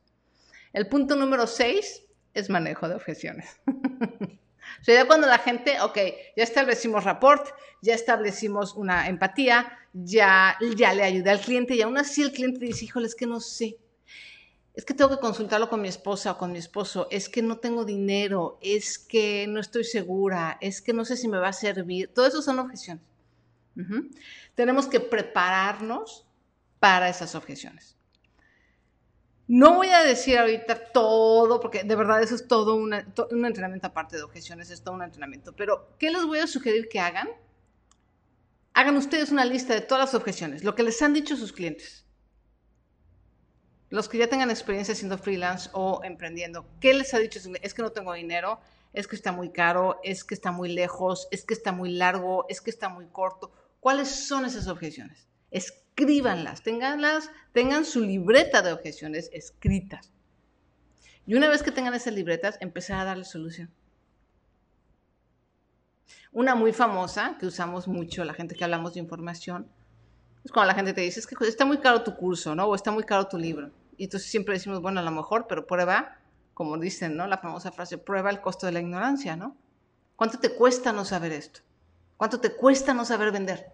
El 0.74 0.88
punto 0.88 1.16
número 1.16 1.48
seis 1.48 2.04
es 2.34 2.50
manejo 2.50 2.88
de 2.88 2.96
objeciones. 2.96 3.60
o 3.68 4.84
sea, 4.84 4.96
ya 4.96 5.08
cuando 5.08 5.28
la 5.28 5.40
gente, 5.40 5.82
ok, 5.82 5.98
ya 6.38 6.44
establecimos 6.44 7.04
rapport, 7.04 7.48
ya 7.82 7.94
establecimos 7.94 8.76
una 8.76 9.08
empatía, 9.08 9.78
ya, 9.94 10.58
ya 10.78 10.94
le 10.94 11.04
ayudé 11.04 11.32
al 11.32 11.42
cliente 11.42 11.76
y 11.76 11.82
aún 11.82 11.98
así 11.98 12.22
el 12.22 12.32
cliente 12.32 12.66
dice, 12.66 12.86
híjole, 12.86 13.08
es 13.08 13.16
que 13.16 13.28
no 13.28 13.40
sé. 13.40 13.78
es 14.74 14.86
que 14.86 14.94
tengo 14.94 15.10
que 15.10 15.20
consultarlo 15.20 15.70
con 15.70 15.82
mi 15.82 15.90
esposa 15.90 16.32
o 16.32 16.38
con 16.38 16.54
mi 16.54 16.60
esposo, 16.60 17.08
es 17.12 17.28
que 17.28 17.42
no 17.42 17.58
tengo 17.58 17.84
dinero, 17.84 18.58
es 18.62 18.98
que 18.98 19.46
no 19.50 19.60
estoy 19.60 19.84
segura, 19.84 20.58
es 20.62 20.82
que 20.82 20.94
no 20.94 21.04
sé 21.04 21.18
si 21.18 21.28
me 21.28 21.40
va 21.40 21.50
a 21.50 21.54
servir. 21.54 22.14
Todo 22.14 22.28
eso 22.28 22.42
son 22.42 22.60
objeciones. 22.60 23.11
Tenemos 24.56 24.88
que 24.88 25.00
prepararnos 25.00 26.28
para 26.80 27.10
esas 27.10 27.36
objeciones. 27.36 27.98
No 29.48 29.76
voy 29.76 29.90
a 29.90 30.04
decir 30.04 30.38
ahorita 30.38 30.92
todo, 30.94 31.60
porque 31.60 31.84
de 31.84 31.96
verdad 31.96 32.24
eso 32.24 32.36
es 32.36 32.48
todo 32.48 32.76
un 32.76 32.94
entrenamiento 33.46 33.88
aparte 33.88 34.16
de 34.16 34.24
objeciones, 34.24 34.70
es 34.70 34.82
todo 34.82 34.96
un 34.96 35.04
entrenamiento. 35.04 35.54
Pero, 35.56 35.96
¿qué 36.00 36.10
les 36.10 36.26
voy 36.26 36.40
a 36.40 36.48
sugerir 36.48 36.88
que 36.88 37.00
hagan? 37.00 37.28
Hagan 38.74 38.96
ustedes 38.96 39.32
una 39.32 39.44
lista 39.44 39.74
de 39.74 39.82
todas 39.82 40.06
las 40.06 40.14
objeciones, 40.14 40.64
lo 40.64 40.74
que 40.76 40.84
les 40.84 41.02
han 41.02 41.14
dicho 41.14 41.36
sus 41.36 41.52
clientes. 41.52 42.06
Los 43.90 44.08
que 44.08 44.18
ya 44.18 44.28
tengan 44.28 44.50
experiencia 44.50 44.96
siendo 44.96 45.18
freelance 45.18 45.70
o 45.74 46.00
emprendiendo, 46.06 46.66
¿qué 46.80 46.94
les 46.94 47.14
ha 47.14 47.20
dicho? 47.20 47.38
Es 47.62 47.74
que 47.74 47.82
no 47.82 47.92
tengo 47.92 48.14
dinero, 48.14 48.62
es 48.94 49.06
que 49.06 49.18
está 49.18 49.34
muy 49.34 49.52
caro, 49.52 50.00
es 50.02 50.24
que 50.24 50.34
está 50.34 50.54
muy 50.54 50.72
lejos, 50.72 51.28
es 51.30 51.44
que 51.44 51.54
está 51.54 51.74
muy 51.74 51.92
largo, 51.92 52.46
es 52.48 52.62
que 52.62 52.70
está 52.70 52.88
muy 52.88 53.08
corto. 53.08 53.52
¿Cuáles 53.82 54.10
son 54.28 54.46
esas 54.46 54.68
objeciones? 54.68 55.28
Escríbanlas, 55.50 56.62
tenganlas, 56.62 57.32
tengan 57.52 57.84
su 57.84 58.00
libreta 58.00 58.62
de 58.62 58.72
objeciones 58.72 59.30
escritas. 59.34 60.12
Y 61.26 61.34
una 61.34 61.50
vez 61.50 61.64
que 61.64 61.72
tengan 61.72 61.96
esas 61.96 62.14
libretas, 62.14 62.60
empezar 62.62 63.00
a 63.00 63.06
darle 63.06 63.26
solución. 63.26 63.72
Una 66.32 66.54
muy 66.54 66.74
famosa 66.74 67.38
que 67.40 67.48
usamos 67.48 67.88
mucho, 67.88 68.24
la 68.24 68.36
gente 68.36 68.56
que 68.56 68.64
hablamos 68.64 68.94
de 68.94 69.00
información, 69.00 69.68
es 70.46 70.52
cuando 70.52 70.68
la 70.68 70.76
gente 70.76 70.94
te 70.94 71.02
dice, 71.02 71.20
es 71.20 71.26
que 71.26 71.36
está 71.48 71.66
muy 71.66 71.80
caro 71.80 72.04
tu 72.04 72.16
curso, 72.16 72.54
¿no? 72.54 72.68
O 72.68 72.76
está 72.76 72.92
muy 72.92 73.04
caro 73.04 73.28
tu 73.28 73.40
libro. 73.40 73.72
Y 73.98 74.04
entonces 74.04 74.30
siempre 74.30 74.54
decimos, 74.54 74.80
bueno, 74.80 75.00
a 75.00 75.04
lo 75.04 75.12
mejor, 75.12 75.48
pero 75.50 75.66
prueba, 75.66 76.20
como 76.54 76.78
dicen, 76.78 77.18
¿no? 77.18 77.26
La 77.26 77.40
famosa 77.40 77.72
frase, 77.72 77.98
prueba 77.98 78.30
el 78.30 78.42
costo 78.42 78.68
de 78.68 78.74
la 78.74 78.80
ignorancia, 78.80 79.36
¿no? 79.36 79.58
¿Cuánto 80.16 80.38
te 80.38 80.54
cuesta 80.54 80.94
no 80.94 81.04
saber 81.04 81.32
esto? 81.32 81.62
¿Cuánto 82.22 82.40
te 82.40 82.52
cuesta 82.52 82.94
no 82.94 83.04
saber 83.04 83.32
vender? 83.32 83.74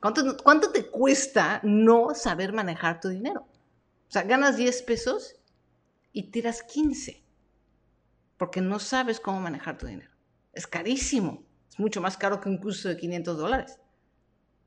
¿Cuánto, 0.00 0.36
cuánto 0.44 0.70
te 0.70 0.86
cuesta 0.86 1.58
no 1.64 2.14
saber 2.14 2.52
manejar 2.52 3.00
tu 3.00 3.08
dinero? 3.08 3.40
O 3.40 4.12
sea, 4.12 4.22
ganas 4.22 4.56
10 4.56 4.82
pesos 4.82 5.34
y 6.12 6.30
tiras 6.30 6.62
15 6.62 7.20
porque 8.36 8.60
no 8.60 8.78
sabes 8.78 9.18
cómo 9.18 9.40
manejar 9.40 9.76
tu 9.76 9.86
dinero. 9.86 10.12
Es 10.52 10.68
carísimo. 10.68 11.42
Es 11.68 11.80
mucho 11.80 12.00
más 12.00 12.16
caro 12.16 12.40
que 12.40 12.48
un 12.48 12.58
curso 12.58 12.88
de 12.88 12.96
500 12.96 13.36
dólares. 13.36 13.76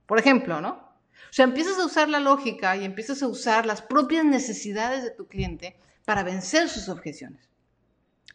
Por 0.06 0.20
ejemplo, 0.20 0.60
¿no? 0.60 0.72
O 0.72 1.32
sea, 1.32 1.46
empiezas 1.46 1.80
a 1.80 1.86
usar 1.86 2.10
la 2.10 2.20
lógica 2.20 2.76
y 2.76 2.84
empiezas 2.84 3.24
a 3.24 3.28
usar 3.30 3.66
las 3.66 3.82
propias 3.82 4.26
necesidades 4.26 5.02
de 5.02 5.12
tu 5.12 5.28
cliente 5.28 5.80
para 6.04 6.24
vencer 6.24 6.68
sus 6.68 6.90
objeciones. 6.90 7.48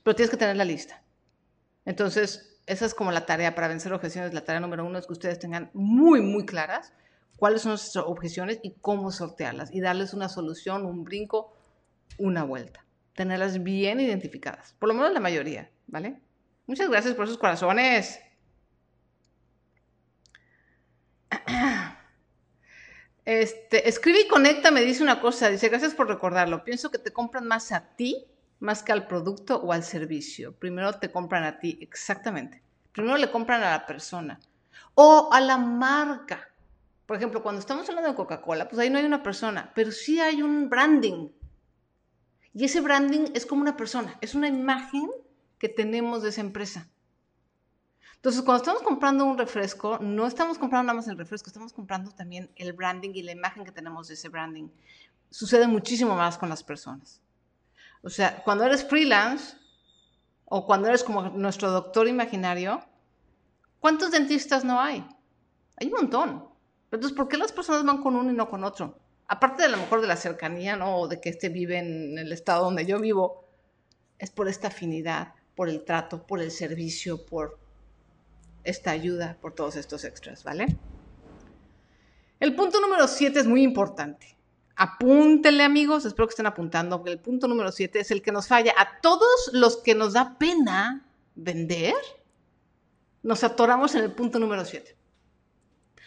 Pero 0.02 0.16
tienes 0.16 0.30
que 0.30 0.38
tener 0.38 0.56
la 0.56 0.64
lista. 0.64 1.02
Entonces, 1.84 2.49
esa 2.66 2.86
es 2.86 2.94
como 2.94 3.10
la 3.12 3.26
tarea 3.26 3.54
para 3.54 3.68
vencer 3.68 3.92
objeciones. 3.92 4.34
La 4.34 4.44
tarea 4.44 4.60
número 4.60 4.84
uno 4.84 4.98
es 4.98 5.06
que 5.06 5.12
ustedes 5.12 5.38
tengan 5.38 5.70
muy, 5.74 6.20
muy 6.20 6.46
claras 6.46 6.92
cuáles 7.36 7.62
son 7.62 7.78
sus 7.78 7.96
objeciones 7.96 8.60
y 8.62 8.74
cómo 8.80 9.10
sortearlas 9.10 9.72
y 9.72 9.80
darles 9.80 10.14
una 10.14 10.28
solución, 10.28 10.84
un 10.84 11.04
brinco, 11.04 11.56
una 12.18 12.44
vuelta. 12.44 12.84
Tenerlas 13.14 13.62
bien 13.62 13.98
identificadas, 14.00 14.74
por 14.78 14.88
lo 14.88 14.94
menos 14.94 15.12
la 15.12 15.20
mayoría, 15.20 15.70
¿vale? 15.86 16.20
Muchas 16.66 16.88
gracias 16.88 17.14
por 17.14 17.24
esos 17.24 17.38
corazones. 17.38 18.20
Este, 23.26 23.88
escribe 23.88 24.22
y 24.22 24.28
conecta, 24.28 24.70
me 24.72 24.80
dice 24.80 25.04
una 25.04 25.20
cosa, 25.20 25.50
dice, 25.50 25.68
gracias 25.68 25.94
por 25.94 26.08
recordarlo. 26.08 26.64
Pienso 26.64 26.90
que 26.90 26.98
te 26.98 27.12
compran 27.12 27.46
más 27.46 27.70
a 27.70 27.94
ti, 27.94 28.26
más 28.60 28.82
que 28.82 28.92
al 28.92 29.06
producto 29.06 29.56
o 29.56 29.72
al 29.72 29.82
servicio. 29.82 30.52
Primero 30.52 30.92
te 30.98 31.10
compran 31.10 31.44
a 31.44 31.58
ti, 31.58 31.78
exactamente. 31.80 32.62
Primero 32.92 33.16
le 33.16 33.30
compran 33.30 33.62
a 33.62 33.70
la 33.70 33.86
persona 33.86 34.38
o 34.94 35.30
a 35.32 35.40
la 35.40 35.58
marca. 35.58 36.48
Por 37.06 37.16
ejemplo, 37.16 37.42
cuando 37.42 37.60
estamos 37.60 37.88
hablando 37.88 38.10
de 38.10 38.16
Coca-Cola, 38.16 38.68
pues 38.68 38.78
ahí 38.78 38.90
no 38.90 38.98
hay 38.98 39.04
una 39.04 39.22
persona, 39.22 39.72
pero 39.74 39.90
sí 39.90 40.20
hay 40.20 40.42
un 40.42 40.68
branding. 40.68 41.28
Y 42.54 42.64
ese 42.64 42.80
branding 42.80 43.30
es 43.34 43.46
como 43.46 43.62
una 43.62 43.76
persona, 43.76 44.16
es 44.20 44.34
una 44.34 44.48
imagen 44.48 45.10
que 45.58 45.68
tenemos 45.68 46.22
de 46.22 46.28
esa 46.28 46.40
empresa. 46.40 46.88
Entonces, 48.16 48.42
cuando 48.42 48.62
estamos 48.62 48.82
comprando 48.82 49.24
un 49.24 49.38
refresco, 49.38 49.98
no 49.98 50.26
estamos 50.26 50.58
comprando 50.58 50.88
nada 50.88 50.96
más 50.96 51.08
el 51.08 51.16
refresco, 51.16 51.48
estamos 51.48 51.72
comprando 51.72 52.10
también 52.10 52.50
el 52.56 52.74
branding 52.74 53.12
y 53.14 53.22
la 53.22 53.32
imagen 53.32 53.64
que 53.64 53.72
tenemos 53.72 54.08
de 54.08 54.14
ese 54.14 54.28
branding. 54.28 54.68
Sucede 55.30 55.66
muchísimo 55.66 56.14
más 56.14 56.36
con 56.36 56.50
las 56.50 56.62
personas. 56.62 57.22
O 58.02 58.10
sea, 58.10 58.42
cuando 58.44 58.64
eres 58.64 58.84
freelance 58.84 59.56
o 60.46 60.66
cuando 60.66 60.88
eres 60.88 61.04
como 61.04 61.22
nuestro 61.30 61.70
doctor 61.70 62.08
imaginario, 62.08 62.82
¿cuántos 63.78 64.10
dentistas 64.10 64.64
no 64.64 64.80
hay? 64.80 65.06
Hay 65.76 65.86
un 65.88 65.92
montón. 65.92 66.48
Entonces, 66.90 67.16
¿por 67.16 67.28
qué 67.28 67.36
las 67.36 67.52
personas 67.52 67.84
van 67.84 68.02
con 68.02 68.16
uno 68.16 68.30
y 68.30 68.34
no 68.34 68.48
con 68.48 68.64
otro? 68.64 68.98
Aparte 69.28 69.62
de 69.62 69.68
a 69.68 69.70
lo 69.72 69.76
mejor 69.76 70.00
de 70.00 70.08
la 70.08 70.16
cercanía, 70.16 70.76
¿no? 70.76 70.96
O 70.96 71.08
de 71.08 71.20
que 71.20 71.28
este 71.28 71.48
vive 71.50 71.78
en 71.78 72.18
el 72.18 72.32
estado 72.32 72.64
donde 72.64 72.84
yo 72.84 72.98
vivo, 72.98 73.44
es 74.18 74.30
por 74.30 74.48
esta 74.48 74.68
afinidad 74.68 75.34
por 75.60 75.68
el 75.68 75.84
trato, 75.84 76.26
por 76.26 76.40
el 76.40 76.50
servicio, 76.50 77.26
por 77.26 77.58
esta 78.64 78.92
ayuda, 78.92 79.36
por 79.42 79.54
todos 79.54 79.76
estos 79.76 80.04
extras, 80.04 80.42
¿vale? 80.42 80.78
El 82.38 82.54
punto 82.54 82.80
número 82.80 83.06
siete 83.06 83.40
es 83.40 83.46
muy 83.46 83.62
importante. 83.62 84.38
Apúntenle, 84.82 85.62
amigos, 85.62 86.06
espero 86.06 86.26
que 86.26 86.30
estén 86.30 86.46
apuntando, 86.46 86.96
porque 86.96 87.12
el 87.12 87.18
punto 87.18 87.46
número 87.46 87.70
siete 87.70 88.00
es 88.00 88.10
el 88.10 88.22
que 88.22 88.32
nos 88.32 88.48
falla. 88.48 88.72
A 88.78 89.02
todos 89.02 89.50
los 89.52 89.76
que 89.76 89.94
nos 89.94 90.14
da 90.14 90.38
pena 90.38 91.06
vender, 91.34 91.94
nos 93.22 93.44
atoramos 93.44 93.94
en 93.94 94.04
el 94.04 94.12
punto 94.12 94.38
número 94.38 94.64
siete. 94.64 94.96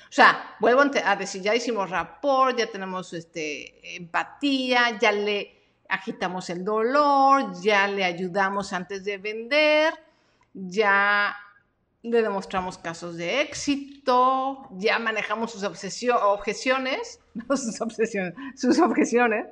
O 0.09 0.11
sea, 0.11 0.55
vuelvo 0.59 0.82
a 1.05 1.15
decir, 1.15 1.43
ya 1.43 1.53
hicimos 1.53 1.91
rapport, 1.91 2.57
ya 2.57 2.65
tenemos 2.65 3.13
este, 3.13 3.95
empatía, 3.95 4.97
ya 4.99 5.11
le 5.11 5.55
agitamos 5.88 6.49
el 6.49 6.65
dolor, 6.65 7.53
ya 7.61 7.88
le 7.88 8.03
ayudamos 8.03 8.74
antes 8.74 9.05
de 9.05 9.19
vender, 9.19 9.93
ya 10.51 11.36
le 12.04 12.22
demostramos 12.22 12.78
casos 12.78 13.18
de 13.18 13.41
éxito, 13.41 14.68
ya 14.72 14.99
manejamos 14.99 15.51
sus 15.51 15.64
objeciones, 15.64 17.20
no 17.34 17.58
sus 17.58 17.82
obsesiones, 17.82 18.36
sus 18.56 18.80
objeciones, 18.80 19.47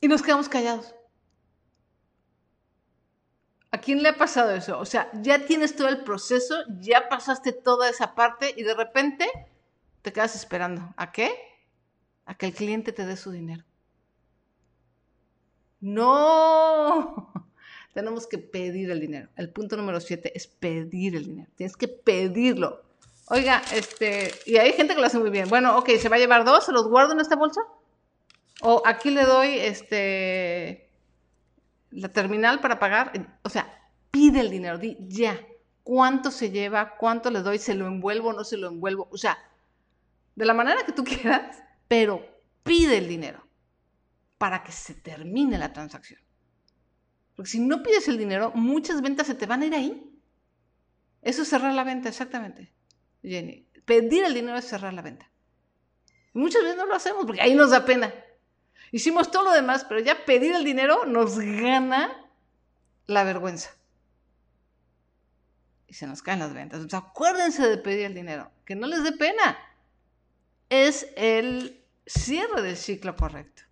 y 0.00 0.08
nos 0.08 0.22
quedamos 0.22 0.48
callados. 0.48 0.94
¿A 3.70 3.78
quién 3.78 4.02
le 4.02 4.10
ha 4.10 4.16
pasado 4.18 4.50
eso? 4.50 4.78
O 4.78 4.84
sea, 4.84 5.10
ya 5.22 5.46
tienes 5.46 5.74
todo 5.74 5.88
el 5.88 6.04
proceso, 6.04 6.56
ya 6.80 7.08
pasaste 7.08 7.52
toda 7.52 7.88
esa 7.88 8.14
parte 8.14 8.52
y 8.54 8.64
de 8.64 8.74
repente 8.74 9.26
te 10.02 10.12
quedas 10.12 10.34
esperando. 10.34 10.92
¿A 10.98 11.10
qué? 11.10 11.52
a 12.26 12.34
que 12.34 12.46
el 12.46 12.54
cliente 12.54 12.92
te 12.92 13.06
dé 13.06 13.16
su 13.16 13.30
dinero. 13.30 13.64
No, 15.80 17.32
tenemos 17.92 18.26
que 18.26 18.38
pedir 18.38 18.90
el 18.90 19.00
dinero. 19.00 19.28
El 19.36 19.50
punto 19.50 19.76
número 19.76 20.00
siete 20.00 20.32
es 20.34 20.46
pedir 20.46 21.16
el 21.16 21.26
dinero. 21.26 21.50
Tienes 21.56 21.76
que 21.76 21.88
pedirlo. 21.88 22.82
Oiga, 23.26 23.62
este, 23.74 24.32
y 24.46 24.56
hay 24.56 24.72
gente 24.72 24.94
que 24.94 25.00
lo 25.00 25.06
hace 25.06 25.18
muy 25.18 25.30
bien. 25.30 25.48
Bueno, 25.48 25.78
ok, 25.78 25.90
¿se 25.98 26.08
va 26.08 26.16
a 26.16 26.18
llevar 26.18 26.44
dos? 26.44 26.66
¿Se 26.66 26.72
los 26.72 26.88
guardo 26.88 27.12
en 27.12 27.20
esta 27.20 27.36
bolsa? 27.36 27.60
O 28.62 28.82
aquí 28.84 29.10
le 29.10 29.24
doy, 29.24 29.58
este, 29.58 30.90
la 31.90 32.08
terminal 32.08 32.60
para 32.60 32.78
pagar. 32.78 33.12
O 33.42 33.48
sea, 33.48 33.88
pide 34.10 34.40
el 34.40 34.50
dinero, 34.50 34.78
di 34.78 34.96
ya. 35.00 35.38
¿Cuánto 35.82 36.30
se 36.30 36.50
lleva? 36.50 36.96
¿Cuánto 36.96 37.30
le 37.30 37.40
doy? 37.40 37.58
¿Se 37.58 37.74
lo 37.74 37.86
envuelvo 37.86 38.32
no 38.32 38.44
se 38.44 38.56
lo 38.56 38.68
envuelvo? 38.68 39.08
O 39.10 39.18
sea, 39.18 39.36
de 40.34 40.46
la 40.46 40.54
manera 40.54 40.84
que 40.86 40.92
tú 40.92 41.04
quieras, 41.04 41.62
pero 41.88 42.24
pide 42.62 42.98
el 42.98 43.08
dinero 43.08 43.46
para 44.38 44.62
que 44.62 44.72
se 44.72 44.94
termine 44.94 45.58
la 45.58 45.72
transacción. 45.72 46.21
Porque 47.34 47.50
si 47.50 47.60
no 47.60 47.82
pides 47.82 48.08
el 48.08 48.18
dinero, 48.18 48.52
muchas 48.54 49.00
ventas 49.00 49.26
se 49.26 49.34
te 49.34 49.46
van 49.46 49.62
a 49.62 49.66
ir 49.66 49.74
ahí. 49.74 50.12
Eso 51.22 51.42
es 51.42 51.48
cerrar 51.48 51.74
la 51.74 51.84
venta, 51.84 52.08
exactamente. 52.08 52.72
Jenny, 53.22 53.68
pedir 53.84 54.24
el 54.24 54.34
dinero 54.34 54.58
es 54.58 54.66
cerrar 54.66 54.92
la 54.92 55.02
venta. 55.02 55.30
Muchas 56.34 56.62
veces 56.62 56.76
no 56.76 56.86
lo 56.86 56.94
hacemos 56.94 57.24
porque 57.24 57.40
ahí 57.40 57.54
nos 57.54 57.70
da 57.70 57.84
pena. 57.84 58.12
Hicimos 58.90 59.30
todo 59.30 59.44
lo 59.44 59.52
demás, 59.52 59.84
pero 59.84 60.00
ya 60.00 60.24
pedir 60.24 60.54
el 60.54 60.64
dinero 60.64 61.06
nos 61.06 61.38
gana 61.38 62.30
la 63.06 63.24
vergüenza. 63.24 63.70
Y 65.86 65.94
se 65.94 66.06
nos 66.06 66.22
caen 66.22 66.40
las 66.40 66.54
ventas. 66.54 66.92
acuérdense 66.92 67.68
de 67.68 67.78
pedir 67.78 68.06
el 68.06 68.14
dinero, 68.14 68.50
que 68.64 68.74
no 68.74 68.86
les 68.86 69.02
dé 69.04 69.12
pena. 69.12 69.58
Es 70.68 71.06
el 71.16 71.84
cierre 72.06 72.62
del 72.62 72.76
ciclo 72.76 73.14
correcto. 73.14 73.62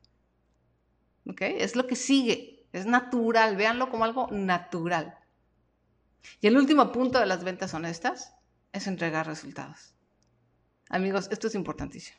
¿Ok? 1.26 1.40
Es 1.42 1.76
lo 1.76 1.86
que 1.86 1.96
sigue, 1.96 2.59
es 2.72 2.86
natural, 2.86 3.56
véanlo 3.56 3.90
como 3.90 4.04
algo 4.04 4.28
natural. 4.30 5.18
Y 6.40 6.46
el 6.46 6.56
último 6.56 6.92
punto 6.92 7.18
de 7.18 7.26
las 7.26 7.44
ventas 7.44 7.74
honestas 7.74 8.34
es 8.72 8.86
entregar 8.86 9.26
resultados. 9.26 9.94
Amigos, 10.88 11.28
esto 11.30 11.46
es 11.46 11.54
importantísimo. 11.54 12.18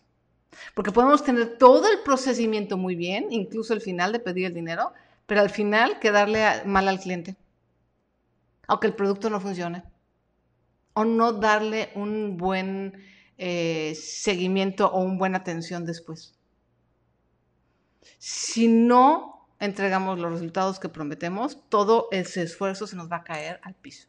Porque 0.76 0.92
podemos 0.92 1.24
tener 1.24 1.58
todo 1.58 1.90
el 1.90 2.00
procedimiento 2.04 2.78
muy 2.78 2.96
bien, 2.96 3.28
incluso 3.30 3.74
el 3.74 3.82
final 3.82 4.12
de 4.12 4.20
pedir 4.20 4.48
el 4.48 4.54
dinero, 4.54 4.92
pero 5.26 5.42
al 5.42 5.50
final 5.50 6.00
quedarle 6.00 6.64
mal 6.66 6.88
al 6.88 7.00
cliente. 7.00 7.38
Aunque 8.68 8.88
el 8.88 8.96
producto 8.96 9.30
no 9.30 9.40
funcione. 9.40 9.84
O 10.94 11.06
no 11.06 11.34
darle 11.34 11.92
un 11.96 12.36
buen 12.36 13.02
eh, 13.38 13.96
seguimiento 13.96 14.92
o 14.92 15.02
una 15.02 15.18
buena 15.18 15.38
atención 15.38 15.86
después. 15.86 16.38
Si 18.18 18.68
no 18.68 19.31
entregamos 19.62 20.20
los 20.20 20.32
resultados 20.32 20.80
que 20.80 20.90
prometemos, 20.90 21.58
todo 21.70 22.08
ese 22.12 22.42
esfuerzo 22.42 22.88
se 22.88 22.96
nos 22.96 23.10
va 23.12 23.18
a 23.18 23.24
caer 23.24 23.60
al 23.64 23.76
piso. 23.76 24.08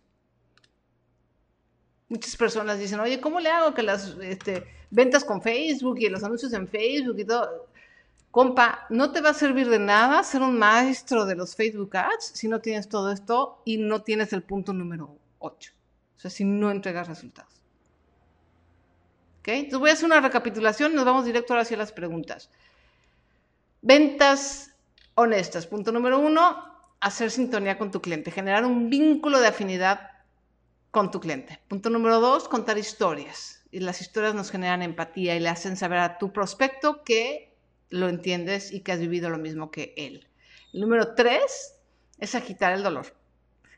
Muchas 2.09 2.37
personas 2.37 2.79
dicen, 2.79 2.99
oye, 3.01 3.21
¿cómo 3.21 3.39
le 3.39 3.51
hago 3.51 3.75
que 3.75 3.83
las 3.83 4.17
este, 4.23 4.67
ventas 4.91 5.25
con 5.25 5.43
Facebook 5.43 5.99
y 5.99 6.09
los 6.09 6.25
anuncios 6.25 6.53
en 6.55 6.67
Facebook 6.67 7.19
y 7.19 7.25
todo? 7.27 7.69
Compa, 8.31 8.87
no 8.89 9.13
te 9.13 9.21
va 9.21 9.31
a 9.31 9.35
servir 9.35 9.69
de 9.69 9.79
nada 9.79 10.23
ser 10.25 10.41
un 10.41 10.59
maestro 10.59 11.27
de 11.27 11.37
los 11.37 11.55
Facebook 11.55 11.95
Ads 11.99 12.33
si 12.35 12.49
no 12.49 12.61
tienes 12.61 12.89
todo 12.89 13.13
esto 13.13 13.61
y 13.67 13.77
no 13.77 14.03
tienes 14.03 14.33
el 14.33 14.43
punto 14.43 14.73
número 14.73 15.19
8. 15.39 15.73
O 16.17 16.19
sea, 16.19 16.31
si 16.31 16.45
no 16.45 16.71
entregas 16.71 17.09
resultados. 17.09 17.61
¿Ok? 19.41 19.49
Entonces 19.49 19.79
voy 19.79 19.91
a 19.91 19.93
hacer 19.93 20.07
una 20.07 20.21
recapitulación 20.21 20.95
nos 20.95 21.05
vamos 21.05 21.27
directo 21.27 21.53
ahora 21.53 21.63
hacia 21.63 21.77
las 21.77 21.93
preguntas. 21.93 22.49
Ventas 23.83 24.72
honestas. 25.15 25.67
Punto 25.67 25.93
número 25.93 26.19
uno, 26.19 26.65
hacer 27.01 27.31
sintonía 27.31 27.79
con 27.79 27.91
tu 27.91 28.01
cliente, 28.01 28.31
generar 28.31 28.65
un 28.65 28.91
vínculo 28.91 29.41
de 29.41 29.49
afinidad 29.49 30.11
con 30.91 31.11
tu 31.11 31.21
cliente. 31.21 31.61
Punto 31.69 31.91
número 31.91 32.21
dos, 32.21 32.49
contar 32.49 32.79
historias. 32.79 33.65
Y 33.71 33.81
las 33.81 34.01
historias 34.01 34.35
nos 34.35 34.51
generan 34.51 34.83
empatía 34.83 35.35
y 35.35 35.41
le 35.41 35.49
hacen 35.49 35.77
saber 35.77 35.99
a 35.99 36.19
tu 36.19 36.33
prospecto 36.33 37.03
que 37.05 37.57
lo 37.89 38.09
entiendes 38.09 38.73
y 38.73 38.81
que 38.81 38.93
has 38.93 39.01
vivido 39.01 39.31
lo 39.31 39.39
mismo 39.39 39.71
que 39.71 39.95
él. 39.97 40.29
Número 40.73 41.15
tres 41.15 41.75
es 42.19 42.35
agitar 42.35 42.73
el 42.73 42.83
dolor. 42.83 43.15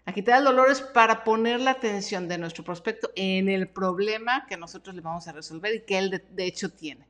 Agitar 0.06 0.38
el 0.38 0.44
dolor 0.44 0.70
es 0.70 0.82
para 0.82 1.24
poner 1.24 1.60
la 1.60 1.70
atención 1.70 2.28
de 2.28 2.36
nuestro 2.36 2.62
prospecto 2.62 3.10
en 3.16 3.48
el 3.48 3.68
problema 3.68 4.46
que 4.46 4.56
nosotros 4.56 4.94
le 4.94 5.00
vamos 5.00 5.26
a 5.28 5.32
resolver 5.32 5.74
y 5.74 5.80
que 5.82 5.98
él 5.98 6.22
de 6.30 6.44
hecho 6.44 6.70
tiene. 6.70 7.06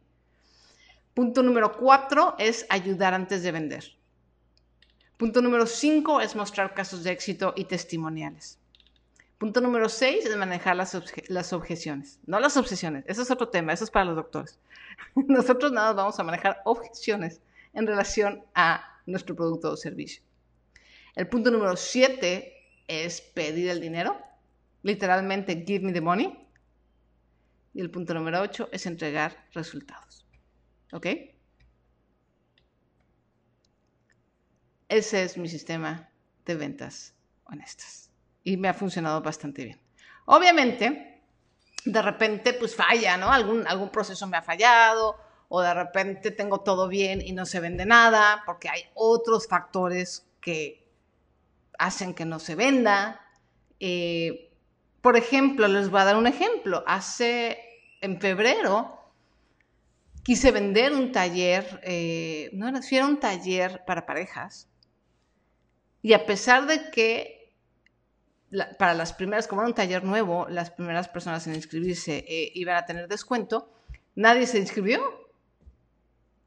Punto 1.13 1.43
número 1.43 1.77
cuatro 1.77 2.35
es 2.39 2.67
ayudar 2.69 3.15
antes 3.15 3.43
de 3.43 3.53
vender. 3.53 3.85
Punto 5.25 5.41
número 5.41 5.65
cinco 5.65 6.21
es 6.21 6.37
mostrar 6.37 6.75
casos 6.75 7.03
de 7.03 7.11
éxito 7.11 7.55
y 7.57 7.65
testimoniales. 7.65 8.59
Punto 9.39 9.63
número 9.63 9.89
seis 9.89 10.27
es 10.27 10.37
manejar 10.37 10.77
las, 10.77 10.95
objeciones, 11.55 12.21
no 12.27 12.39
las 12.41 12.59
obsesiones. 12.59 13.05
Eso 13.07 13.23
es 13.23 13.31
otro 13.31 13.49
tema, 13.49 13.73
eso 13.73 13.85
es 13.85 13.91
para 13.91 14.05
los 14.05 14.17
doctores. 14.17 14.59
Nosotros 15.15 15.73
nada 15.73 15.95
vamos 15.95 16.21
a 16.21 16.25
manejar 16.25 16.61
objeciones 16.67 17.41
en 17.73 17.87
relación 17.87 18.45
a 18.55 19.01
nuestro 19.07 19.35
producto 19.35 19.71
o 19.71 19.79
servicio. 19.79 20.23
El 21.15 21.27
punto 21.27 21.51
número 21.51 21.75
siete 21.75 22.59
es 22.87 23.23
pedir 23.23 23.71
el 23.71 23.81
dinero, 23.81 24.19
literalmente 24.83 25.65
give 25.67 25.87
me 25.87 25.93
the 25.95 26.03
money. 26.03 26.39
Y 27.73 27.81
el 27.81 27.91
punto 27.91 28.13
número 28.13 28.43
ocho 28.43 28.69
es 28.73 28.85
entregar 28.85 29.47
resultados. 29.55 30.27
¿Ok? 30.93 31.07
Ese 34.89 35.23
es 35.23 35.37
mi 35.37 35.49
sistema 35.49 36.09
de 36.45 36.55
ventas 36.55 37.15
honestas. 37.45 38.11
Y 38.43 38.57
me 38.57 38.69
ha 38.69 38.75
funcionado 38.75 39.23
bastante 39.23 39.65
bien. 39.65 39.81
Obviamente, 40.27 41.23
de 41.85 42.03
repente, 42.03 42.55
pues 42.55 42.75
falla, 42.75 43.17
¿no? 43.17 43.31
Algún, 43.31 43.67
algún 43.67 43.91
proceso 43.91 44.27
me 44.27 44.37
ha 44.37 44.43
fallado 44.43 45.17
o 45.49 45.61
de 45.61 45.75
repente 45.75 46.31
tengo 46.31 46.61
todo 46.61 46.89
bien 46.89 47.21
y 47.21 47.33
no 47.33 47.47
se 47.47 47.61
vende 47.61 47.87
nada 47.87 48.43
porque 48.47 48.69
hay 48.69 48.83
otros 48.95 49.47
factores 49.47 50.27
que 50.41 50.89
hacen 51.79 52.15
que 52.15 52.25
no 52.25 52.39
se 52.39 52.55
venda. 52.55 53.21
Eh, 53.81 54.51
por 55.01 55.17
ejemplo, 55.17 55.69
les 55.69 55.91
voy 55.91 56.01
a 56.01 56.05
dar 56.05 56.17
un 56.17 56.27
ejemplo. 56.27 56.83
Hace, 56.87 57.59
en 58.01 58.21
febrero, 58.21 58.99
quise 60.23 60.51
vender 60.51 60.93
un 60.93 61.13
taller, 61.13 61.81
eh, 61.83 62.51
no 62.55 62.69
era, 62.69 62.81
era 62.91 63.07
un 63.07 63.21
taller 63.21 63.85
para 63.87 64.07
parejas. 64.07 64.69
Y 66.05 66.13
a 66.13 66.27
pesar 66.27 66.67
de 66.67 66.91
que 66.91 67.51
para 68.79 68.93
las 68.93 69.15
primeras, 69.15 69.49
como 69.49 69.63
era 69.63 69.69
un 69.69 69.75
taller 69.75 70.05
nuevo, 70.05 70.47
las 70.51 70.71
primeras 70.71 71.09
personas 71.09 71.47
en 71.47 71.55
inscribirse 71.55 72.27
eh, 72.29 72.53
iban 72.55 72.77
a 72.77 72.85
tener 72.85 73.09
descuento, 73.09 73.73
nadie 74.15 74.47
se 74.47 74.59
inscribió. 74.59 75.01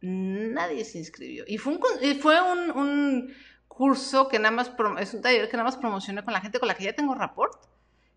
Nadie 0.01 0.85
se 0.85 0.99
inscribió. 0.99 1.43
Y 1.47 1.57
fue 1.57 1.73
un, 1.73 2.19
fue 2.21 2.39
un, 2.39 3.33
curso 3.67 4.27
que 4.27 4.37
nada 4.37 4.51
más, 4.51 4.71
es 4.99 5.15
un 5.15 5.23
taller 5.23 5.49
que 5.49 5.57
nada 5.57 5.63
más 5.63 5.77
promocioné 5.77 6.23
con 6.23 6.33
la 6.33 6.41
gente 6.41 6.59
con 6.59 6.67
la 6.67 6.75
que 6.75 6.83
ya 6.83 6.93
tengo 6.93 7.15
rapport 7.15 7.59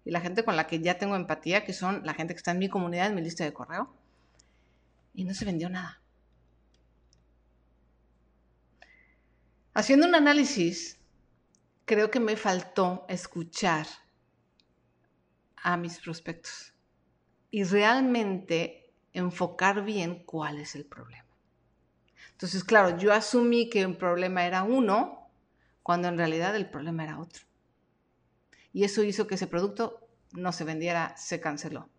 y 0.04 0.10
la 0.10 0.20
gente 0.20 0.44
con 0.44 0.56
la 0.56 0.66
que 0.66 0.80
ya 0.80 0.98
tengo 0.98 1.16
empatía, 1.16 1.64
que 1.64 1.72
son 1.72 2.02
la 2.04 2.12
gente 2.12 2.34
que 2.34 2.38
está 2.38 2.50
en 2.50 2.58
mi 2.58 2.68
comunidad, 2.68 3.06
en 3.06 3.14
mi 3.14 3.22
lista 3.22 3.44
de 3.44 3.54
correo 3.54 3.90
y 5.14 5.24
no 5.24 5.32
se 5.32 5.46
vendió 5.46 5.70
nada. 5.70 6.02
Haciendo 9.72 10.06
un 10.06 10.14
análisis, 10.14 10.99
creo 11.90 12.08
que 12.08 12.20
me 12.20 12.36
faltó 12.36 13.04
escuchar 13.08 13.84
a 15.56 15.76
mis 15.76 15.98
prospectos 15.98 16.72
y 17.50 17.64
realmente 17.64 18.94
enfocar 19.12 19.84
bien 19.84 20.22
cuál 20.24 20.60
es 20.60 20.76
el 20.76 20.86
problema. 20.86 21.26
Entonces, 22.30 22.62
claro, 22.62 22.96
yo 22.96 23.12
asumí 23.12 23.68
que 23.68 23.84
un 23.84 23.96
problema 23.96 24.46
era 24.46 24.62
uno, 24.62 25.32
cuando 25.82 26.06
en 26.06 26.16
realidad 26.16 26.54
el 26.54 26.70
problema 26.70 27.02
era 27.02 27.18
otro. 27.18 27.42
Y 28.72 28.84
eso 28.84 29.02
hizo 29.02 29.26
que 29.26 29.34
ese 29.34 29.48
producto 29.48 30.08
no 30.30 30.52
se 30.52 30.62
vendiera, 30.62 31.16
se 31.16 31.40
canceló. 31.40 31.90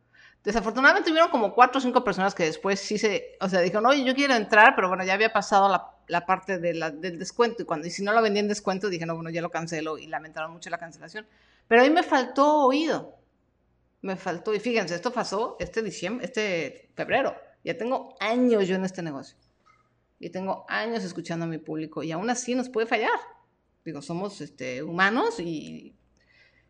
Desafortunadamente 0.42 1.10
tuvieron 1.10 1.32
como 1.32 1.54
cuatro 1.54 1.80
o 1.80 1.82
cinco 1.82 2.02
personas 2.02 2.34
que 2.34 2.46
después 2.46 2.80
sí 2.80 2.98
se, 2.98 3.38
o 3.42 3.50
sea, 3.50 3.60
dijeron, 3.60 3.88
oye, 3.88 4.06
yo 4.06 4.16
quiero 4.16 4.36
entrar, 4.36 4.74
pero 4.74 4.88
bueno, 4.88 5.04
ya 5.04 5.16
había 5.16 5.34
pasado 5.34 5.68
la, 5.68 5.98
parte 6.26 6.60
del 6.60 7.18
descuento 7.18 7.64
y 7.64 7.66
cuando, 7.66 7.88
y 7.88 7.92
si 7.92 8.04
no 8.04 8.12
lo 8.12 8.22
vendía 8.22 8.42
en 8.42 8.48
descuento, 8.50 8.90
dije, 8.90 9.06
no, 9.06 9.16
bueno, 9.16 9.30
ya 9.30 9.42
lo 9.42 9.50
cancelo 9.50 9.98
y 9.98 10.08
lamentaron 10.08 10.52
mucho 10.52 10.70
la 10.70 10.78
cancelación. 10.78 11.26
Pero 11.68 11.82
a 11.82 11.86
mí 11.86 11.90
me 11.90 12.04
faltó 12.04 12.66
oído, 12.66 13.16
me 14.02 14.16
faltó, 14.16 14.54
y 14.54 14.60
fíjense, 14.60 14.94
esto 14.94 15.12
pasó 15.14 15.56
este 15.60 15.82
diciembre, 15.82 16.26
este 16.26 16.90
febrero, 16.96 17.36
ya 17.64 17.78
tengo 17.78 18.16
años 18.20 18.68
yo 18.68 18.76
en 18.76 18.84
este 18.84 19.02
negocio 19.02 19.38
y 20.20 20.30
tengo 20.30 20.66
años 20.68 21.04
escuchando 21.04 21.46
a 21.46 21.48
mi 21.48 21.58
público 21.58 22.04
y 22.04 22.12
aún 22.12 22.30
así 22.30 22.54
nos 22.54 22.70
puede 22.70 22.88
fallar. 22.88 23.20
Digo, 23.86 24.02
somos 24.02 24.42
este, 24.42 24.84
humanos 24.84 25.40
y 25.40 25.96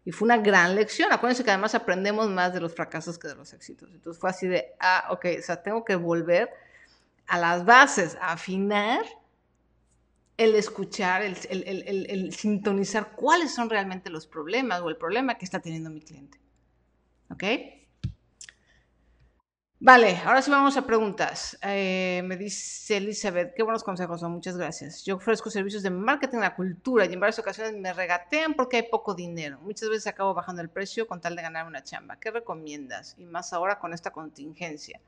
y 0.03 0.11
fue 0.11 0.25
una 0.25 0.37
gran 0.37 0.75
lección. 0.75 1.11
Acuérdense 1.11 1.43
que 1.43 1.51
además 1.51 1.75
aprendemos 1.75 2.29
más 2.29 2.53
de 2.53 2.61
los 2.61 2.73
fracasos 2.73 3.19
que 3.19 3.27
de 3.27 3.35
los 3.35 3.53
éxitos. 3.53 3.89
Entonces 3.93 4.19
fue 4.19 4.29
así 4.29 4.47
de, 4.47 4.73
ah, 4.79 5.07
ok, 5.11 5.25
o 5.39 5.41
sea, 5.41 5.61
tengo 5.61 5.85
que 5.85 5.95
volver 5.95 6.49
a 7.27 7.37
las 7.37 7.65
bases, 7.65 8.17
a 8.19 8.33
afinar 8.33 9.03
el 10.43 10.55
escuchar, 10.55 11.21
el, 11.21 12.33
sintonizar 12.33 13.11
cuáles 13.15 13.53
son 13.53 13.69
realmente 13.69 14.09
los 14.09 14.25
problemas 14.25 14.81
o 14.81 14.89
el 14.89 14.97
problema 14.97 15.37
que 15.37 15.45
está 15.45 15.59
teniendo 15.59 15.91
mi 15.91 16.01
cliente. 16.01 16.39
¿Ok? 17.29 17.43
Vale, 19.79 20.17
ahora 20.25 20.41
sí 20.41 20.49
vamos 20.49 20.75
a 20.77 20.85
preguntas. 20.87 21.59
Eh, 21.61 22.23
me 22.25 22.37
dice 22.37 22.97
Elizabeth, 22.97 23.53
qué 23.55 23.61
buenos 23.61 23.83
consejos 23.83 24.19
son, 24.19 24.31
muchas 24.31 24.57
gracias. 24.57 25.05
Yo 25.05 25.17
ofrezco 25.17 25.51
servicios 25.51 25.83
de 25.83 25.91
marketing 25.91 26.37
a 26.37 26.41
la 26.41 26.55
cultura 26.55 27.05
y 27.05 27.13
en 27.13 27.19
varias 27.19 27.37
ocasiones 27.37 27.73
me 27.75 27.93
regatean 27.93 28.55
porque 28.55 28.77
hay 28.77 28.83
poco 28.89 29.13
dinero. 29.13 29.59
Muchas 29.61 29.89
veces 29.89 30.07
acabo 30.07 30.33
bajando 30.33 30.63
el 30.63 30.69
precio 30.69 31.05
con 31.05 31.21
tal 31.21 31.35
de 31.35 31.43
ganar 31.43 31.67
una 31.67 31.83
chamba. 31.83 32.19
¿Qué 32.19 32.31
recomiendas? 32.31 33.13
Y 33.19 33.25
más 33.25 33.53
ahora 33.53 33.77
con 33.77 33.93
esta 33.93 34.09
contingencia. 34.09 34.99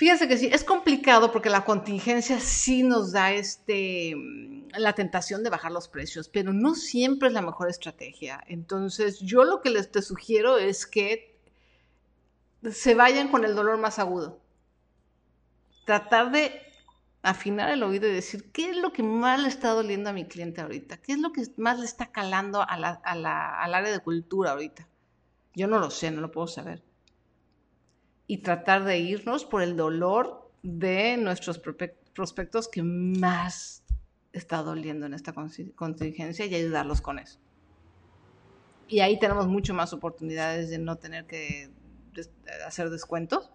Fíjense 0.00 0.28
que 0.28 0.38
sí, 0.38 0.48
es 0.50 0.64
complicado 0.64 1.30
porque 1.30 1.50
la 1.50 1.66
contingencia 1.66 2.40
sí 2.40 2.82
nos 2.82 3.12
da 3.12 3.32
este, 3.32 4.16
la 4.72 4.94
tentación 4.94 5.44
de 5.44 5.50
bajar 5.50 5.72
los 5.72 5.88
precios, 5.88 6.30
pero 6.30 6.54
no 6.54 6.74
siempre 6.74 7.28
es 7.28 7.34
la 7.34 7.42
mejor 7.42 7.68
estrategia. 7.68 8.42
Entonces, 8.46 9.20
yo 9.20 9.44
lo 9.44 9.60
que 9.60 9.68
les 9.68 9.92
te 9.92 10.00
sugiero 10.00 10.56
es 10.56 10.86
que 10.86 11.38
se 12.70 12.94
vayan 12.94 13.28
con 13.28 13.44
el 13.44 13.54
dolor 13.54 13.76
más 13.76 13.98
agudo. 13.98 14.40
Tratar 15.84 16.32
de 16.32 16.62
afinar 17.20 17.70
el 17.70 17.82
oído 17.82 18.08
y 18.08 18.12
decir, 18.12 18.50
¿qué 18.52 18.70
es 18.70 18.78
lo 18.78 18.94
que 18.94 19.02
más 19.02 19.38
le 19.38 19.48
está 19.48 19.68
doliendo 19.68 20.08
a 20.08 20.14
mi 20.14 20.26
cliente 20.26 20.62
ahorita? 20.62 20.96
¿Qué 20.96 21.12
es 21.12 21.18
lo 21.18 21.30
que 21.30 21.42
más 21.58 21.78
le 21.78 21.84
está 21.84 22.10
calando 22.10 22.64
al 22.66 22.84
área 22.86 23.92
de 23.92 24.00
cultura 24.00 24.52
ahorita? 24.52 24.88
Yo 25.54 25.66
no 25.66 25.78
lo 25.78 25.90
sé, 25.90 26.10
no 26.10 26.22
lo 26.22 26.30
puedo 26.30 26.46
saber. 26.46 26.89
Y 28.30 28.38
tratar 28.38 28.84
de 28.84 28.98
irnos 28.98 29.44
por 29.44 29.60
el 29.60 29.76
dolor 29.76 30.48
de 30.62 31.16
nuestros 31.16 31.58
prospectos 31.58 32.68
que 32.68 32.84
más 32.84 33.82
está 34.32 34.62
doliendo 34.62 35.06
en 35.06 35.14
esta 35.14 35.32
contingencia 35.74 36.46
y 36.46 36.54
ayudarlos 36.54 37.00
con 37.00 37.18
eso. 37.18 37.40
Y 38.86 39.00
ahí 39.00 39.18
tenemos 39.18 39.48
mucho 39.48 39.74
más 39.74 39.92
oportunidades 39.92 40.70
de 40.70 40.78
no 40.78 40.94
tener 40.94 41.26
que 41.26 41.70
hacer 42.64 42.90
descuentos 42.90 43.50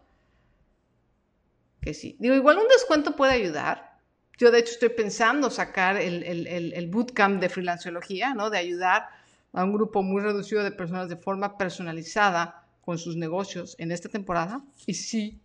que 1.80 1.94
sí. 1.94 2.18
Digo, 2.20 2.36
igual 2.36 2.58
un 2.58 2.68
descuento 2.68 3.16
puede 3.16 3.32
ayudar. 3.32 4.00
Yo 4.38 4.52
de 4.52 4.60
hecho 4.60 4.74
estoy 4.74 4.90
pensando 4.90 5.50
sacar 5.50 5.96
el, 5.96 6.22
el, 6.24 6.74
el, 6.74 6.88
bootcamp 6.90 7.40
de 7.40 7.48
freelanciología, 7.48 8.34
¿no? 8.34 8.50
De 8.50 8.58
ayudar 8.58 9.08
a 9.54 9.64
un 9.64 9.72
grupo 9.72 10.04
muy 10.04 10.22
reducido 10.22 10.66
de 10.66 10.72
personas 10.72 11.08
de 11.08 11.16
forma 11.16 11.58
personalizada 11.58 12.65
con 12.86 12.98
sus 13.00 13.18
negocios 13.18 13.76
en 13.80 13.92
esta 13.92 14.10
temporada 14.10 14.64
y 14.86 14.94
sí 14.94 15.42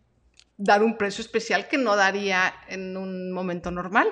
dar 0.61 0.83
un 0.83 0.99
precio 0.99 1.23
especial 1.23 1.69
que 1.69 1.79
no 1.79 1.97
daría 1.97 2.53
en 2.69 2.97
un 2.99 3.33
momento 3.33 3.71
normal. 3.71 4.09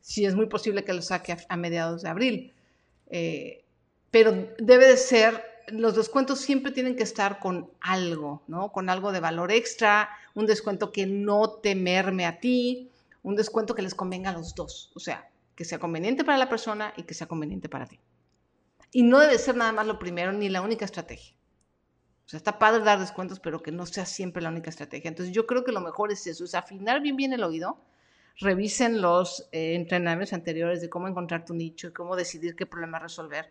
Sí 0.00 0.24
es 0.24 0.36
muy 0.36 0.46
posible 0.46 0.84
que 0.84 0.94
lo 0.94 1.02
saque 1.02 1.36
a, 1.48 1.56
mediados 1.56 2.02
de 2.02 2.08
abril. 2.08 2.54
Eh, 3.10 3.64
pero 4.12 4.54
debe 4.58 4.86
de 4.86 4.96
ser, 4.96 5.42
los 5.66 5.96
descuentos 5.96 6.40
siempre 6.40 6.70
tienen 6.70 6.94
que 6.94 7.02
estar 7.02 7.40
con 7.40 7.72
algo, 7.80 8.44
¿no? 8.46 8.70
Con 8.70 8.88
algo 8.90 9.10
de 9.10 9.18
valor 9.18 9.50
extra, 9.50 10.08
un 10.34 10.46
descuento 10.46 10.92
que 10.92 11.04
no 11.04 11.50
te 11.50 11.74
merme 11.74 12.26
a 12.26 12.38
ti, 12.38 12.92
un 13.24 13.34
descuento 13.34 13.74
que 13.74 13.82
les 13.82 13.96
convenga 13.96 14.30
a 14.30 14.34
los 14.34 14.54
dos, 14.54 14.92
o 14.94 15.00
sea, 15.00 15.28
que 15.56 15.64
sea 15.64 15.80
conveniente 15.80 16.22
para 16.22 16.38
la 16.38 16.48
persona 16.48 16.94
y 16.96 17.02
que 17.02 17.14
sea 17.14 17.26
conveniente 17.26 17.68
para 17.68 17.86
ti. 17.86 17.98
Y 18.92 19.02
no 19.02 19.18
debe 19.18 19.36
ser 19.36 19.56
nada 19.56 19.72
más 19.72 19.86
lo 19.86 19.98
primero 19.98 20.32
ni 20.32 20.48
la 20.48 20.62
única 20.62 20.84
estrategia. 20.84 21.34
O 22.28 22.30
sea, 22.30 22.36
está 22.36 22.58
padre 22.58 22.84
dar 22.84 23.00
descuentos, 23.00 23.40
pero 23.40 23.62
que 23.62 23.72
no 23.72 23.86
sea 23.86 24.04
siempre 24.04 24.42
la 24.42 24.50
única 24.50 24.68
estrategia. 24.68 25.08
Entonces, 25.08 25.34
yo 25.34 25.46
creo 25.46 25.64
que 25.64 25.72
lo 25.72 25.80
mejor 25.80 26.12
es 26.12 26.26
eso, 26.26 26.44
es 26.44 26.54
afinar 26.54 27.00
bien 27.00 27.16
bien 27.16 27.32
el 27.32 27.42
oído, 27.42 27.80
revisen 28.38 29.00
los 29.00 29.48
eh, 29.50 29.74
entrenamientos 29.74 30.34
anteriores 30.34 30.82
de 30.82 30.90
cómo 30.90 31.08
encontrar 31.08 31.46
tu 31.46 31.54
nicho 31.54 31.88
y 31.88 31.92
cómo 31.92 32.16
decidir 32.16 32.54
qué 32.54 32.66
problema 32.66 32.98
resolver. 32.98 33.48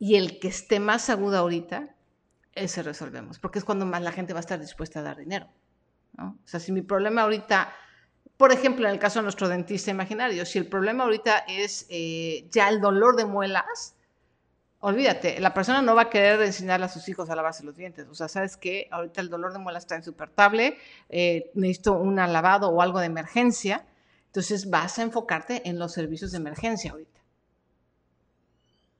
Y 0.00 0.16
el 0.16 0.40
que 0.40 0.48
esté 0.48 0.80
más 0.80 1.10
agudo 1.10 1.38
ahorita, 1.38 1.94
ese 2.56 2.82
resolvemos, 2.82 3.38
porque 3.38 3.60
es 3.60 3.64
cuando 3.64 3.86
más 3.86 4.02
la 4.02 4.10
gente 4.10 4.32
va 4.32 4.40
a 4.40 4.46
estar 4.48 4.58
dispuesta 4.58 4.98
a 4.98 5.04
dar 5.04 5.18
dinero. 5.18 5.46
¿no? 6.14 6.40
O 6.44 6.48
sea, 6.48 6.58
si 6.58 6.72
mi 6.72 6.82
problema 6.82 7.22
ahorita 7.22 7.72
por 8.36 8.52
ejemplo, 8.52 8.88
en 8.88 8.94
el 8.94 8.98
caso 8.98 9.18
de 9.18 9.24
nuestro 9.24 9.48
dentista 9.48 9.90
imaginario, 9.90 10.46
si 10.46 10.58
el 10.58 10.66
problema 10.66 11.04
ahorita 11.04 11.44
es 11.46 11.86
eh, 11.90 12.48
ya 12.50 12.70
el 12.70 12.80
dolor 12.80 13.14
de 13.14 13.26
muelas, 13.26 13.94
olvídate, 14.80 15.40
la 15.40 15.54
persona 15.54 15.82
no 15.82 15.94
va 15.94 16.02
a 16.02 16.10
querer 16.10 16.40
enseñarle 16.42 16.86
a 16.86 16.88
sus 16.88 17.08
hijos 17.08 17.30
a 17.30 17.36
lavarse 17.36 17.64
los 17.64 17.76
dientes. 17.76 18.08
O 18.08 18.14
sea, 18.14 18.28
¿sabes 18.28 18.56
qué? 18.56 18.88
Ahorita 18.90 19.20
el 19.20 19.28
dolor 19.28 19.52
de 19.52 19.58
muelas 19.58 19.84
está 19.84 19.96
insoportable, 19.96 20.78
eh, 21.08 21.50
necesito 21.54 21.92
un 21.94 22.16
lavado 22.16 22.68
o 22.70 22.82
algo 22.82 22.98
de 23.00 23.06
emergencia. 23.06 23.84
Entonces 24.26 24.70
vas 24.70 24.98
a 24.98 25.02
enfocarte 25.02 25.68
en 25.68 25.78
los 25.78 25.92
servicios 25.92 26.32
de 26.32 26.38
emergencia 26.38 26.92
ahorita. 26.92 27.20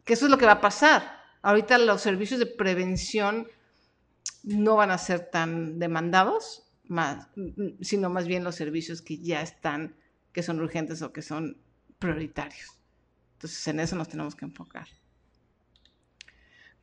Que 0.05 0.14
eso 0.14 0.26
es 0.26 0.31
lo 0.31 0.39
que 0.39 0.47
va 0.47 0.53
a 0.53 0.61
pasar. 0.61 1.20
Ahorita 1.43 1.78
los 1.78 2.03
servicios 2.03 2.41
de 2.41 2.47
prevención 2.47 3.49
no 4.43 4.76
van 4.76 4.91
a 4.91 4.99
ser 4.99 5.31
tan 5.31 5.78
demandados 5.78 6.64
más, 6.85 7.28
sino 7.81 8.11
más 8.11 8.26
bien 8.26 8.45
los 8.45 8.57
servicios 8.57 9.01
que 9.01 9.18
ya 9.18 9.41
están, 9.41 9.95
que 10.33 10.43
son 10.43 10.61
urgentes 10.61 11.01
o 11.03 11.12
que 11.12 11.22
son 11.22 11.57
prioritarios. 11.99 12.78
Entonces, 13.35 13.68
en 13.68 13.81
eso 13.81 13.97
nos 13.97 14.09
tenemos 14.09 14.35
que 14.35 14.45
enfocar. 14.45 14.89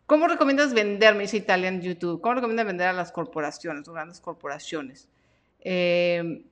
¿Cómo 0.08 0.30
recomiendas 0.30 0.74
vender? 0.74 1.16
Me 1.16 1.24
dice 1.24 1.36
Italia 1.36 1.68
en 1.68 1.82
YouTube. 1.82 2.22
¿Cómo 2.22 2.36
recomiendas 2.36 2.66
vender 2.66 2.88
a 2.88 2.94
las 2.94 3.12
corporaciones, 3.12 3.90
o 3.90 3.94
grandes 3.94 4.22
corporaciones? 4.22 5.10
Eh, 5.60 6.46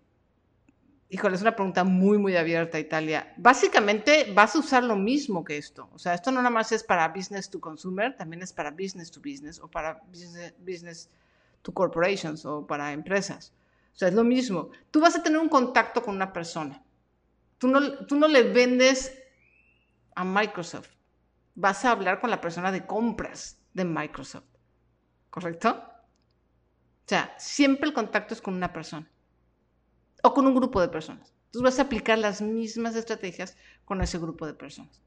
híjole, 1.09 1.37
es 1.37 1.41
una 1.41 1.55
pregunta 1.55 1.85
muy, 1.85 2.17
muy 2.17 2.35
abierta, 2.35 2.77
Italia. 2.79 3.33
Básicamente 3.37 4.29
vas 4.33 4.57
a 4.57 4.59
usar 4.59 4.83
lo 4.83 4.97
mismo 4.97 5.45
que 5.45 5.57
esto. 5.57 5.89
O 5.93 5.99
sea, 5.99 6.13
esto 6.13 6.31
no 6.31 6.39
nada 6.39 6.49
más 6.49 6.73
es 6.73 6.83
para 6.83 7.07
business 7.07 7.49
to 7.49 7.61
consumer, 7.61 8.17
también 8.17 8.43
es 8.43 8.51
para 8.51 8.71
business 8.71 9.09
to 9.09 9.21
business 9.21 9.61
o 9.61 9.69
para 9.69 10.01
business, 10.09 10.53
business 10.59 11.09
to 11.61 11.71
corporations 11.71 12.45
o 12.45 12.67
para 12.67 12.91
empresas. 12.91 13.53
O 13.93 13.97
sea, 13.97 14.09
es 14.09 14.13
lo 14.13 14.25
mismo. 14.25 14.71
Tú 14.91 14.99
vas 14.99 15.15
a 15.15 15.23
tener 15.23 15.39
un 15.39 15.47
contacto 15.47 16.01
con 16.01 16.13
una 16.13 16.33
persona. 16.33 16.83
Tú 17.57 17.69
no, 17.69 18.05
tú 18.05 18.17
no 18.17 18.27
le 18.27 18.43
vendes 18.51 19.17
a 20.13 20.25
Microsoft. 20.25 20.94
Vas 21.55 21.85
a 21.85 21.91
hablar 21.91 22.19
con 22.19 22.29
la 22.29 22.41
persona 22.41 22.71
de 22.71 22.85
compras 22.85 23.59
de 23.73 23.85
Microsoft. 23.85 24.45
¿Correcto? 25.29 25.69
O 25.71 27.07
sea, 27.07 27.35
siempre 27.37 27.87
el 27.87 27.93
contacto 27.93 28.33
es 28.33 28.41
con 28.41 28.55
una 28.55 28.73
persona 28.73 29.09
o 30.23 30.33
con 30.33 30.47
un 30.47 30.55
grupo 30.55 30.81
de 30.81 30.89
personas. 30.89 31.33
Entonces 31.45 31.61
vas 31.61 31.79
a 31.79 31.83
aplicar 31.83 32.17
las 32.17 32.41
mismas 32.41 32.95
estrategias 32.95 33.57
con 33.85 34.01
ese 34.01 34.17
grupo 34.17 34.45
de 34.45 34.53
personas. 34.53 35.01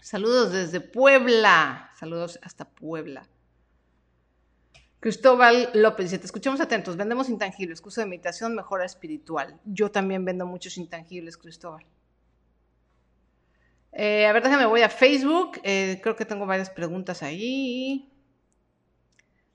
Saludos 0.00 0.52
desde 0.52 0.80
Puebla. 0.80 1.90
Saludos 1.98 2.38
hasta 2.42 2.64
Puebla. 2.64 3.28
Cristóbal 5.00 5.70
López 5.74 6.06
dice, 6.06 6.18
te 6.18 6.26
escuchamos 6.26 6.60
atentos, 6.60 6.96
vendemos 6.96 7.28
intangibles, 7.28 7.80
curso 7.80 8.00
de 8.00 8.06
meditación, 8.08 8.54
mejora 8.54 8.84
espiritual. 8.84 9.60
Yo 9.64 9.90
también 9.90 10.24
vendo 10.24 10.44
muchos 10.44 10.76
intangibles, 10.76 11.36
Cristóbal. 11.36 11.84
Eh, 13.92 14.26
a 14.26 14.32
ver, 14.32 14.42
déjame, 14.42 14.66
voy 14.66 14.82
a 14.82 14.88
Facebook, 14.88 15.60
eh, 15.62 15.98
creo 16.02 16.14
que 16.16 16.24
tengo 16.24 16.46
varias 16.46 16.70
preguntas 16.70 17.22
ahí. 17.22 18.08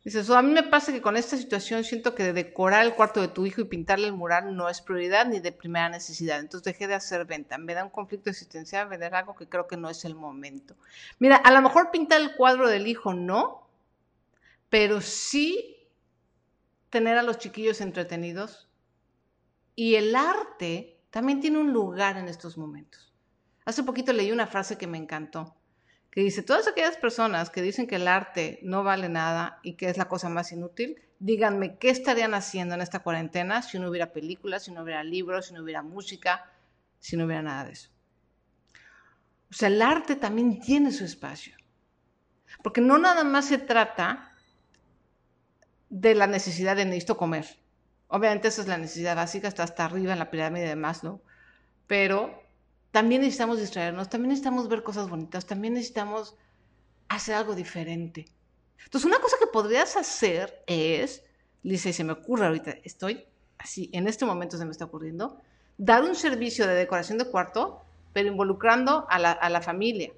Dice, 0.03 0.21
a 0.33 0.41
mí 0.41 0.51
me 0.51 0.63
pasa 0.63 0.91
que 0.91 1.01
con 1.01 1.15
esta 1.15 1.37
situación 1.37 1.85
siento 1.85 2.13
que 2.13 2.33
decorar 2.33 2.85
el 2.85 2.93
cuarto 2.93 3.21
de 3.21 3.29
tu 3.29 3.45
hijo 3.45 3.61
y 3.61 3.65
pintarle 3.65 4.07
el 4.07 4.13
mural 4.13 4.53
no 4.53 4.67
es 4.67 4.81
prioridad 4.81 5.25
ni 5.25 5.39
de 5.39 5.53
primera 5.53 5.87
necesidad. 5.87 6.41
Entonces 6.41 6.65
dejé 6.65 6.87
de 6.87 6.95
hacer 6.95 7.23
venta. 7.25 7.57
Me 7.57 7.73
da 7.73 7.85
un 7.85 7.89
conflicto 7.89 8.29
existencial 8.29 8.89
vender 8.89 9.15
algo 9.15 9.33
que 9.33 9.47
creo 9.47 9.65
que 9.65 9.77
no 9.77 9.89
es 9.89 10.03
el 10.03 10.15
momento. 10.15 10.75
Mira, 11.19 11.37
a 11.37 11.53
lo 11.53 11.61
mejor 11.61 11.89
pintar 11.89 12.19
el 12.19 12.35
cuadro 12.35 12.67
del 12.67 12.87
hijo 12.87 13.13
no, 13.13 13.65
pero 14.69 14.99
sí 14.99 15.87
tener 16.89 17.17
a 17.17 17.23
los 17.23 17.37
chiquillos 17.37 17.79
entretenidos. 17.79 18.67
Y 19.73 19.95
el 19.95 20.15
arte 20.17 20.99
también 21.11 21.39
tiene 21.39 21.59
un 21.59 21.71
lugar 21.71 22.17
en 22.17 22.27
estos 22.27 22.57
momentos. 22.57 23.12
Hace 23.65 23.83
poquito 23.83 24.13
leí 24.13 24.31
una 24.31 24.47
frase 24.47 24.77
que 24.77 24.87
me 24.87 24.97
encantó, 24.97 25.55
que 26.11 26.21
dice, 26.21 26.43
todas 26.43 26.67
aquellas 26.67 26.97
personas 26.97 27.49
que 27.49 27.61
dicen 27.61 27.87
que 27.87 27.95
el 27.95 28.07
arte 28.07 28.59
no 28.61 28.83
vale 28.83 29.09
nada 29.09 29.59
y 29.63 29.73
que 29.73 29.89
es 29.89 29.97
la 29.97 30.07
cosa 30.07 30.29
más 30.29 30.51
inútil, 30.51 31.01
díganme 31.19 31.77
qué 31.77 31.89
estarían 31.89 32.33
haciendo 32.33 32.75
en 32.75 32.81
esta 32.81 32.99
cuarentena 32.99 33.61
si 33.61 33.79
no 33.79 33.89
hubiera 33.89 34.13
películas, 34.13 34.63
si 34.63 34.71
no 34.71 34.83
hubiera 34.83 35.03
libros, 35.03 35.47
si 35.47 35.53
no 35.53 35.63
hubiera 35.63 35.81
música, 35.81 36.45
si 36.99 37.17
no 37.17 37.25
hubiera 37.25 37.41
nada 37.41 37.65
de 37.65 37.71
eso. 37.71 37.89
O 39.49 39.53
sea, 39.55 39.69
el 39.69 39.81
arte 39.81 40.15
también 40.15 40.59
tiene 40.59 40.91
su 40.91 41.05
espacio. 41.05 41.55
Porque 42.61 42.81
no 42.81 42.97
nada 42.97 43.23
más 43.23 43.45
se 43.45 43.57
trata 43.57 44.35
de 45.89 46.15
la 46.15 46.27
necesidad 46.27 46.75
de 46.75 46.85
necesito 46.85 47.17
comer. 47.17 47.45
Obviamente 48.07 48.49
esa 48.49 48.61
es 48.61 48.67
la 48.67 48.77
necesidad 48.77 49.15
básica, 49.15 49.47
está 49.47 49.63
hasta 49.63 49.85
arriba 49.85 50.13
en 50.13 50.19
la 50.19 50.29
pirámide 50.29 50.67
de 50.67 50.75
Maslow, 50.75 51.21
pero 51.87 52.42
también 52.93 53.21
necesitamos 53.21 53.59
distraernos, 53.59 54.07
también 54.07 54.29
necesitamos 54.29 54.69
ver 54.69 54.83
cosas 54.83 55.09
bonitas, 55.09 55.47
también 55.47 55.73
necesitamos 55.73 56.35
hacer 57.09 57.33
algo 57.33 57.55
diferente. 57.55 58.27
Entonces, 58.83 59.07
una 59.07 59.19
cosa 59.19 59.35
que 59.39 59.47
podrías 59.47 59.97
hacer 59.97 60.63
es, 60.67 61.23
Lisa, 61.63 61.89
y 61.89 61.93
se 61.93 62.03
me 62.03 62.13
ocurre 62.13 62.45
ahorita, 62.45 62.75
estoy 62.83 63.25
así, 63.57 63.89
en 63.93 64.07
este 64.07 64.25
momento 64.25 64.59
se 64.59 64.65
me 64.65 64.71
está 64.71 64.85
ocurriendo, 64.85 65.41
dar 65.75 66.03
un 66.03 66.13
servicio 66.13 66.67
de 66.67 66.75
decoración 66.75 67.17
de 67.17 67.25
cuarto, 67.25 67.81
pero 68.13 68.27
involucrando 68.27 69.07
a 69.09 69.17
la, 69.17 69.31
a 69.31 69.49
la 69.49 69.61
familia. 69.61 70.13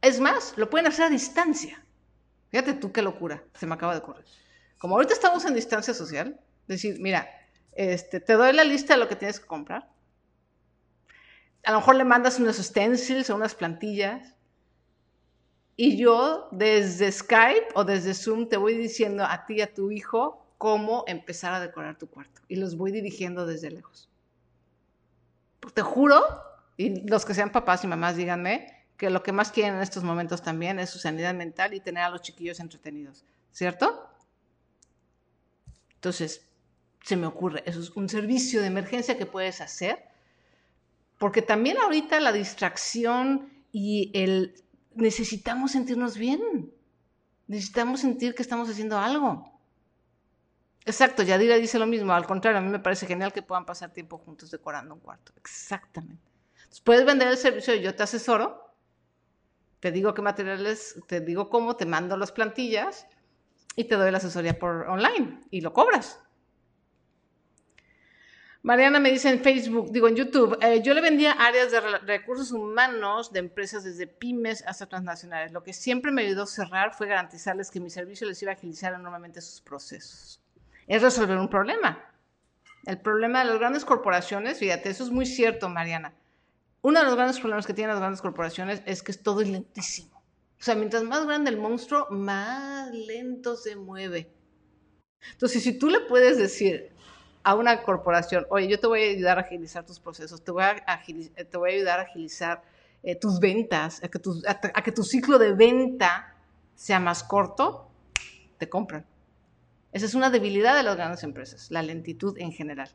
Es 0.00 0.18
más, 0.18 0.54
lo 0.56 0.68
pueden 0.68 0.88
hacer 0.88 1.04
a 1.04 1.10
distancia. 1.10 1.80
Fíjate 2.48 2.72
tú 2.72 2.90
qué 2.90 3.02
locura, 3.02 3.44
se 3.54 3.66
me 3.66 3.74
acaba 3.76 3.92
de 3.92 4.00
ocurrir. 4.00 4.24
Como 4.78 4.96
ahorita 4.96 5.14
estamos 5.14 5.44
en 5.44 5.54
distancia 5.54 5.94
social, 5.94 6.40
decir, 6.66 6.96
mira, 6.98 7.28
este, 7.72 8.20
te 8.20 8.34
doy 8.34 8.52
la 8.52 8.64
lista 8.64 8.94
de 8.94 9.00
lo 9.00 9.08
que 9.08 9.16
tienes 9.16 9.40
que 9.40 9.46
comprar. 9.46 9.90
A 11.64 11.72
lo 11.72 11.78
mejor 11.78 11.96
le 11.96 12.04
mandas 12.04 12.38
unos 12.38 12.56
stencils 12.56 13.30
o 13.30 13.36
unas 13.36 13.54
plantillas. 13.54 14.34
Y 15.76 15.96
yo 15.96 16.48
desde 16.52 17.10
Skype 17.10 17.68
o 17.74 17.84
desde 17.84 18.14
Zoom 18.14 18.48
te 18.48 18.56
voy 18.56 18.74
diciendo 18.76 19.24
a 19.24 19.46
ti 19.46 19.54
y 19.54 19.60
a 19.62 19.72
tu 19.72 19.90
hijo 19.90 20.46
cómo 20.58 21.04
empezar 21.06 21.54
a 21.54 21.60
decorar 21.60 21.96
tu 21.98 22.08
cuarto. 22.08 22.42
Y 22.48 22.56
los 22.56 22.76
voy 22.76 22.92
dirigiendo 22.92 23.46
desde 23.46 23.70
lejos. 23.70 24.08
Te 25.74 25.82
juro, 25.82 26.22
y 26.76 27.08
los 27.08 27.24
que 27.24 27.34
sean 27.34 27.50
papás 27.50 27.84
y 27.84 27.86
mamás, 27.86 28.16
díganme, 28.16 28.86
que 28.96 29.10
lo 29.10 29.22
que 29.22 29.32
más 29.32 29.50
quieren 29.50 29.74
en 29.74 29.80
estos 29.80 30.04
momentos 30.04 30.42
también 30.42 30.78
es 30.78 30.90
su 30.90 30.98
sanidad 30.98 31.34
mental 31.34 31.74
y 31.74 31.80
tener 31.80 32.04
a 32.04 32.10
los 32.10 32.22
chiquillos 32.22 32.60
entretenidos, 32.60 33.24
¿cierto? 33.50 34.08
Entonces, 35.94 36.48
se 37.02 37.16
me 37.16 37.26
ocurre, 37.26 37.62
eso 37.66 37.80
es 37.80 37.90
un 37.90 38.08
servicio 38.08 38.60
de 38.60 38.68
emergencia 38.68 39.18
que 39.18 39.26
puedes 39.26 39.60
hacer, 39.60 40.04
porque 41.18 41.42
también 41.42 41.78
ahorita 41.78 42.20
la 42.20 42.32
distracción 42.32 43.50
y 43.72 44.10
el 44.14 44.54
necesitamos 44.94 45.72
sentirnos 45.72 46.16
bien, 46.18 46.72
necesitamos 47.46 48.00
sentir 48.00 48.34
que 48.34 48.42
estamos 48.42 48.68
haciendo 48.68 48.98
algo. 48.98 49.50
Exacto, 50.84 51.22
Yadira 51.22 51.56
dice 51.56 51.78
lo 51.78 51.86
mismo, 51.86 52.12
al 52.12 52.26
contrario, 52.26 52.58
a 52.58 52.62
mí 52.62 52.68
me 52.68 52.80
parece 52.80 53.06
genial 53.06 53.32
que 53.32 53.42
puedan 53.42 53.64
pasar 53.64 53.92
tiempo 53.92 54.18
juntos 54.18 54.50
decorando 54.50 54.94
un 54.94 55.00
cuarto, 55.00 55.32
exactamente. 55.36 56.30
Entonces, 56.54 56.80
puedes 56.80 57.04
vender 57.04 57.28
el 57.28 57.36
servicio 57.36 57.74
yo 57.76 57.94
te 57.94 58.02
asesoro 58.02 58.72
te 59.82 59.90
digo 59.90 60.14
qué 60.14 60.22
materiales, 60.22 61.02
te 61.08 61.20
digo 61.20 61.50
cómo, 61.50 61.74
te 61.74 61.86
mando 61.86 62.16
las 62.16 62.30
plantillas 62.30 63.04
y 63.74 63.82
te 63.82 63.96
doy 63.96 64.12
la 64.12 64.18
asesoría 64.18 64.56
por 64.56 64.86
online 64.88 65.40
y 65.50 65.60
lo 65.60 65.72
cobras. 65.72 66.20
Mariana 68.64 69.00
me 69.00 69.10
dice 69.10 69.28
en 69.28 69.40
Facebook, 69.40 69.90
digo 69.90 70.06
en 70.06 70.14
YouTube, 70.14 70.56
eh, 70.62 70.80
yo 70.82 70.94
le 70.94 71.00
vendía 71.00 71.32
áreas 71.32 71.72
de 71.72 71.80
recursos 71.80 72.52
humanos 72.52 73.32
de 73.32 73.40
empresas 73.40 73.82
desde 73.82 74.06
pymes 74.06 74.62
hasta 74.68 74.86
transnacionales. 74.86 75.50
Lo 75.50 75.64
que 75.64 75.72
siempre 75.72 76.12
me 76.12 76.22
ayudó 76.22 76.44
a 76.44 76.46
cerrar 76.46 76.94
fue 76.94 77.08
garantizarles 77.08 77.72
que 77.72 77.80
mi 77.80 77.90
servicio 77.90 78.24
les 78.24 78.40
iba 78.40 78.52
a 78.52 78.54
agilizar 78.54 78.94
enormemente 78.94 79.40
sus 79.40 79.60
procesos. 79.60 80.40
Es 80.86 81.02
resolver 81.02 81.38
un 81.38 81.48
problema. 81.48 82.08
El 82.86 82.98
problema 82.98 83.40
de 83.40 83.46
las 83.46 83.58
grandes 83.58 83.84
corporaciones, 83.84 84.58
fíjate, 84.58 84.90
eso 84.90 85.02
es 85.02 85.10
muy 85.10 85.26
cierto, 85.26 85.68
Mariana. 85.68 86.14
Uno 86.82 87.00
de 87.00 87.04
los 87.04 87.16
grandes 87.16 87.40
problemas 87.40 87.66
que 87.66 87.74
tienen 87.74 87.90
las 87.90 88.00
grandes 88.00 88.22
corporaciones 88.22 88.80
es 88.86 89.02
que 89.02 89.10
es 89.10 89.24
todo 89.24 89.40
lentísimo. 89.40 90.22
O 90.60 90.62
sea, 90.64 90.76
mientras 90.76 91.02
más 91.02 91.26
grande 91.26 91.50
el 91.50 91.58
monstruo, 91.58 92.06
más 92.10 92.92
lento 92.92 93.56
se 93.56 93.74
mueve. 93.74 94.32
Entonces, 95.32 95.64
si 95.64 95.76
tú 95.76 95.90
le 95.90 96.00
puedes 96.00 96.38
decir, 96.38 96.91
a 97.44 97.54
una 97.54 97.82
corporación, 97.82 98.46
oye, 98.50 98.68
yo 98.68 98.78
te 98.78 98.86
voy 98.86 99.02
a 99.02 99.10
ayudar 99.10 99.38
a 99.38 99.42
agilizar 99.42 99.84
tus 99.84 99.98
procesos, 99.98 100.42
te 100.42 100.50
voy 100.50 100.62
a, 100.62 100.76
te 101.50 101.56
voy 101.56 101.70
a 101.70 101.74
ayudar 101.74 102.00
a 102.00 102.02
agilizar 102.02 102.62
eh, 103.02 103.16
tus 103.16 103.40
ventas, 103.40 104.02
a 104.02 104.08
que 104.08 104.18
tu, 104.18 104.40
a 104.46 104.82
que 104.82 104.92
tu 104.92 105.02
ciclo 105.02 105.38
de 105.38 105.52
venta 105.54 106.34
sea 106.74 107.00
más 107.00 107.24
corto, 107.24 107.90
te 108.58 108.68
compran. 108.68 109.04
Esa 109.92 110.06
es 110.06 110.14
una 110.14 110.30
debilidad 110.30 110.76
de 110.76 110.82
las 110.82 110.96
grandes 110.96 111.22
empresas, 111.22 111.70
la 111.70 111.82
lentitud 111.82 112.36
en 112.38 112.52
general. 112.52 112.90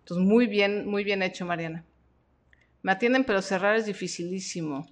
Entonces, 0.00 0.26
muy 0.26 0.46
bien, 0.46 0.86
muy 0.86 1.04
bien 1.04 1.22
hecho, 1.22 1.46
Mariana. 1.46 1.84
Me 2.82 2.92
atienden, 2.92 3.24
pero 3.24 3.40
cerrar 3.40 3.76
es 3.76 3.86
dificilísimo. 3.86 4.86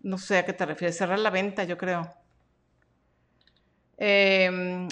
No 0.00 0.18
sé 0.18 0.38
a 0.38 0.46
qué 0.46 0.52
te 0.52 0.64
refieres. 0.64 0.96
Cerrar 0.96 1.18
la 1.18 1.30
venta, 1.30 1.64
yo 1.64 1.76
creo. 1.76 2.08
Eh, 3.98 4.88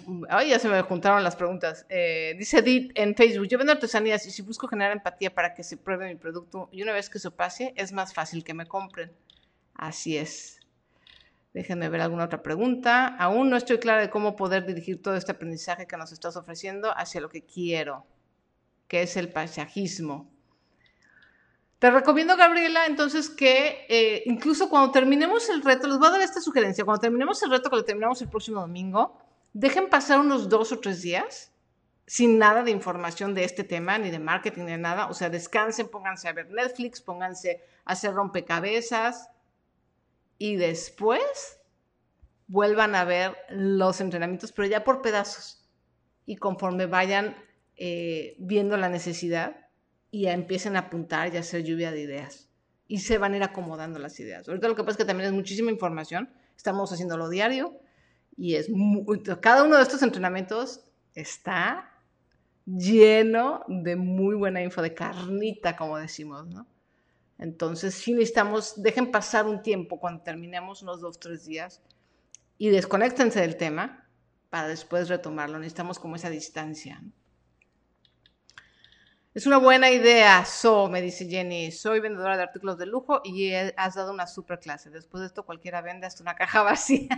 ya 0.49 0.59
se 0.59 0.69
me 0.69 0.81
juntaron 0.83 1.23
las 1.23 1.37
preguntas. 1.37 1.85
Eh, 1.89 2.35
dice 2.39 2.59
Edith 2.59 2.93
en 2.95 3.15
Facebook, 3.15 3.49
yo 3.49 3.59
vendo 3.59 3.73
artesanías 3.73 4.27
y 4.27 4.31
si 4.31 4.43
busco 4.43 4.67
generar 4.67 4.93
empatía 4.93 5.35
para 5.35 5.55
que 5.55 5.63
se 5.63 5.77
pruebe 5.77 6.09
mi 6.09 6.17
producto 6.17 6.69
y 6.73 6.83
una 6.83 6.93
vez 6.93 7.11
que 7.11 7.19
eso 7.19 7.35
pase, 7.35 7.75
es 7.77 7.93
más 7.93 8.15
fácil 8.15 8.45
que 8.45 8.55
me 8.55 8.67
compren. 8.67 9.13
Así 9.75 10.17
es. 10.17 10.61
Déjenme 11.53 11.89
ver 11.89 12.01
alguna 12.01 12.25
otra 12.25 12.43
pregunta. 12.43 13.07
Aún 13.19 13.51
no 13.51 13.57
estoy 13.57 13.79
clara 13.79 14.01
de 14.01 14.11
cómo 14.11 14.35
poder 14.35 14.67
dirigir 14.67 15.01
todo 15.01 15.17
este 15.17 15.33
aprendizaje 15.33 15.87
que 15.87 15.97
nos 15.97 16.11
estás 16.11 16.37
ofreciendo 16.37 16.97
hacia 16.97 17.21
lo 17.21 17.29
que 17.29 17.45
quiero, 17.45 18.05
que 18.89 19.03
es 19.03 19.17
el 19.17 19.29
paisajismo. 19.29 20.34
Te 21.85 21.91
recomiendo, 21.91 22.39
Gabriela, 22.39 22.87
entonces 22.87 23.29
que 23.29 23.85
eh, 23.91 24.23
incluso 24.25 24.71
cuando 24.71 24.91
terminemos 24.91 25.51
el 25.51 25.61
reto, 25.61 25.87
les 25.87 25.99
voy 25.99 26.09
a 26.09 26.13
dar 26.13 26.23
esta 26.23 26.41
sugerencia, 26.41 26.83
cuando 26.83 27.03
terminemos 27.03 27.43
el 27.43 27.51
reto, 27.51 27.69
que 27.69 27.77
lo 27.77 27.85
terminamos 27.85 28.23
el 28.23 28.31
próximo 28.31 28.63
domingo, 28.63 29.19
dejen 29.53 29.91
pasar 29.91 30.19
unos 30.19 30.49
dos 30.49 30.73
o 30.73 30.81
tres 30.81 31.03
días 31.03 31.53
sin 32.07 32.39
nada 32.39 32.63
de 32.63 32.71
información 32.71 33.35
de 33.35 33.45
este 33.45 33.65
tema, 33.65 33.99
ni 33.99 34.09
de 34.09 34.19
marketing, 34.19 34.63
ni 34.63 34.71
de 34.71 34.79
nada. 34.79 35.09
O 35.11 35.13
sea, 35.13 35.29
descansen, 35.29 35.91
pónganse 35.91 36.27
a 36.27 36.33
ver 36.33 36.51
Netflix, 36.51 37.03
pónganse 37.03 37.63
a 37.85 37.93
hacer 37.93 38.15
rompecabezas 38.15 39.29
y 40.39 40.57
después 40.57 41.61
vuelvan 42.47 42.95
a 42.95 43.05
ver 43.05 43.37
los 43.51 44.01
entrenamientos, 44.01 44.53
pero 44.53 44.69
ya 44.69 44.85
por 44.85 45.03
pedazos. 45.03 45.69
Y 46.25 46.37
conforme 46.37 46.87
vayan 46.87 47.37
eh, 47.77 48.37
viendo 48.39 48.79
la 48.79 48.89
necesidad, 48.89 49.64
y 50.15 50.29
empiecen 50.29 50.77
a 50.77 50.79
apuntar 50.79 51.35
y 51.35 51.37
a 51.37 51.41
hacer 51.41 51.65
lluvia 51.65 51.91
de 51.91 52.01
ideas. 52.01 52.49
Y 52.87 53.01
se 53.01 53.19
van 53.19 53.33
a 53.33 53.37
ir 53.37 53.43
acomodando 53.43 53.99
las 53.99 54.21
ideas. 54.21 54.49
Ahorita 54.49 54.69
lo 54.69 54.77
que 54.77 54.85
pasa 54.85 54.93
es 54.93 54.97
que 54.99 55.05
también 55.05 55.27
es 55.27 55.35
muchísima 55.35 55.73
información. 55.73 56.31
Estamos 56.57 56.93
haciéndolo 56.93 57.29
diario 57.29 57.81
y 58.37 58.55
es 58.55 58.69
cada 59.41 59.65
uno 59.65 59.77
de 59.77 59.83
estos 59.83 60.05
entrenamientos 60.05 60.85
está 61.17 61.91
lleno 62.65 63.65
de 63.67 63.97
muy 63.97 64.37
buena 64.37 64.63
info, 64.63 64.83
de 64.83 64.95
carnita, 64.95 65.75
como 65.75 65.99
decimos, 65.99 66.47
¿no? 66.47 66.69
Entonces, 67.37 67.93
sí 67.97 68.13
necesitamos, 68.13 68.81
dejen 68.81 69.11
pasar 69.11 69.49
un 69.49 69.63
tiempo 69.63 69.99
cuando 69.99 70.23
terminemos 70.23 70.81
unos 70.83 71.01
dos, 71.01 71.19
tres 71.19 71.45
días 71.45 71.83
y 72.57 72.69
desconéctense 72.69 73.41
del 73.41 73.57
tema 73.57 74.09
para 74.49 74.69
después 74.69 75.09
retomarlo. 75.09 75.59
Necesitamos 75.59 75.99
como 75.99 76.15
esa 76.15 76.31
distancia. 76.31 77.01
¿no? 77.03 77.24
Es 79.35 79.47
una 79.47 79.59
buena 79.59 79.91
idea, 79.91 80.45
So, 80.45 80.89
me 80.89 81.03
dice 81.03 81.29
Jenny. 81.29 81.73
Soy 81.73 81.99
vendedora 81.99 82.37
de 82.37 82.45
artículos 82.45 82.79
de 82.79 82.87
lujo 82.87 83.21
y 83.25 83.53
has 83.53 83.97
dado 83.97 84.13
una 84.13 84.29
super 84.29 84.61
clase. 84.61 84.91
Después 84.91 85.23
de 85.23 85.27
esto, 85.27 85.45
cualquiera 85.45 85.83
vende 85.83 86.07
hasta 86.07 86.23
una 86.23 86.37
caja 86.37 86.63
vacía. 86.63 87.09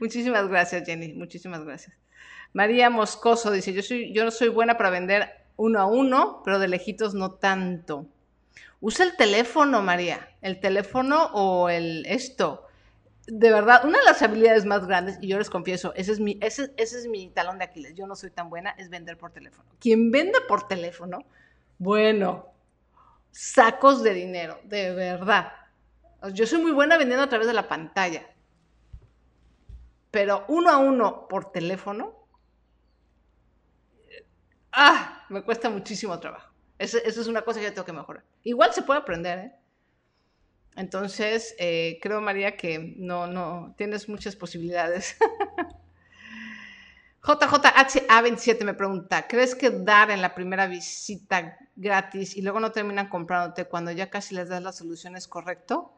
Muchísimas 0.00 0.48
gracias, 0.48 0.84
Jenny. 0.84 1.12
Muchísimas 1.12 1.64
gracias. 1.64 1.96
María 2.52 2.90
Moscoso 2.90 3.52
dice: 3.52 3.72
Yo, 3.72 3.82
soy, 3.82 4.12
yo 4.12 4.24
no 4.24 4.32
soy 4.32 4.48
buena 4.48 4.76
para 4.76 4.90
vender 4.90 5.30
uno 5.54 5.78
a 5.78 5.86
uno, 5.86 6.42
pero 6.44 6.58
de 6.58 6.66
lejitos 6.66 7.14
no 7.14 7.34
tanto. 7.34 8.08
Usa 8.80 9.04
el 9.04 9.16
teléfono, 9.16 9.80
María. 9.80 10.28
El 10.42 10.58
teléfono 10.58 11.26
o 11.34 11.68
el 11.68 12.04
esto 12.06 12.66
de 13.26 13.52
verdad, 13.52 13.84
una 13.84 13.98
de 13.98 14.04
las 14.04 14.22
habilidades 14.22 14.64
más 14.64 14.86
grandes, 14.86 15.18
y 15.20 15.28
yo 15.28 15.38
les 15.38 15.50
confieso, 15.50 15.94
ese 15.94 16.12
es, 16.12 16.20
mi, 16.20 16.38
ese, 16.40 16.72
es 16.76 17.06
mi 17.06 17.30
talón 17.30 17.58
de 17.58 17.64
Aquiles, 17.64 17.94
yo 17.94 18.06
no 18.06 18.16
soy 18.16 18.30
tan 18.30 18.50
buena, 18.50 18.70
es 18.70 18.90
vender 18.90 19.16
por 19.16 19.32
teléfono. 19.32 19.68
Quien 19.78 20.10
vende 20.10 20.40
por 20.42 20.68
teléfono, 20.68 21.24
bueno, 21.78 22.46
sacos 23.30 24.02
de 24.02 24.14
dinero, 24.14 24.60
de 24.64 24.94
verdad. 24.94 25.52
Yo 26.32 26.46
soy 26.46 26.60
muy 26.60 26.72
buena 26.72 26.96
vendiendo 26.96 27.24
a 27.24 27.28
través 27.28 27.46
de 27.46 27.54
la 27.54 27.68
pantalla, 27.68 28.26
pero 30.10 30.44
uno 30.48 30.70
a 30.70 30.78
uno 30.78 31.26
por 31.28 31.50
teléfono, 31.50 32.14
ah, 34.72 35.24
me 35.28 35.42
cuesta 35.42 35.70
muchísimo 35.70 36.18
trabajo. 36.20 36.52
Esa 36.78 36.98
es 36.98 37.26
una 37.26 37.42
cosa 37.42 37.60
que 37.60 37.66
yo 37.66 37.72
tengo 37.72 37.86
que 37.86 37.92
mejorar. 37.92 38.24
Igual 38.42 38.72
se 38.72 38.82
puede 38.82 39.00
aprender, 39.00 39.38
¿eh? 39.38 39.54
Entonces, 40.76 41.54
eh, 41.58 41.98
creo, 42.02 42.20
María, 42.20 42.56
que 42.56 42.94
no, 42.96 43.26
no, 43.26 43.74
tienes 43.76 44.08
muchas 44.08 44.34
posibilidades. 44.34 45.16
JJHA27 47.22 48.64
me 48.64 48.74
pregunta, 48.74 49.26
¿crees 49.26 49.54
que 49.54 49.70
dar 49.70 50.10
en 50.10 50.20
la 50.20 50.34
primera 50.34 50.66
visita 50.66 51.56
gratis 51.74 52.36
y 52.36 52.42
luego 52.42 52.60
no 52.60 52.70
terminan 52.70 53.08
comprándote 53.08 53.64
cuando 53.64 53.90
ya 53.92 54.10
casi 54.10 54.34
les 54.34 54.50
das 54.50 54.62
las 54.62 54.76
soluciones 54.76 55.26
correcto? 55.26 55.94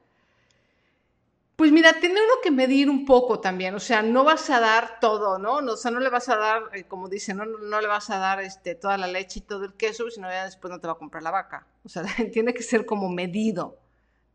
Pues 1.56 1.72
mira, 1.72 1.94
tiene 1.98 2.20
uno 2.22 2.34
que 2.42 2.50
medir 2.50 2.88
un 2.90 3.06
poco 3.06 3.40
también, 3.40 3.74
o 3.74 3.80
sea, 3.80 4.02
no 4.02 4.24
vas 4.24 4.50
a 4.50 4.60
dar 4.60 5.00
todo, 5.00 5.38
¿no? 5.38 5.54
O 5.54 5.76
sea, 5.76 5.90
no 5.90 6.00
le 6.00 6.10
vas 6.10 6.28
a 6.28 6.36
dar, 6.36 6.64
eh, 6.74 6.84
como 6.84 7.08
dicen, 7.08 7.38
no, 7.38 7.46
no, 7.46 7.80
le 7.80 7.88
vas 7.88 8.10
a 8.10 8.18
dar 8.18 8.40
este, 8.40 8.74
toda 8.74 8.98
la 8.98 9.06
leche 9.06 9.40
y 9.40 9.42
todo 9.42 9.64
el 9.64 9.72
queso, 9.72 10.08
sino 10.10 10.28
ya 10.30 10.44
después 10.44 10.70
no 10.70 10.78
te 10.80 10.86
va 10.86 10.92
a 10.92 10.98
comprar 10.98 11.22
la 11.22 11.30
vaca. 11.30 11.66
O 11.82 11.88
sea, 11.88 12.04
tiene 12.32 12.52
que 12.52 12.62
ser 12.62 12.84
como 12.84 13.08
medido 13.08 13.78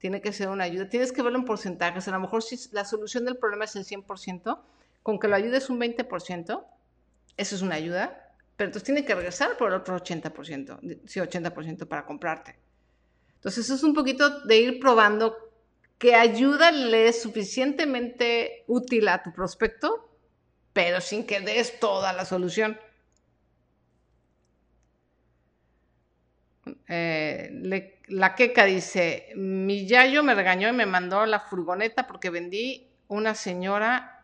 tiene 0.02 0.20
que 0.20 0.34
ser 0.34 0.50
una 0.50 0.64
ayuda. 0.64 0.90
Tienes 0.90 1.12
que 1.12 1.22
verlo 1.22 1.38
en 1.38 1.46
porcentajes. 1.46 2.08
A 2.08 2.12
lo 2.12 2.20
mejor 2.20 2.42
si 2.42 2.58
la 2.72 2.86
solución 2.86 3.24
del 3.24 3.38
problema 3.38 3.66
es 3.66 3.76
el 3.76 3.86
100%, 3.86 4.60
con 5.04 5.20
que 5.20 5.28
lo 5.28 5.36
ayudes 5.36 5.70
un 5.70 5.80
20%, 5.80 6.66
eso 7.38 7.56
es 7.56 7.62
una 7.62 7.76
ayuda, 7.76 8.34
pero 8.58 8.68
entonces 8.68 8.84
tiene 8.84 9.06
que 9.06 9.14
regresar 9.14 9.58
por 9.58 9.70
el 9.70 9.76
otro 9.76 9.96
80%, 9.96 11.02
sí, 11.06 11.20
80% 11.20 11.88
para 11.88 12.06
comprarte. 12.06 12.58
Entonces 13.36 13.70
es 13.70 13.84
un 13.84 13.94
poquito 13.94 14.42
de 14.42 14.58
ir 14.58 14.80
probando 14.80 15.36
qué 16.00 16.16
ayuda 16.16 16.72
le 16.72 17.08
es 17.08 17.22
suficientemente 17.22 18.64
útil 18.68 19.08
a 19.08 19.22
tu 19.22 19.32
prospecto, 19.32 20.10
pero 20.74 21.00
sin 21.00 21.28
que 21.28 21.42
des 21.42 21.80
toda 21.80 22.12
la 22.12 22.26
solución. 22.26 22.80
Eh, 26.88 27.50
la 28.08 28.36
queca 28.36 28.66
dice, 28.66 29.34
mi 29.36 29.88
yayo 29.88 30.24
me 30.24 30.36
regañó 30.36 30.70
y 30.70 30.74
me 30.74 30.86
mandó 30.86 31.26
la 31.26 31.40
furgoneta 31.40 32.08
porque 32.08 32.30
vendí 32.30 32.92
una 33.08 33.34
señora 33.34 34.22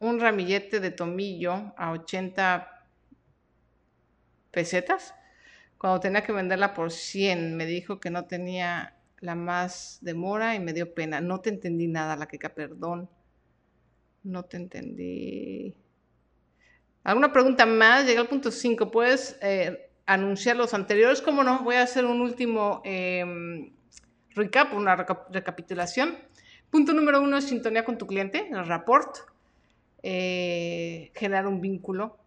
un 0.00 0.18
ramillete 0.18 0.80
de 0.80 0.90
tomillo 0.90 1.72
a 1.76 1.92
80 1.92 2.86
pesetas. 4.50 5.14
Cuando 5.78 6.00
tenía 6.00 6.24
que 6.24 6.32
venderla 6.32 6.74
por 6.74 6.90
100, 6.90 7.56
me 7.56 7.66
dijo 7.66 8.00
que 8.00 8.10
no 8.10 8.24
tenía 8.24 8.96
la 9.20 9.34
más 9.34 9.98
demora 10.00 10.54
y 10.54 10.60
me 10.60 10.72
dio 10.72 10.94
pena. 10.94 11.20
No 11.20 11.40
te 11.40 11.50
entendí 11.50 11.86
nada, 11.86 12.16
la 12.16 12.26
queca, 12.26 12.54
perdón. 12.54 13.08
No 14.22 14.44
te 14.44 14.56
entendí. 14.56 15.74
¿Alguna 17.04 17.32
pregunta 17.32 17.64
más? 17.66 18.06
Llegué 18.06 18.18
al 18.18 18.28
punto 18.28 18.50
5. 18.50 18.90
¿Puedes 18.90 19.38
eh, 19.42 19.89
anunciar 20.10 20.56
los 20.56 20.74
anteriores. 20.74 21.22
Como 21.22 21.44
no, 21.44 21.62
voy 21.62 21.76
a 21.76 21.82
hacer 21.82 22.04
un 22.04 22.20
último 22.20 22.82
em, 22.84 23.72
recap, 24.34 24.74
una 24.74 24.96
recapitulación. 24.96 26.18
Punto 26.68 26.92
número 26.92 27.20
uno 27.20 27.36
es 27.36 27.44
sintonía 27.44 27.84
con 27.84 27.96
tu 27.96 28.06
cliente, 28.06 28.48
el 28.50 28.66
rapport, 28.66 29.16
eh, 30.02 31.12
generar 31.14 31.46
un 31.46 31.60
vínculo. 31.60 32.18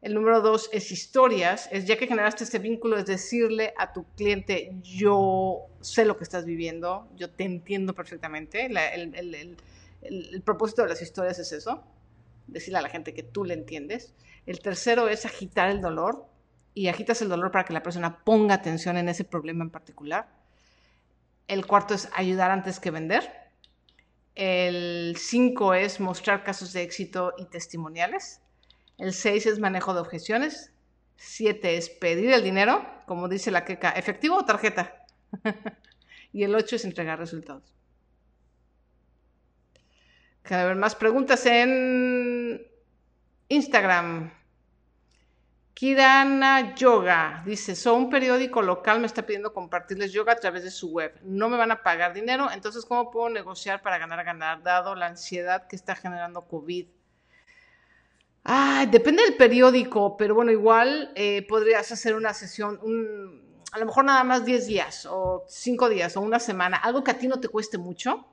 El 0.00 0.14
número 0.14 0.40
dos 0.40 0.68
es 0.72 0.90
historias, 0.90 1.68
es 1.70 1.84
ya 1.84 1.96
que 1.96 2.08
generaste 2.08 2.42
este 2.42 2.58
vínculo, 2.58 2.96
es 2.96 3.06
decirle 3.06 3.72
a 3.78 3.92
tu 3.92 4.04
cliente, 4.16 4.72
yo 4.82 5.66
sé 5.80 6.04
lo 6.04 6.16
que 6.16 6.24
estás 6.24 6.44
viviendo, 6.44 7.08
yo 7.14 7.30
te 7.30 7.44
entiendo 7.44 7.94
perfectamente. 7.94 8.66
el, 8.66 10.42
propósito 10.44 10.82
de 10.82 10.88
las 10.88 11.02
historias 11.02 11.38
es 11.38 11.52
eso, 11.52 11.84
decirle 12.48 12.80
a 12.80 12.82
la 12.82 12.88
gente 12.88 13.14
que 13.14 13.22
tú 13.22 13.44
le 13.44 13.54
entiendes. 13.54 14.12
El 14.44 14.58
tercero 14.58 15.08
es 15.08 15.24
agitar 15.24 15.70
el 15.70 15.80
dolor 15.80 16.31
y 16.74 16.88
agitas 16.88 17.22
el 17.22 17.28
dolor 17.28 17.50
para 17.50 17.64
que 17.64 17.72
la 17.72 17.82
persona 17.82 18.24
ponga 18.24 18.54
atención 18.54 18.96
en 18.96 19.08
ese 19.08 19.24
problema 19.24 19.64
en 19.64 19.70
particular. 19.70 20.28
El 21.48 21.66
cuarto 21.66 21.94
es 21.94 22.08
ayudar 22.14 22.50
antes 22.50 22.80
que 22.80 22.90
vender. 22.90 23.30
El 24.34 25.16
cinco 25.18 25.74
es 25.74 26.00
mostrar 26.00 26.44
casos 26.44 26.72
de 26.72 26.82
éxito 26.82 27.34
y 27.36 27.46
testimoniales. 27.46 28.40
El 28.96 29.12
seis 29.12 29.46
es 29.46 29.58
manejo 29.58 29.92
de 29.92 30.00
objeciones. 30.00 30.72
Siete 31.16 31.76
es 31.76 31.90
pedir 31.90 32.32
el 32.32 32.42
dinero, 32.42 32.86
como 33.06 33.28
dice 33.28 33.50
la 33.50 33.64
queca, 33.64 33.90
efectivo 33.90 34.36
o 34.36 34.44
tarjeta. 34.44 35.04
y 36.32 36.44
el 36.44 36.54
ocho 36.54 36.76
es 36.76 36.84
entregar 36.84 37.18
resultados. 37.18 37.74
Cada 40.42 40.64
ver 40.64 40.76
más 40.76 40.94
preguntas 40.94 41.44
en 41.46 42.66
Instagram. 43.48 44.32
Kirana 45.74 46.74
Yoga 46.74 47.42
dice, 47.46 47.74
so 47.74 47.94
un 47.94 48.10
periódico 48.10 48.60
local 48.62 49.00
me 49.00 49.06
está 49.06 49.24
pidiendo 49.24 49.52
compartirles 49.52 50.12
yoga 50.12 50.34
a 50.34 50.36
través 50.36 50.64
de 50.64 50.70
su 50.70 50.90
web. 50.90 51.18
No 51.22 51.48
me 51.48 51.56
van 51.56 51.70
a 51.70 51.82
pagar 51.82 52.12
dinero, 52.12 52.50
entonces 52.52 52.84
¿cómo 52.84 53.10
puedo 53.10 53.30
negociar 53.30 53.82
para 53.82 53.98
ganar, 53.98 54.24
ganar, 54.24 54.62
dado 54.62 54.94
la 54.94 55.06
ansiedad 55.06 55.66
que 55.66 55.76
está 55.76 55.94
generando 55.94 56.46
COVID? 56.46 56.86
Ah, 58.44 58.86
depende 58.90 59.22
del 59.22 59.36
periódico, 59.36 60.16
pero 60.16 60.34
bueno, 60.34 60.50
igual 60.50 61.12
eh, 61.14 61.46
podrías 61.48 61.90
hacer 61.90 62.16
una 62.16 62.34
sesión, 62.34 62.78
a 63.72 63.78
lo 63.78 63.86
mejor 63.86 64.04
nada 64.04 64.24
más 64.24 64.44
10 64.44 64.66
días 64.66 65.06
o 65.06 65.44
5 65.48 65.88
días 65.88 66.16
o 66.16 66.20
una 66.20 66.38
semana, 66.38 66.76
algo 66.76 67.02
que 67.02 67.12
a 67.12 67.18
ti 67.18 67.28
no 67.28 67.40
te 67.40 67.48
cueste 67.48 67.78
mucho 67.78 68.26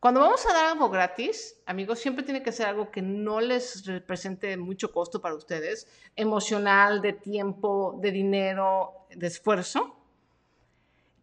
cuando 0.00 0.20
vamos 0.20 0.46
a 0.46 0.52
dar 0.52 0.66
algo 0.66 0.88
gratis, 0.90 1.56
amigos, 1.66 1.98
siempre 1.98 2.24
tiene 2.24 2.42
que 2.42 2.52
ser 2.52 2.66
algo 2.66 2.90
que 2.90 3.02
no 3.02 3.40
les 3.40 3.84
represente 3.84 4.56
mucho 4.56 4.92
costo 4.92 5.20
para 5.20 5.34
ustedes, 5.34 5.88
emocional, 6.14 7.02
de 7.02 7.14
tiempo, 7.14 7.98
de 8.00 8.12
dinero, 8.12 9.06
de 9.10 9.26
esfuerzo. 9.26 9.96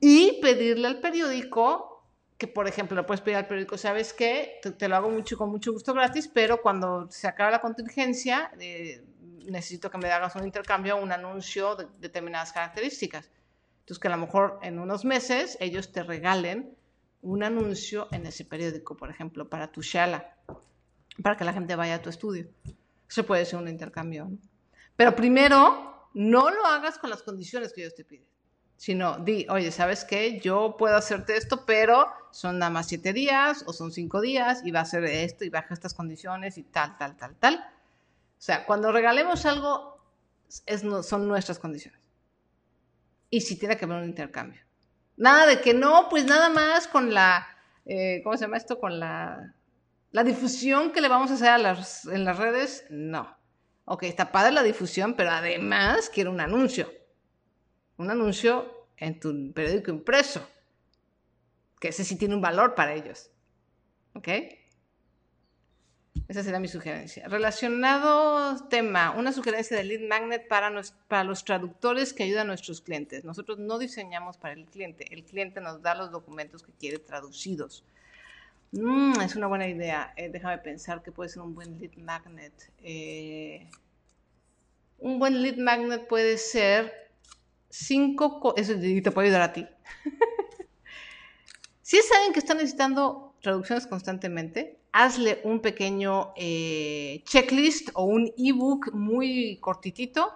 Y 0.01 0.41
pedirle 0.41 0.87
al 0.87 0.99
periódico, 0.99 2.03
que 2.37 2.47
por 2.47 2.67
ejemplo 2.67 2.97
le 2.97 3.03
puedes 3.03 3.21
pedir 3.21 3.37
al 3.37 3.47
periódico, 3.47 3.77
¿sabes 3.77 4.11
qué? 4.11 4.59
Te, 4.77 4.89
lo 4.89 4.97
hago 4.97 5.09
mucho 5.09 5.37
con 5.37 5.49
mucho 5.49 5.71
gusto 5.71 5.93
gratis, 5.93 6.27
pero 6.27 6.61
cuando 6.61 7.09
se 7.09 7.27
acabe 7.27 7.51
la 7.51 7.61
contingencia, 7.61 8.51
eh, 8.59 9.05
necesito 9.45 9.89
que 9.89 9.97
me 9.97 10.11
hagas 10.11 10.35
un 10.35 10.43
intercambio, 10.43 10.97
un 10.97 11.13
anuncio 11.13 11.77
de 11.77 11.87
determinadas 11.99 12.51
características. 12.51 13.31
Entonces, 13.79 13.99
que 13.99 14.07
a 14.09 14.11
lo 14.11 14.17
mejor 14.17 14.59
en 14.63 14.79
unos 14.79 15.05
meses 15.05 15.57
ellos 15.61 15.93
te 15.93 16.03
regalen 16.03 16.75
un 17.25 17.43
anuncio 17.43 18.07
en 18.11 18.27
ese 18.27 18.45
periódico, 18.45 18.95
por 18.95 19.09
ejemplo, 19.09 19.49
para 19.49 19.71
tu 19.71 19.81
shala, 19.81 20.37
para 21.23 21.35
que 21.35 21.43
la 21.43 21.53
gente 21.53 21.75
vaya 21.75 21.95
a 21.95 22.01
tu 22.01 22.09
estudio. 22.09 22.47
Eso 23.09 23.25
puede 23.25 23.45
ser 23.45 23.59
un 23.59 23.67
intercambio. 23.67 24.29
Pero 24.95 25.15
primero, 25.15 26.07
no 26.13 26.51
lo 26.51 26.65
hagas 26.67 26.99
con 26.99 27.09
las 27.09 27.23
condiciones 27.23 27.73
que 27.73 27.81
ellos 27.81 27.95
te 27.95 28.05
piden, 28.05 28.27
sino 28.77 29.17
di, 29.17 29.47
oye, 29.49 29.71
¿sabes 29.71 30.05
qué? 30.05 30.39
Yo 30.39 30.75
puedo 30.77 30.95
hacerte 30.95 31.35
esto, 31.35 31.65
pero 31.65 32.07
son 32.29 32.59
nada 32.59 32.69
más 32.69 32.87
siete 32.87 33.11
días 33.11 33.63
o 33.65 33.73
son 33.73 33.91
cinco 33.91 34.21
días 34.21 34.61
y 34.63 34.69
va 34.69 34.81
a 34.81 34.85
ser 34.85 35.03
esto 35.05 35.43
y 35.45 35.49
baja 35.49 35.73
estas 35.73 35.95
condiciones 35.95 36.59
y 36.59 36.63
tal, 36.63 36.95
tal, 36.97 37.17
tal, 37.17 37.35
tal. 37.37 37.55
O 37.55 38.41
sea, 38.41 38.67
cuando 38.67 38.91
regalemos 38.91 39.47
algo, 39.47 39.97
es, 40.67 40.83
son 41.01 41.27
nuestras 41.27 41.57
condiciones. 41.57 42.01
Y 43.31 43.41
si 43.41 43.57
tiene 43.57 43.77
que 43.77 43.85
haber 43.85 43.97
un 43.97 44.09
intercambio. 44.09 44.64
Nada 45.17 45.45
de 45.45 45.61
que 45.61 45.73
no, 45.73 46.07
pues 46.09 46.25
nada 46.25 46.49
más 46.49 46.87
con 46.87 47.13
la, 47.13 47.47
eh, 47.85 48.21
¿cómo 48.23 48.35
se 48.37 48.45
llama 48.45 48.57
esto? 48.57 48.79
Con 48.79 48.99
la, 48.99 49.53
la 50.11 50.23
difusión 50.23 50.91
que 50.91 51.01
le 51.01 51.07
vamos 51.07 51.31
a 51.31 51.35
hacer 51.35 51.49
a 51.49 51.57
las, 51.57 52.05
en 52.05 52.25
las 52.25 52.37
redes, 52.37 52.85
no. 52.89 53.37
Ok, 53.85 54.03
está 54.03 54.31
padre 54.31 54.51
la 54.51 54.63
difusión, 54.63 55.13
pero 55.15 55.31
además 55.31 56.09
quiero 56.09 56.31
un 56.31 56.41
anuncio. 56.41 56.91
Un 57.97 58.09
anuncio 58.09 58.87
en 58.97 59.19
tu 59.19 59.53
periódico 59.53 59.91
impreso. 59.91 60.47
Que 61.79 61.89
ese 61.89 62.03
sí 62.03 62.17
tiene 62.17 62.35
un 62.35 62.41
valor 62.41 62.75
para 62.75 62.93
ellos. 62.93 63.29
¿Ok? 64.13 64.27
Esa 66.27 66.43
sería 66.43 66.59
mi 66.59 66.67
sugerencia. 66.67 67.27
Relacionado 67.27 68.67
tema, 68.67 69.11
una 69.11 69.31
sugerencia 69.31 69.77
de 69.77 69.83
lead 69.83 70.07
magnet 70.09 70.47
para, 70.47 70.71
para 71.07 71.23
los 71.23 71.45
traductores 71.45 72.13
que 72.13 72.23
ayudan 72.23 72.47
a 72.47 72.49
nuestros 72.49 72.81
clientes. 72.81 73.23
Nosotros 73.23 73.59
no 73.59 73.77
diseñamos 73.77 74.37
para 74.37 74.55
el 74.55 74.65
cliente, 74.65 75.05
el 75.13 75.23
cliente 75.23 75.61
nos 75.61 75.81
da 75.83 75.93
los 75.93 76.11
documentos 76.11 76.63
que 76.63 76.71
quiere 76.73 76.97
traducidos. 76.97 77.83
Mm, 78.71 79.21
es 79.21 79.35
una 79.35 79.47
buena 79.47 79.67
idea. 79.67 80.13
Eh, 80.17 80.29
déjame 80.29 80.57
pensar 80.57 81.03
que 81.03 81.11
puede 81.11 81.29
ser 81.29 81.43
un 81.43 81.53
buen 81.53 81.79
lead 81.79 81.95
magnet. 81.97 82.53
Eh, 82.79 83.69
un 84.97 85.19
buen 85.19 85.41
lead 85.43 85.57
magnet 85.57 86.07
puede 86.07 86.37
ser 86.37 87.11
cinco... 87.69 88.55
Eso 88.57 88.73
te 88.73 89.11
puede 89.11 89.27
ayudar 89.27 89.43
a 89.43 89.53
ti. 89.53 89.67
si 91.83 91.97
es 91.97 92.11
alguien 92.13 92.33
que 92.33 92.39
está 92.39 92.55
necesitando 92.55 93.35
traducciones 93.41 93.85
constantemente, 93.85 94.79
hazle 94.95 95.41
un 95.43 95.59
pequeño 95.59 96.31
eh, 96.37 97.21
checklist 97.25 97.89
o 97.95 98.05
un 98.05 98.31
ebook 98.37 98.93
muy 98.93 99.57
cortitito. 99.59 100.31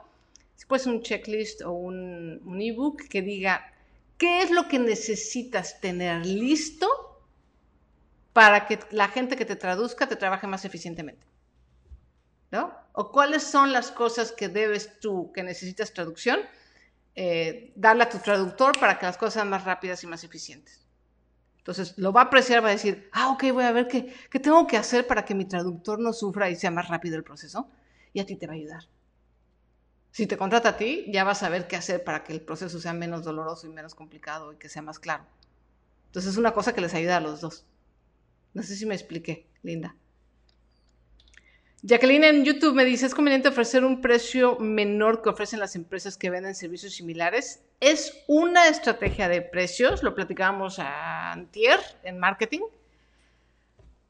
Ser 0.55 0.93
un 0.93 1.01
checklist 1.01 1.61
o 1.61 1.71
un, 1.71 2.41
un 2.43 2.61
ebook 2.61 3.07
que 3.07 3.21
diga 3.21 3.73
qué 4.17 4.41
es 4.41 4.51
lo 4.51 4.67
que 4.67 4.77
necesitas 4.77 5.79
tener 5.79 6.25
listo 6.25 6.87
para 8.33 8.67
que 8.67 8.79
la 8.91 9.07
gente 9.07 9.37
que 9.37 9.45
te 9.45 9.55
traduzca 9.55 10.07
te 10.07 10.17
trabaje 10.17 10.45
más 10.45 10.65
eficientemente. 10.65 11.25
¿No? 12.51 12.73
O 12.91 13.13
cuáles 13.13 13.43
son 13.43 13.71
las 13.71 13.91
cosas 13.91 14.33
que 14.33 14.49
debes 14.49 14.99
tú, 14.99 15.31
que 15.31 15.41
necesitas 15.41 15.93
traducción, 15.93 16.39
eh, 17.15 17.71
darle 17.75 18.03
a 18.03 18.09
tu 18.09 18.19
traductor 18.19 18.77
para 18.77 18.99
que 18.99 19.05
las 19.05 19.17
cosas 19.17 19.35
sean 19.35 19.49
más 19.49 19.63
rápidas 19.63 20.03
y 20.03 20.07
más 20.07 20.25
eficientes. 20.25 20.88
Entonces 21.59 21.97
lo 21.97 22.11
va 22.11 22.21
a 22.21 22.23
apreciar, 22.25 22.63
va 22.63 22.69
a 22.69 22.71
decir, 22.71 23.09
ah, 23.13 23.29
ok, 23.29 23.51
voy 23.53 23.63
a 23.63 23.71
ver 23.71 23.87
qué, 23.87 24.13
qué 24.29 24.39
tengo 24.39 24.65
que 24.65 24.77
hacer 24.77 25.05
para 25.05 25.23
que 25.23 25.35
mi 25.35 25.45
traductor 25.45 25.99
no 25.99 26.13
sufra 26.13 26.49
y 26.49 26.55
sea 26.55 26.71
más 26.71 26.87
rápido 26.87 27.15
el 27.15 27.23
proceso. 27.23 27.69
Y 28.13 28.19
a 28.19 28.25
ti 28.25 28.35
te 28.35 28.47
va 28.47 28.53
a 28.53 28.55
ayudar. 28.55 28.83
Si 30.11 30.25
te 30.25 30.37
contrata 30.37 30.69
a 30.69 30.77
ti, 30.77 31.05
ya 31.09 31.23
vas 31.23 31.43
a 31.43 31.49
ver 31.49 31.67
qué 31.67 31.75
hacer 31.75 32.03
para 32.03 32.23
que 32.23 32.33
el 32.33 32.41
proceso 32.41 32.79
sea 32.79 32.93
menos 32.93 33.23
doloroso 33.23 33.67
y 33.67 33.69
menos 33.69 33.93
complicado 33.95 34.51
y 34.53 34.57
que 34.57 34.69
sea 34.69 34.81
más 34.81 34.99
claro. 34.99 35.25
Entonces 36.07 36.31
es 36.31 36.37
una 36.37 36.53
cosa 36.53 36.73
que 36.73 36.81
les 36.81 36.93
ayuda 36.93 37.17
a 37.17 37.21
los 37.21 37.41
dos. 37.41 37.65
No 38.53 38.63
sé 38.63 38.75
si 38.75 38.85
me 38.85 38.95
expliqué, 38.95 39.45
linda. 39.61 39.95
Jacqueline 41.81 42.25
en 42.25 42.43
YouTube 42.43 42.75
me 42.75 42.83
dice, 42.83 43.05
¿es 43.05 43.15
conveniente 43.15 43.47
ofrecer 43.47 43.85
un 43.85 44.01
precio 44.01 44.57
menor 44.59 45.21
que 45.21 45.29
ofrecen 45.29 45.61
las 45.61 45.77
empresas 45.77 46.17
que 46.17 46.29
venden 46.29 46.53
servicios 46.53 46.93
similares? 46.93 47.63
Es 47.79 48.21
una 48.27 48.67
estrategia 48.67 49.29
de 49.29 49.41
precios, 49.41 50.03
lo 50.03 50.13
platicábamos 50.13 50.77
antier 50.79 51.79
en 52.03 52.19
marketing. 52.19 52.59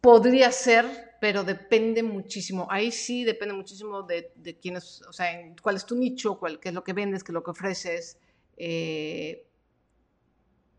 Podría 0.01 0.51
ser, 0.51 1.15
pero 1.21 1.43
depende 1.43 2.01
muchísimo. 2.01 2.67
Ahí 2.71 2.91
sí 2.91 3.23
depende 3.23 3.53
muchísimo 3.53 4.01
de, 4.01 4.31
de 4.35 4.57
quién 4.57 4.77
es, 4.77 5.03
o 5.03 5.13
sea, 5.13 5.29
cuál 5.61 5.75
es 5.75 5.85
tu 5.85 5.95
nicho, 5.95 6.39
cuál, 6.39 6.59
qué 6.59 6.69
es 6.69 6.75
lo 6.75 6.83
que 6.83 6.93
vendes, 6.93 7.23
qué 7.23 7.31
es 7.31 7.35
lo 7.35 7.43
que 7.43 7.51
ofreces, 7.51 8.17
eh, 8.57 9.45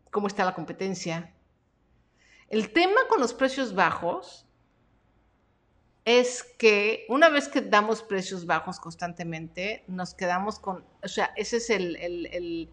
cómo 0.09 0.27
está 0.27 0.43
la 0.43 0.53
competencia. 0.53 1.33
El 2.49 2.73
tema 2.73 3.07
con 3.07 3.21
los 3.21 3.33
precios 3.33 3.73
bajos 3.73 4.45
es 6.05 6.43
que 6.57 7.05
una 7.09 7.29
vez 7.29 7.47
que 7.47 7.61
damos 7.61 8.01
precios 8.01 8.45
bajos 8.45 8.79
constantemente, 8.79 9.83
nos 9.87 10.13
quedamos 10.13 10.59
con, 10.59 10.83
o 11.03 11.07
sea, 11.07 11.31
ese 11.35 11.57
es 11.57 11.69
el, 11.69 12.69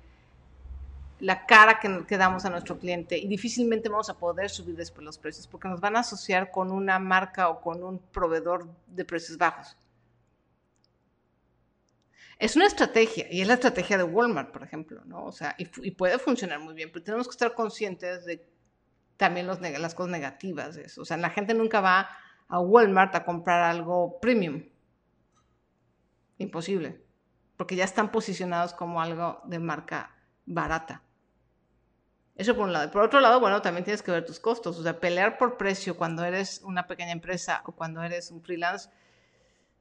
la 1.20 1.44
cara 1.46 1.78
que, 1.78 2.16
damos 2.16 2.44
a 2.44 2.50
nuestro 2.50 2.78
cliente 2.78 3.18
y 3.18 3.28
difícilmente 3.28 3.88
vamos 3.88 4.08
a 4.08 4.18
poder 4.18 4.48
subir 4.48 4.76
después 4.76 5.04
los 5.04 5.18
precios 5.18 5.46
porque 5.46 5.68
nos 5.68 5.80
van 5.80 5.96
a 5.96 6.00
asociar 6.00 6.50
con 6.50 6.70
una 6.70 6.98
marca 6.98 7.48
o 7.48 7.60
con 7.60 7.82
un 7.84 7.98
proveedor 7.98 8.66
de 8.86 9.04
precios 9.04 9.36
bajos. 9.36 9.76
Es 12.38 12.54
una 12.54 12.66
estrategia 12.66 13.26
y 13.30 13.42
es 13.42 13.48
la 13.48 13.54
estrategia 13.54 13.98
de 13.98 14.04
Walmart, 14.04 14.52
por 14.52 14.62
ejemplo, 14.62 15.02
¿no? 15.04 15.24
O 15.24 15.32
sea, 15.32 15.56
y, 15.58 15.90
puede 15.90 16.18
funcionar 16.20 16.60
muy 16.60 16.72
bien, 16.72 16.90
pero 16.92 17.04
tenemos 17.04 17.26
que 17.26 17.32
estar 17.32 17.52
conscientes 17.52 18.24
de 18.24 18.46
también 19.16 19.48
los, 19.48 19.60
las 19.60 19.94
cosas 19.96 20.12
negativas 20.12 20.76
de 20.76 20.84
eso. 20.84 21.02
O 21.02 21.04
sea, 21.04 21.16
la 21.16 21.30
gente 21.30 21.52
nunca 21.52 21.80
va 21.80 22.08
a 22.48 22.60
Walmart 22.60 23.14
a 23.14 23.24
comprar 23.24 23.62
algo 23.62 24.18
premium. 24.20 24.64
Imposible, 26.38 27.02
porque 27.56 27.76
ya 27.76 27.84
están 27.84 28.10
posicionados 28.10 28.72
como 28.72 29.00
algo 29.00 29.40
de 29.44 29.58
marca 29.58 30.16
barata. 30.46 31.02
Eso 32.36 32.54
por 32.54 32.66
un 32.66 32.72
lado. 32.72 32.90
Por 32.92 33.02
otro 33.02 33.20
lado, 33.20 33.40
bueno, 33.40 33.60
también 33.60 33.84
tienes 33.84 34.02
que 34.02 34.12
ver 34.12 34.24
tus 34.24 34.38
costos. 34.38 34.78
O 34.78 34.82
sea, 34.84 35.00
pelear 35.00 35.38
por 35.38 35.56
precio 35.56 35.96
cuando 35.96 36.24
eres 36.24 36.62
una 36.62 36.86
pequeña 36.86 37.10
empresa 37.10 37.62
o 37.66 37.72
cuando 37.72 38.02
eres 38.02 38.30
un 38.30 38.42
freelance 38.42 38.88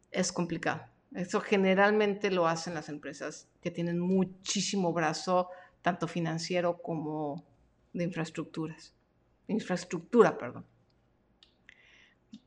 es 0.10 0.32
complicado. 0.32 0.82
Eso 1.14 1.40
generalmente 1.40 2.32
lo 2.32 2.48
hacen 2.48 2.74
las 2.74 2.90
empresas 2.90 3.48
que 3.62 3.70
tienen 3.70 4.00
muchísimo 4.00 4.92
brazo, 4.92 5.50
tanto 5.84 6.08
financiero 6.08 6.82
como 6.82 7.46
de 7.94 8.04
infraestructuras. 8.04 8.94
Infraestructura, 9.48 10.38
perdón. 10.38 10.66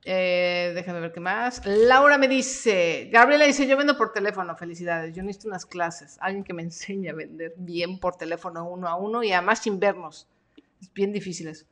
Eh, 0.04 0.72
déjame 0.74 1.00
ver 1.00 1.12
qué 1.12 1.20
más. 1.20 1.64
Laura 1.66 2.16
me 2.16 2.28
dice, 2.28 3.08
Gabriela 3.12 3.44
dice, 3.44 3.66
yo 3.66 3.76
vendo 3.76 3.96
por 3.96 4.12
teléfono, 4.12 4.56
felicidades, 4.56 5.14
yo 5.14 5.22
necesito 5.22 5.48
unas 5.48 5.66
clases, 5.66 6.16
alguien 6.20 6.44
que 6.44 6.54
me 6.54 6.62
enseñe 6.70 7.08
a 7.08 7.14
vender 7.14 7.54
bien 7.56 7.98
por 7.98 8.16
teléfono 8.16 8.68
uno 8.68 8.88
a 8.88 8.96
uno 8.96 9.22
y 9.22 9.32
además 9.32 9.60
sin 9.60 9.78
vernos. 9.78 10.26
Es 10.80 10.92
bien 10.92 11.12
difícil 11.12 11.48
eso. 11.48 11.66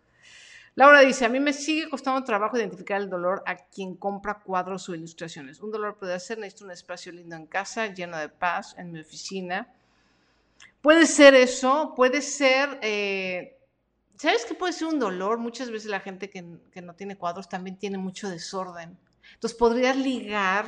Laura 0.75 1.01
dice, 1.01 1.25
a 1.25 1.29
mí 1.29 1.41
me 1.41 1.53
sigue 1.53 1.91
costando 1.91 2.23
trabajo 2.23 2.57
identificar 2.57 3.01
el 3.01 3.11
dolor 3.11 3.43
a 3.47 3.57
quien 3.57 3.97
compra 3.97 4.39
cuadros 4.39 4.89
o 4.89 4.95
ilustraciones. 4.95 5.61
Un 5.61 5.73
dolor 5.73 5.97
puede 5.99 6.21
ser, 6.21 6.39
necesito 6.39 6.67
un 6.67 6.71
espacio 6.71 7.11
lindo 7.11 7.35
en 7.35 7.47
casa, 7.47 7.93
lleno 7.93 8.17
de 8.17 8.29
paz, 8.29 8.77
en 8.79 8.93
mi 8.93 9.01
oficina. 9.01 9.75
Puede 10.81 11.07
ser 11.07 11.35
eso, 11.35 11.95
puede 11.97 12.23
ser... 12.23 12.79
Eh, 12.83 13.58
¿Sabes 14.19 14.45
qué 14.47 14.55
puede 14.55 14.73
ser 14.73 14.89
un 14.89 14.99
dolor? 14.99 15.39
Muchas 15.39 15.71
veces 15.71 15.89
la 15.89 16.01
gente 16.01 16.29
que, 16.29 16.43
no 16.43 16.95
tiene 16.97 17.17
cuadros 17.17 17.49
también 17.49 17.79
tiene 17.79 17.99
mucho 17.99 18.29
desorden. 18.29 18.99
Entonces 19.35 19.57
podrías 19.57 19.97
ligar 19.97 20.67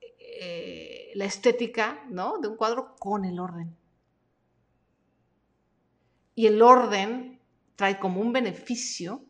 eh, 0.00 1.12
la 1.16 1.26
estética 1.26 2.02
¿no? 2.08 2.38
de 2.38 2.48
un 2.48 2.56
cuadro 2.56 2.96
con 2.96 3.26
el 3.26 3.38
orden. 3.38 3.76
Y 6.34 6.46
el 6.46 6.62
orden 6.62 7.40
trae 7.76 7.98
como 7.98 8.22
un 8.22 8.32
beneficio 8.32 9.22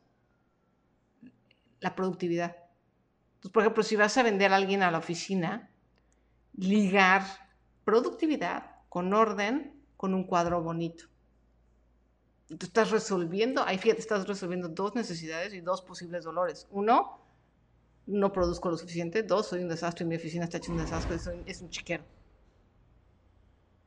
la 1.80 1.96
productividad. 1.96 2.56
Entonces, 3.34 3.52
por 3.52 3.64
ejemplo, 3.64 3.82
si 3.82 3.96
vas 3.96 4.16
a 4.16 4.22
vender 4.22 4.52
a 4.52 4.56
alguien 4.56 4.84
a 4.84 4.92
la 4.92 4.98
oficina, 4.98 5.68
ligar 6.56 7.24
productividad 7.84 8.76
con 8.88 9.12
orden, 9.12 9.84
con 9.96 10.14
un 10.14 10.24
cuadro 10.24 10.62
bonito. 10.62 11.06
Tú 12.58 12.66
estás 12.66 12.90
resolviendo, 12.90 13.64
ahí 13.64 13.78
fíjate, 13.78 14.00
estás 14.00 14.26
resolviendo 14.26 14.68
dos 14.68 14.94
necesidades 14.94 15.54
y 15.54 15.60
dos 15.60 15.82
posibles 15.82 16.24
dolores. 16.24 16.66
Uno, 16.70 17.20
no 18.06 18.32
produzco 18.32 18.70
lo 18.70 18.76
suficiente. 18.76 19.22
Dos, 19.22 19.48
soy 19.48 19.62
un 19.62 19.68
desastre 19.68 20.04
y 20.04 20.08
mi 20.08 20.16
oficina 20.16 20.44
está 20.44 20.58
hecho 20.58 20.72
un 20.72 20.78
desastre, 20.78 21.16
es 21.46 21.60
un 21.60 21.70
chiquero. 21.70 22.04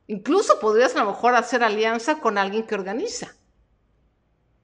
Incluso 0.08 0.58
podrías 0.58 0.96
a 0.96 1.04
lo 1.04 1.10
mejor 1.10 1.34
hacer 1.34 1.62
alianza 1.62 2.18
con 2.20 2.38
alguien 2.38 2.66
que 2.66 2.74
organiza. 2.74 3.34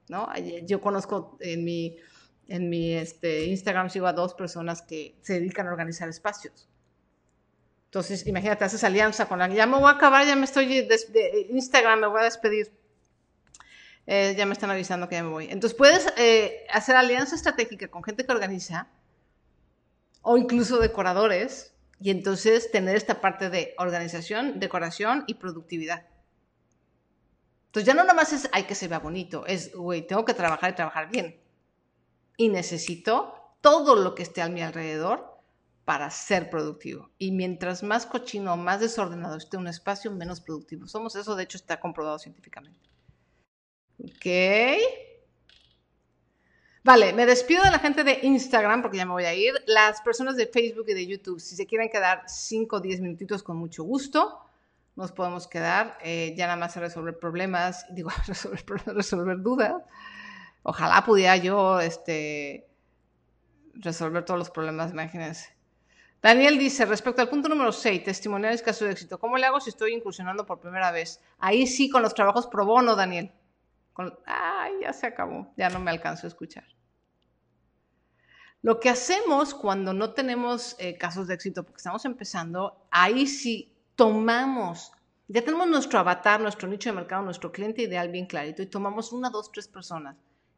¿no? 0.09 0.29
Yo 0.65 0.81
conozco 0.81 1.37
en 1.41 1.65
mi, 1.65 1.97
en 2.49 2.69
mi 2.69 2.95
este, 2.95 3.45
Instagram, 3.45 3.91
sigo 3.91 4.07
a 4.07 4.13
dos 4.13 4.35
personas 4.35 4.83
que 4.83 5.17
se 5.23 5.35
dedican 5.35 5.67
a 5.67 5.71
organizar 5.71 6.09
espacios. 6.09 6.69
Entonces, 7.87 8.27
imagínate, 8.27 8.65
haces 8.65 8.83
alianza 8.85 9.29
con 9.29 9.41
alguien. 9.41 9.59
Ya 9.59 9.67
me 9.67 9.79
voy 9.79 9.89
a 9.89 9.97
acabar, 9.97 10.27
ya 10.27 10.35
me 10.35 10.45
estoy 10.45 10.67
de 10.67 11.47
Instagram, 11.51 12.01
me 12.01 12.07
voy 12.09 12.23
a 12.23 12.25
despedir. 12.25 12.73
Eh, 14.07 14.35
ya 14.37 14.45
me 14.47 14.53
están 14.53 14.71
avisando 14.71 15.09
que 15.09 15.17
ya 15.17 15.23
me 15.23 15.31
voy. 15.31 15.47
Entonces 15.51 15.77
puedes 15.77 16.07
eh, 16.17 16.67
hacer 16.71 16.97
alianza 16.97 17.35
estratégica 17.35 17.89
con 17.89 18.03
gente 18.03 18.25
que 18.25 18.33
organiza 18.33 18.89
o 20.23 20.37
incluso 20.37 20.79
decoradores 20.79 21.75
y 22.01 22.11
entonces 22.11 22.71
tener 22.71 22.97
esta 22.97 23.21
parte 23.21 23.51
de 23.51 23.75
organización, 23.79 24.61
decoración 24.61 25.25
y 25.27 25.35
productividad. 25.35 26.07
Entonces 27.67 27.87
ya 27.87 27.95
no 27.95 28.05
nada 28.05 28.23
es, 28.23 28.49
hay 28.53 28.65
que 28.65 28.75
se 28.75 28.89
vea 28.89 28.99
bonito, 28.99 29.47
es, 29.47 29.75
güey, 29.75 30.07
tengo 30.07 30.25
que 30.25 30.35
trabajar 30.35 30.71
y 30.71 30.75
trabajar 30.77 31.11
bien. 31.11 31.41
Y 32.37 32.49
necesito 32.49 33.57
todo 33.61 33.97
lo 33.97 34.15
que 34.15 34.23
esté 34.23 34.43
a 34.43 34.49
mi 34.49 34.63
alrededor 34.63 35.41
para 35.85 36.11
ser 36.11 36.51
productivo. 36.51 37.11
Y 37.19 37.33
mientras 37.33 37.83
más 37.83 38.07
cochino, 38.07 38.57
más 38.57 38.81
desordenado 38.81 39.37
esté 39.37 39.57
un 39.57 39.69
espacio, 39.69 40.11
menos 40.11 40.41
productivo 40.41 40.87
somos. 40.87 41.17
Eso 41.17 41.37
de 41.37 41.45
hecho 41.45 41.59
está 41.59 41.81
comprobado 41.81 42.19
científicamente. 42.19 42.94
Ok. 44.03 44.27
Vale, 46.85 47.15
me 47.15 47.25
despido 47.25 47.63
de 47.63 47.71
la 47.71 47.79
gente 47.79 48.05
de 48.05 48.19
Instagram 48.23 48.83
porque 48.83 48.99
ya 48.99 49.07
me 49.07 49.13
voy 49.13 49.25
a 49.25 49.35
ir. 49.35 49.55
Las 49.67 50.03
personas 50.03 50.37
de 50.37 50.47
Facebook 50.47 50.85
y 50.89 50.95
de 50.95 51.07
YouTube, 51.07 51.41
si 51.41 51.57
se 51.57 51.67
quieren 51.67 51.89
quedar 51.89 52.25
5 52.27 52.77
o 52.77 52.81
10 52.81 53.01
minutitos 53.01 53.43
con 53.43 53.57
mucho 53.57 53.85
gusto, 53.85 54.41
nos 54.95 55.11
podemos 55.11 55.47
quedar. 55.47 55.97
Eh, 56.03 56.35
ya 56.37 56.47
nada 56.47 56.59
más 56.59 56.77
a 56.77 56.81
resolver 56.81 57.19
problemas, 57.19 57.87
digo, 57.95 58.11
resolver, 58.27 58.63
resolver 58.95 59.41
dudas. 59.41 59.83
Ojalá 60.63 61.03
pudiera 61.05 61.37
yo 61.37 61.81
este, 61.81 62.69
resolver 63.75 64.25
todos 64.25 64.39
los 64.39 64.51
problemas, 64.51 64.93
imagínense. 64.93 65.55
Daniel 66.21 66.59
dice, 66.59 66.87
respecto 66.87 67.21
al 67.21 67.29
punto 67.29 67.49
número 67.51 67.71
6, 67.71 68.03
testimoniales 68.03 68.63
caso 68.63 68.87
de 68.87 68.93
éxito, 68.93 69.19
¿cómo 69.19 69.37
le 69.37 69.45
hago 69.47 69.61
si 69.61 69.71
estoy 69.71 69.93
incursionando 69.93 70.47
por 70.47 70.59
primera 70.59 70.91
vez? 70.91 71.21
Ahí 71.39 71.67
sí, 71.67 71.91
con 71.91 72.01
los 72.01 72.15
trabajos 72.15 72.47
pro 72.47 72.65
bono, 72.65 72.97
Daniel. 72.97 73.31
Ay, 74.27 74.73
ya 74.83 74.93
se 74.93 75.07
acabó, 75.07 75.53
ya 75.57 75.69
no 75.71 75.81
me 75.81 75.91
alcanzo 75.91 76.27
a 76.27 76.29
escuchar. 76.29 76.65
Lo 78.63 78.81
que 78.81 78.89
hacemos 78.89 79.55
cuando 79.55 79.93
no 79.93 80.15
tenemos 80.15 80.75
eh, 80.79 80.97
casos 80.97 81.29
de 81.29 81.35
éxito, 81.35 81.65
porque 81.65 81.79
estamos 81.79 82.05
empezando, 82.07 82.87
ahí 82.91 83.27
sí 83.27 83.75
tomamos, 83.95 84.91
ya 85.29 85.43
tenemos 85.43 85.69
nuestro 85.69 85.99
avatar, 85.99 86.41
nuestro 86.41 86.67
nicho 86.67 86.89
de 86.89 86.97
mercado, 86.97 87.23
nuestro 87.23 87.53
cliente 87.53 87.83
ideal 87.83 88.09
bien 88.09 88.27
clarito 88.27 88.63
y 88.63 88.67
tomamos 88.67 89.13
una, 89.13 89.29
dos, 89.29 89.53
tres 89.53 89.69
personas 89.69 90.17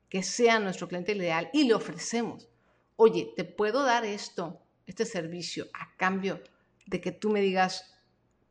que 0.09 0.23
sean 0.23 0.63
nuestro 0.63 0.87
cliente 0.89 1.13
ideal 1.17 1.51
y 1.53 1.65
le 1.65 1.75
ofrecemos, 1.75 2.49
oye, 2.95 3.33
te 3.37 3.45
puedo 3.45 3.83
dar 3.83 4.05
esto, 4.05 4.63
este 4.87 5.05
servicio 5.05 5.67
a 5.75 5.97
cambio 5.97 6.41
de 6.87 7.01
que 7.01 7.13
tú 7.13 7.31
me 7.31 7.41
digas 7.41 7.93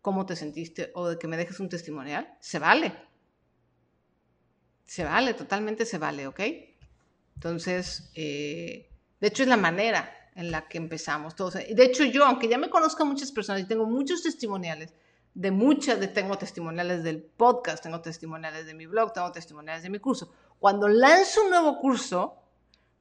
cómo 0.01 0.25
te 0.25 0.35
sentiste 0.35 0.91
o 0.95 1.07
de 1.07 1.17
que 1.17 1.27
me 1.27 1.37
dejes 1.37 1.59
un 1.59 1.69
testimonial, 1.69 2.37
se 2.41 2.59
vale. 2.59 2.93
Se 4.85 5.03
vale, 5.03 5.33
totalmente 5.33 5.85
se 5.85 5.97
vale, 5.97 6.27
¿ok? 6.27 6.39
Entonces, 7.35 8.11
eh, 8.15 8.89
de 9.19 9.27
hecho 9.27 9.43
es 9.43 9.49
la 9.49 9.57
manera 9.57 10.11
en 10.35 10.51
la 10.51 10.67
que 10.67 10.77
empezamos 10.77 11.35
todos. 11.35 11.53
De 11.53 11.83
hecho, 11.83 12.03
yo, 12.03 12.25
aunque 12.25 12.47
ya 12.47 12.57
me 12.57 12.69
conozca 12.69 13.03
muchas 13.03 13.31
personas 13.31 13.61
y 13.61 13.65
tengo 13.65 13.85
muchos 13.85 14.21
testimoniales, 14.21 14.93
de 15.33 15.51
muchas, 15.51 15.99
de, 15.99 16.07
tengo 16.07 16.37
testimoniales 16.37 17.03
del 17.03 17.21
podcast, 17.21 17.83
tengo 17.83 18.01
testimoniales 18.01 18.65
de 18.65 18.73
mi 18.73 18.85
blog, 18.85 19.13
tengo 19.13 19.31
testimoniales 19.31 19.83
de 19.83 19.89
mi 19.89 19.99
curso. 19.99 20.31
Cuando 20.59 20.87
lanzo 20.87 21.43
un 21.43 21.49
nuevo 21.49 21.77
curso, 21.79 22.35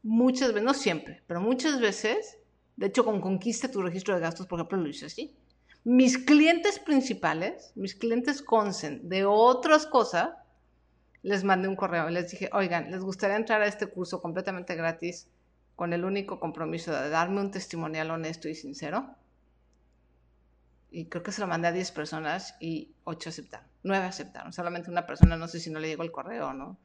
muchas 0.03 0.49
veces, 0.49 0.64
no 0.64 0.74
siempre, 0.74 1.22
pero 1.26 1.41
muchas 1.41 1.80
veces, 1.80 2.39
de 2.76 2.87
hecho, 2.87 3.05
con 3.05 3.20
Conquista 3.20 3.70
tu 3.70 3.82
registro 3.82 4.14
de 4.14 4.20
gastos, 4.20 4.47
por 4.47 4.59
ejemplo, 4.59 4.78
lo 4.78 4.89
hice 4.89 5.07
así. 5.07 5.37
Mis 5.85 6.18
clientes 6.18 6.78
principales, 6.78 7.72
mis 7.74 7.95
clientes 7.95 8.43
consen 8.43 9.09
de 9.09 9.24
otras 9.26 9.87
cosas, 9.87 10.30
les 11.24 11.42
mandé 11.42 11.68
un 11.68 11.74
correo 11.74 12.08
y 12.10 12.12
les 12.12 12.30
dije, 12.30 12.50
oigan, 12.52 12.90
¿les 12.90 13.00
gustaría 13.00 13.36
entrar 13.36 13.62
a 13.62 13.66
este 13.66 13.86
curso 13.86 14.20
completamente 14.20 14.74
gratis 14.74 15.26
con 15.74 15.94
el 15.94 16.04
único 16.04 16.38
compromiso 16.38 16.92
de 16.92 17.08
darme 17.08 17.40
un 17.40 17.50
testimonial 17.50 18.10
honesto 18.10 18.46
y 18.46 18.54
sincero? 18.54 19.16
Y 20.90 21.06
creo 21.06 21.22
que 21.22 21.32
se 21.32 21.40
lo 21.40 21.46
mandé 21.46 21.68
a 21.68 21.72
10 21.72 21.92
personas 21.92 22.54
y 22.60 22.94
8 23.04 23.30
aceptaron, 23.30 23.66
9 23.84 24.04
aceptaron, 24.04 24.52
solamente 24.52 24.90
una 24.90 25.06
persona, 25.06 25.38
no 25.38 25.48
sé 25.48 25.60
si 25.60 25.70
no 25.70 25.80
le 25.80 25.88
llegó 25.88 26.02
el 26.02 26.12
correo 26.12 26.48
o 26.48 26.52
no. 26.52 26.76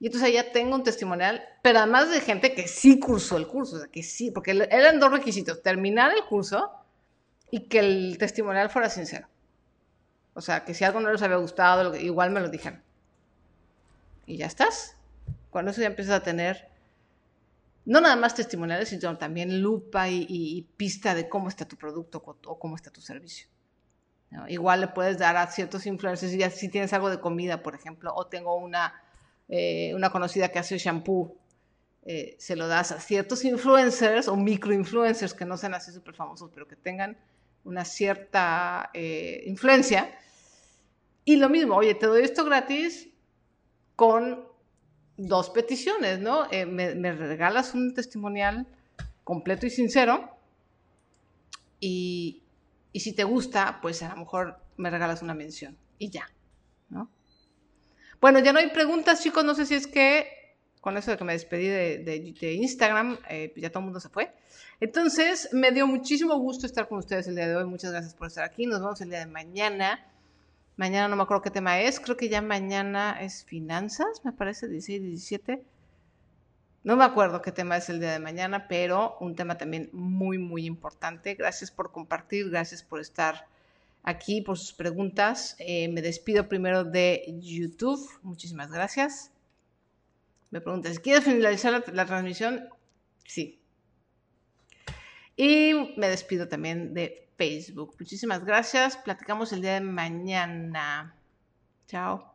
Y 0.00 0.06
entonces 0.06 0.32
ya 0.32 0.52
tengo 0.52 0.74
un 0.74 0.82
testimonial, 0.82 1.44
pero 1.62 1.80
además 1.80 2.10
de 2.10 2.22
gente 2.22 2.54
que 2.54 2.66
sí 2.66 2.98
cursó 2.98 3.36
el 3.36 3.46
curso, 3.46 3.76
o 3.76 3.78
sea, 3.80 3.88
que 3.88 4.02
sí, 4.02 4.30
porque 4.30 4.52
eran 4.70 4.98
dos 4.98 5.12
requisitos, 5.12 5.62
terminar 5.62 6.12
el 6.16 6.24
curso 6.24 6.72
y 7.50 7.68
que 7.68 7.80
el 7.80 8.16
testimonial 8.18 8.70
fuera 8.70 8.88
sincero. 8.88 9.28
O 10.32 10.40
sea, 10.40 10.64
que 10.64 10.72
si 10.72 10.84
algo 10.84 11.00
no 11.00 11.12
les 11.12 11.20
había 11.20 11.36
gustado, 11.36 11.94
igual 11.94 12.30
me 12.30 12.40
lo 12.40 12.48
dijeron 12.48 12.82
y 14.30 14.36
ya 14.36 14.46
estás. 14.46 14.96
Cuando 15.50 15.72
eso 15.72 15.80
ya 15.80 15.88
empiezas 15.88 16.20
a 16.20 16.22
tener 16.22 16.70
no 17.84 18.00
nada 18.00 18.16
más 18.16 18.34
testimoniales, 18.34 18.90
sino 18.90 19.18
también 19.18 19.62
lupa 19.62 20.08
y, 20.08 20.68
pista 20.76 21.14
de 21.14 21.28
cómo 21.28 21.48
está 21.48 21.66
tu 21.66 21.76
producto 21.76 22.22
o 22.46 22.58
cómo 22.58 22.76
está 22.76 22.90
tu 22.90 23.00
servicio. 23.00 23.48
Igual 24.46 24.82
le 24.82 24.88
puedes 24.88 25.18
dar 25.18 25.36
a 25.36 25.48
ciertos 25.48 25.86
influencers, 25.86 26.32
ya 26.32 26.50
si 26.50 26.68
tienes 26.68 26.92
algo 26.92 27.10
de 27.10 27.18
comida, 27.18 27.64
por 27.64 27.74
ejemplo, 27.74 28.12
o 28.14 28.28
tengo 28.28 28.54
una, 28.54 29.02
eh, 29.48 29.92
una 29.94 30.10
conocida 30.10 30.50
que 30.50 30.60
hace 30.60 30.78
shampoo, 30.78 31.36
eh, 32.04 32.36
se 32.38 32.54
lo 32.54 32.68
das 32.68 32.92
a 32.92 33.00
ciertos 33.00 33.44
influencers 33.44 34.28
o 34.28 34.36
microinfluencers 34.36 35.34
que 35.34 35.44
no 35.44 35.56
sean 35.56 35.74
así 35.74 35.90
súper 35.90 36.14
famosos, 36.14 36.50
pero 36.54 36.68
que 36.68 36.76
tengan 36.76 37.18
una 37.64 37.84
cierta 37.84 38.90
eh, 38.94 39.42
influencia. 39.46 40.16
Y 41.24 41.36
lo 41.36 41.48
mismo, 41.48 41.74
oye, 41.74 41.94
te 41.94 42.06
doy 42.06 42.22
esto 42.22 42.44
gratis, 42.44 43.08
con 44.00 44.46
dos 45.18 45.50
peticiones, 45.50 46.20
¿no? 46.20 46.50
Eh, 46.50 46.64
me, 46.64 47.12
regalas 47.12 47.74
un 47.74 47.92
testimonial 47.92 48.66
completo 49.24 49.66
y 49.66 49.70
sincero 49.70 50.38
y, 51.80 52.42
si 52.94 53.12
te 53.12 53.24
gusta, 53.24 53.78
pues 53.82 54.02
a 54.02 54.08
lo 54.08 54.16
mejor 54.16 54.58
me 54.78 54.88
regalas 54.88 55.20
una 55.20 55.34
mención 55.34 55.76
y 55.98 56.08
ya, 56.08 56.26
¿no? 56.88 57.10
Bueno, 58.22 58.38
ya 58.38 58.54
no 58.54 58.60
hay 58.60 58.70
preguntas, 58.70 59.22
chicos, 59.22 59.44
no 59.44 59.54
sé 59.54 59.66
si 59.66 59.74
es 59.74 59.86
que 59.86 60.56
con 60.80 60.96
eso 60.96 61.10
de 61.10 61.18
que 61.18 61.24
me 61.24 61.34
despedí 61.34 61.68
de, 61.68 62.54
Instagram, 62.54 63.18
eh, 63.28 63.52
ya 63.54 63.68
todo 63.68 63.80
el 63.80 63.84
mundo 63.84 64.00
se 64.00 64.08
fue. 64.08 64.32
Entonces, 64.80 65.50
me 65.52 65.72
dio 65.72 65.86
muchísimo 65.86 66.38
gusto 66.38 66.64
estar 66.64 66.88
con 66.88 67.00
ustedes 67.00 67.28
el 67.28 67.34
día 67.34 67.48
de 67.48 67.56
hoy. 67.56 67.66
Muchas 67.66 67.90
gracias 67.90 68.14
por 68.14 68.28
estar 68.28 68.44
aquí. 68.44 68.64
Nos 68.64 68.80
vemos 68.80 68.98
el 69.02 69.10
día 69.10 69.18
de 69.18 69.26
mañana. 69.26 70.06
Mañana 70.80 71.08
no 71.08 71.16
me 71.16 71.24
acuerdo 71.24 71.42
qué 71.42 71.50
tema 71.50 71.78
es. 71.78 72.00
Creo 72.00 72.16
que 72.16 72.30
ya 72.30 72.40
mañana 72.40 73.20
es 73.20 73.44
finanzas, 73.44 74.24
me 74.24 74.32
parece, 74.32 74.66
16, 74.66 75.02
17. 75.02 75.62
No 76.84 76.96
me 76.96 77.04
acuerdo 77.04 77.42
qué 77.42 77.52
tema 77.52 77.76
es 77.76 77.90
el 77.90 78.00
día 78.00 78.12
de 78.12 78.18
mañana, 78.18 78.66
pero 78.66 79.18
un 79.20 79.36
tema 79.36 79.58
también 79.58 79.90
muy, 79.92 80.38
muy 80.38 80.64
importante. 80.64 81.34
Gracias 81.34 81.70
por 81.70 81.92
compartir, 81.92 82.48
gracias 82.48 82.82
por 82.82 82.98
estar 82.98 83.46
aquí, 84.04 84.40
por 84.40 84.56
sus 84.56 84.72
preguntas. 84.72 85.54
Eh, 85.58 85.88
me 85.88 86.00
despido 86.00 86.48
primero 86.48 86.82
de 86.82 87.26
YouTube. 87.42 88.00
Muchísimas 88.22 88.72
gracias. 88.72 89.32
Me 90.50 90.62
preguntas, 90.62 90.98
¿quieres 90.98 91.24
finalizar 91.24 91.72
la, 91.72 91.84
la 91.92 92.06
transmisión? 92.06 92.70
Sí. 93.26 93.60
Y 95.36 95.92
me 95.98 96.08
despido 96.08 96.48
también 96.48 96.94
de 96.94 97.28
Facebook. 97.40 97.96
Muchísimas 97.98 98.44
gracias. 98.44 98.98
Platicamos 98.98 99.54
el 99.54 99.62
día 99.62 99.72
de 99.72 99.80
mañana. 99.80 101.14
Chao. 101.86 102.29